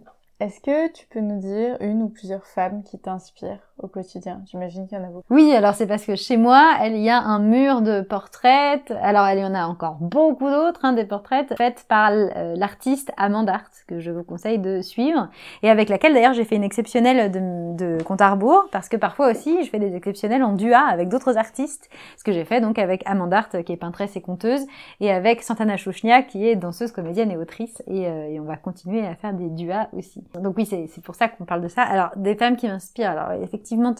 [0.44, 4.42] est-ce que tu peux nous dire une ou plusieurs femmes qui t'inspirent au quotidien?
[4.44, 5.24] J'imagine qu'il y en a beaucoup.
[5.30, 8.92] Oui, alors c'est parce que chez moi, il y a un mur de portraits.
[9.00, 13.10] Alors il y en a encore beaucoup d'autres, hein, des portraits faits par euh, l'artiste
[13.16, 15.28] Amand Art, que je vous conseille de suivre,
[15.62, 18.98] et avec laquelle d'ailleurs j'ai fait une exceptionnelle de, de compte à rebours, parce que
[18.98, 21.88] parfois aussi je fais des exceptionnelles en duo avec d'autres artistes,
[22.18, 24.66] ce que j'ai fait donc avec Amand Art, qui est peintresse et conteuse,
[25.00, 28.56] et avec Santana Chouchnia, qui est danseuse, comédienne et autrice, et, euh, et on va
[28.56, 30.22] continuer à faire des duas aussi.
[30.40, 31.82] Donc oui, c'est pour ça qu'on parle de ça.
[31.82, 33.94] Alors des femmes qui m'inspirent, alors effectivement,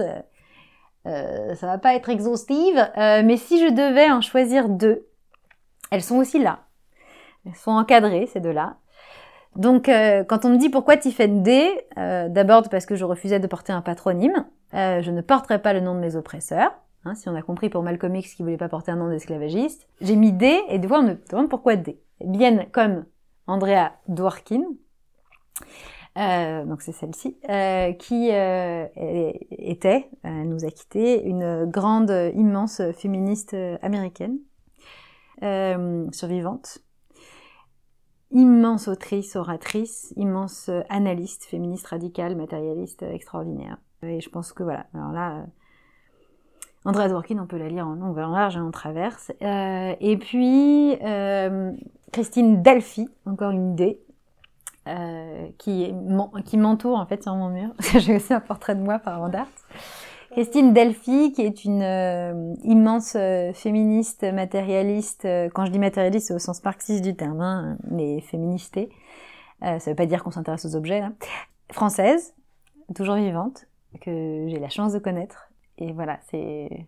[1.07, 5.07] euh, ça va pas être exhaustive, euh, mais si je devais en choisir deux,
[5.91, 6.61] elles sont aussi là.
[7.47, 8.76] Elles sont encadrées, ces deux-là.
[9.55, 13.39] Donc, euh, quand on me dit pourquoi Tiffen D, euh, d'abord parce que je refusais
[13.39, 16.72] de porter un patronyme, je ne porterai pas le nom de mes oppresseurs.
[17.05, 19.87] Hein, si on a compris pour Malcolm X qui voulait pas porter un nom d'esclavagiste,
[20.01, 22.01] j'ai mis D et des fois on me demande pourquoi D.
[22.24, 23.05] Bien comme
[23.47, 24.64] Andrea Dworkin,
[26.17, 28.87] euh, donc c'est celle-ci, euh, qui euh,
[29.51, 34.39] était, elle nous a quitté, une grande, immense féministe euh, américaine,
[35.43, 36.79] euh, survivante,
[38.31, 43.79] immense autrice, oratrice, immense euh, analyste, féministe radicale, matérialiste, euh, extraordinaire.
[44.03, 45.43] Et je pense que voilà, alors là, euh,
[46.85, 49.33] Andrea Dworkin, on peut la lire en long, en large et en traverse.
[49.43, 51.73] Euh, et puis, euh,
[52.12, 54.03] Christine Delphi, encore une D,
[54.89, 55.93] euh, qui,
[56.45, 57.70] qui m'entoure en fait sur mon mur.
[57.99, 59.47] J'ai aussi un portrait de moi par Art.
[60.32, 65.28] Christine Delphi, qui est une euh, immense euh, féministe, matérialiste.
[65.55, 68.91] quand je dis matérialiste, c'est au sens marxiste du terme, hein, mais féministée.
[69.62, 71.01] Euh, ça veut pas dire qu'on s'intéresse aux objets.
[71.01, 71.12] Là.
[71.73, 72.35] Française,
[72.94, 73.66] toujours vivante,
[74.01, 75.51] que j'ai la chance de connaître.
[75.78, 76.86] Et voilà, c'est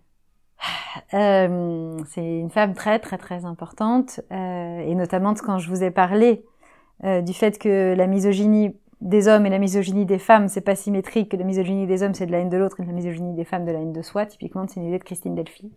[1.15, 5.91] euh, c'est une femme très très très importante, euh, et notamment quand je vous ai
[5.91, 6.45] parlé
[7.05, 10.75] euh, du fait que la misogynie des hommes et la misogynie des femmes, c'est pas
[10.75, 13.35] symétrique, que la misogynie des hommes c'est de la haine de l'autre et la misogynie
[13.35, 14.27] des femmes de la haine de soi.
[14.27, 15.71] Typiquement, c'est une idée de Christine Delphi.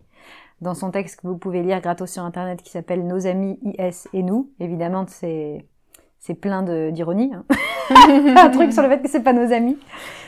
[0.60, 4.08] Dans son texte que vous pouvez lire gratos sur internet qui s'appelle Nos amis IS
[4.12, 5.64] et nous, évidemment, c'est
[6.18, 7.32] c'est plein d'ironie.
[7.34, 7.44] Hein.
[8.36, 9.78] Un truc sur le fait que c'est pas nos amis.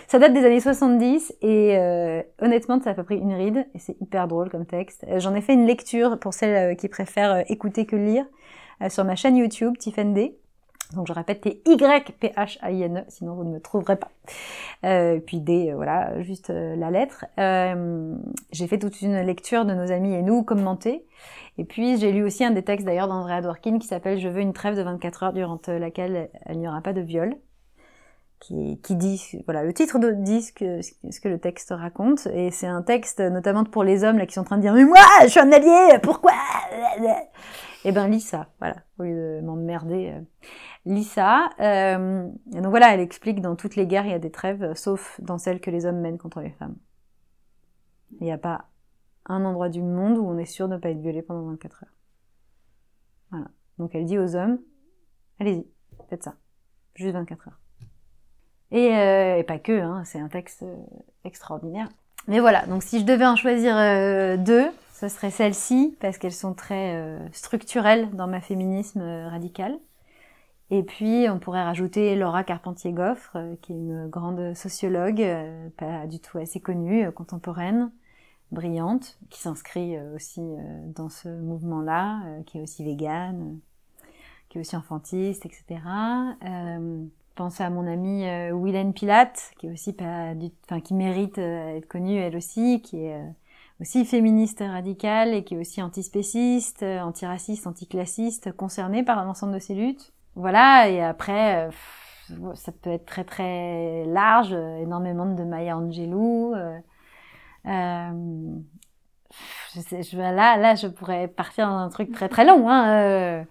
[0.09, 3.79] Ça date des années 70 et euh, honnêtement, ça a pas pris une ride et
[3.79, 5.07] c'est hyper drôle comme texte.
[5.09, 8.27] Euh, J'en ai fait une lecture pour celles euh, qui préfèrent écouter que lire
[8.89, 10.37] sur ma chaîne YouTube Tiffen D.
[10.95, 14.11] Donc je répète, c'est Y-P-H-A-I-N-E, sinon vous ne me trouverez pas.
[14.85, 17.25] Euh, puis D, euh, voilà, juste euh, la lettre.
[17.39, 18.15] Euh,
[18.51, 21.07] j'ai fait toute une lecture de nos amis et nous, commentée.
[21.59, 24.41] Et puis j'ai lu aussi un des textes d'ailleurs d'Andrea Dworkin qui s'appelle Je veux
[24.41, 27.37] une trêve de 24 heures durant laquelle il n'y aura pas de viol
[28.43, 32.27] qui, qui dit, voilà, le titre de, dit ce que, ce que le texte raconte,
[32.27, 34.75] et c'est un texte notamment pour les hommes là qui sont en train de dire
[34.75, 36.33] mais moi je suis un allié, pourquoi?
[37.85, 40.21] Eh ben lis ça, voilà, au lieu de m'emmerder, euh,
[40.87, 41.51] lis ça.
[41.61, 45.21] Euh, donc voilà, elle explique dans toutes les guerres il y a des trêves, sauf
[45.21, 46.77] dans celles que les hommes mènent contre les femmes.
[48.21, 48.67] Il n'y a pas
[49.27, 51.85] un endroit du monde où on est sûr de ne pas être violé pendant 24
[51.85, 51.95] heures.
[53.31, 53.47] Voilà.
[53.79, 54.59] Donc elle dit aux hommes,
[55.39, 55.65] allez-y,
[56.09, 56.35] faites ça,
[56.95, 57.59] juste 24 heures.
[58.73, 60.77] Et, euh, et pas que, hein, c'est un texte euh,
[61.25, 61.89] extraordinaire.
[62.27, 66.33] Mais voilà, donc si je devais en choisir euh, deux, ce serait celles-ci, parce qu'elles
[66.33, 69.79] sont très euh, structurelles dans ma féminisme radical.
[70.71, 75.23] Et puis, on pourrait rajouter Laura Carpentier-Goffre, qui est une grande sociologue,
[75.77, 77.91] pas du tout assez connue, contemporaine,
[78.53, 80.41] brillante, qui s'inscrit aussi
[80.87, 83.59] dans ce mouvement-là, qui est aussi végane,
[84.49, 85.83] qui est aussi enfantiste, etc.
[87.35, 91.39] pense à mon amie euh, Willen Pilate, qui est aussi pas du, enfin qui mérite
[91.39, 93.29] euh, être connue elle aussi, qui est euh,
[93.81, 99.59] aussi féministe radicale et qui est aussi antispéciste, euh, antiraciste, anticlassiste, concernée par l'ensemble de
[99.59, 100.13] ces luttes.
[100.35, 101.71] Voilà, et après, euh,
[102.55, 106.55] ça peut être très très large, euh, énormément de Maya Angelou.
[107.65, 107.71] je
[109.81, 112.69] sais, je, là, là, je pourrais partir dans un truc très très long.
[112.69, 113.45] Hein.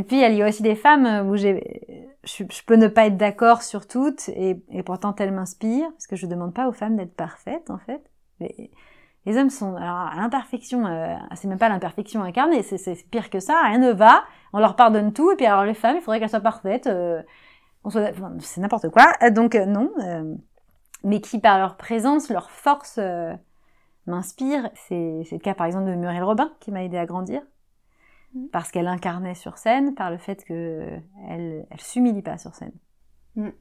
[0.00, 3.18] Et puis, il y a aussi des femmes où j'ai, je, peux ne pas être
[3.18, 7.14] d'accord sur toutes, et, pourtant elles m'inspirent, parce que je demande pas aux femmes d'être
[7.14, 8.02] parfaites, en fait.
[9.26, 13.60] Les hommes sont, alors, l'imperfection, euh, c'est même pas l'imperfection incarnée, c'est pire que ça,
[13.62, 14.24] rien ne va,
[14.54, 17.20] on leur pardonne tout, et puis alors les femmes, il faudrait qu'elles soient parfaites, euh,
[18.40, 19.12] c'est n'importe quoi.
[19.22, 20.34] Euh, Donc euh, non, euh,
[21.04, 23.34] mais qui par leur présence, leur force euh,
[24.06, 24.70] m'inspire.
[24.74, 27.42] C'est c'est le cas par exemple de Muriel Robin qui m'a aidé à grandir
[28.34, 28.48] Mhm.
[28.50, 30.98] parce qu'elle incarnait sur scène par le fait que
[31.28, 32.72] elle elle s'humilie pas sur scène.
[33.36, 33.52] Mhm.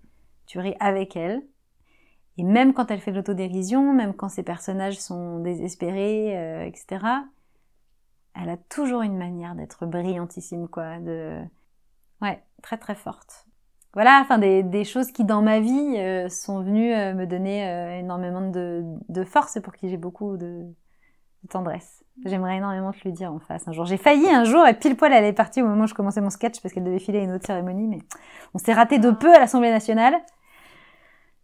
[0.46, 1.44] Tu ris avec elle.
[2.38, 7.06] Et même quand elle fait de l'autodérision, même quand ses personnages sont désespérés, euh, etc.,
[8.34, 11.42] elle a toujours une manière d'être brillantissime, quoi, de,
[12.22, 13.46] ouais, très très forte.
[13.94, 17.68] Voilà, enfin des, des choses qui dans ma vie euh, sont venues euh, me donner
[17.68, 20.64] euh, énormément de, de force pour qui j'ai beaucoup de,
[21.44, 22.04] de tendresse.
[22.26, 23.86] J'aimerais énormément te le dire en face un jour.
[23.86, 26.20] J'ai failli un jour et pile poil elle est partie au moment où je commençais
[26.22, 28.00] mon sketch parce qu'elle devait filer à une autre cérémonie, mais
[28.54, 30.16] on s'est raté de peu à l'Assemblée nationale.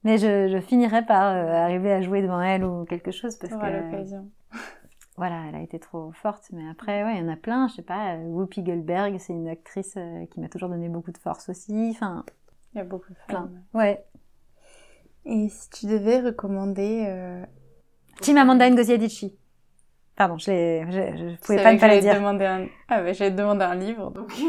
[0.03, 3.53] Mais je, je finirai par euh, arriver à jouer devant elle ou quelque chose parce
[3.53, 4.29] que l'occasion.
[5.17, 6.43] voilà, elle a été trop forte.
[6.51, 7.67] Mais après, ouais, il y en a plein.
[7.69, 11.11] Je sais pas, euh, Whoopi Goldberg, c'est une actrice euh, qui m'a toujours donné beaucoup
[11.11, 11.89] de force aussi.
[11.91, 12.23] Enfin,
[12.73, 13.43] Il y a beaucoup de plein.
[13.43, 13.63] femmes.
[13.73, 14.05] Ouais.
[15.25, 17.05] Et si tu devais recommander...
[17.07, 17.43] Euh...
[18.21, 19.35] Chimamanda Ngozi Adichie.
[20.15, 22.15] Pardon, je, je pouvais pas ne pas te dire.
[22.15, 22.65] demander un...
[22.87, 24.31] Ah bah j'allais te demander un livre, donc...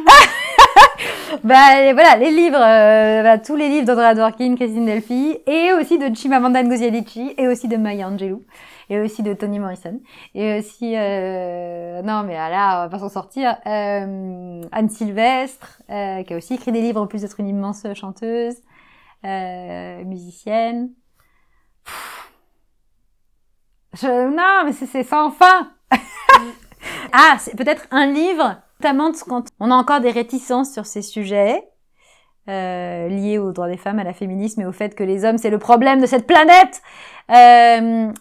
[1.44, 5.98] Bah voilà, les livres, euh, bah, tous les livres d'Andrea Dworkin, Christine Delphi, et aussi
[5.98, 8.44] de Chimamanda Ngozi Adichie, et aussi de Maya Angelou,
[8.88, 10.00] et aussi de Toni Morrison,
[10.34, 16.22] et aussi, euh, non mais là, on va pas s'en sortir, euh, Anne Sylvestre, euh,
[16.22, 18.56] qui a aussi écrit des livres en plus d'être une immense chanteuse,
[19.24, 20.90] euh, musicienne.
[21.84, 22.15] Pff.
[24.00, 25.72] Je, non, mais c'est sans fin.
[27.12, 31.62] ah, c'est peut-être un livre, notamment quand on a encore des réticences sur ces sujets
[32.48, 35.38] euh, liés aux droits des femmes, à la féminisme et au fait que les hommes
[35.38, 36.82] c'est le problème de cette planète.
[37.30, 38.12] Euh,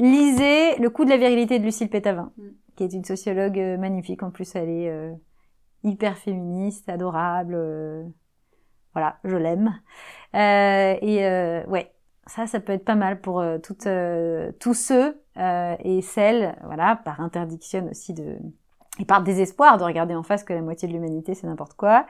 [0.00, 2.48] lisez Le coup de la virilité de Lucille Pétavin, Mm.
[2.76, 4.22] qui est une sociologue euh, magnifique.
[4.22, 5.12] En plus, elle est euh,
[5.84, 7.54] hyper féministe, adorable.
[7.56, 8.04] euh,
[8.94, 9.78] voilà, je l'aime.
[10.34, 11.92] Euh, et euh, ouais,
[12.26, 16.56] ça, ça peut être pas mal pour euh, toutes, euh, tous ceux euh, et celles,
[16.64, 18.36] voilà, par interdiction aussi de
[18.98, 22.06] et par désespoir de regarder en face que la moitié de l'humanité c'est n'importe quoi.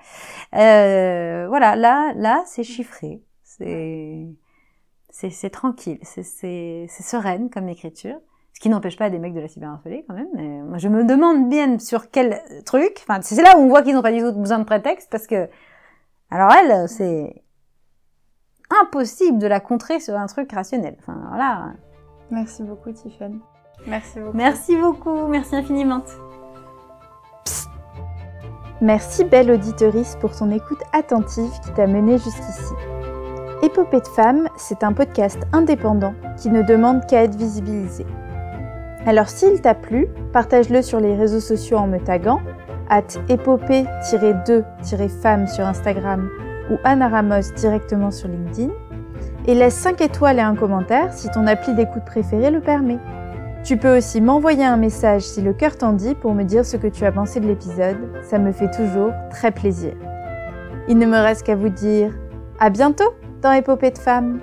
[0.54, 4.28] Euh, voilà, là, là, c'est chiffré, c'est
[5.10, 8.16] c'est tranquille, c'est sereine comme écriture.
[8.52, 10.28] Ce qui n'empêche pas des mecs de la cyberharceler quand même.
[10.34, 13.02] Mais moi, je me demande bien sur quel truc.
[13.02, 15.26] Enfin, c'est là où on voit qu'ils n'ont pas du tout besoin de prétexte parce
[15.26, 15.48] que
[16.30, 17.42] alors elle, c'est
[18.82, 20.96] impossible de la contrer sur un truc rationnel.
[20.98, 21.72] Enfin, voilà.
[22.30, 23.40] Merci beaucoup, Tiffany.
[23.86, 24.36] Merci beaucoup.
[24.36, 26.02] Merci beaucoup, merci infiniment.
[28.80, 32.74] Merci belle auditorice pour ton écoute attentive qui t'a mené jusqu'ici.
[33.62, 38.04] Épopée de femmes, c'est un podcast indépendant qui ne demande qu'à être visibilisé.
[39.06, 42.42] Alors s'il t'a plu, partage-le sur les réseaux sociaux en me taguant,
[42.90, 46.28] at épopée-2-femmes sur Instagram
[46.70, 48.72] ou Anna Ramos directement sur LinkedIn,
[49.46, 52.98] et laisse 5 étoiles et un commentaire si ton appli d'écoute préférée le permet.
[53.64, 56.76] Tu peux aussi m'envoyer un message si le cœur t'en dit pour me dire ce
[56.76, 59.92] que tu as pensé de l'épisode, ça me fait toujours très plaisir.
[60.88, 62.12] Il ne me reste qu'à vous dire
[62.60, 63.12] à bientôt
[63.42, 64.40] dans Épopée de femmes.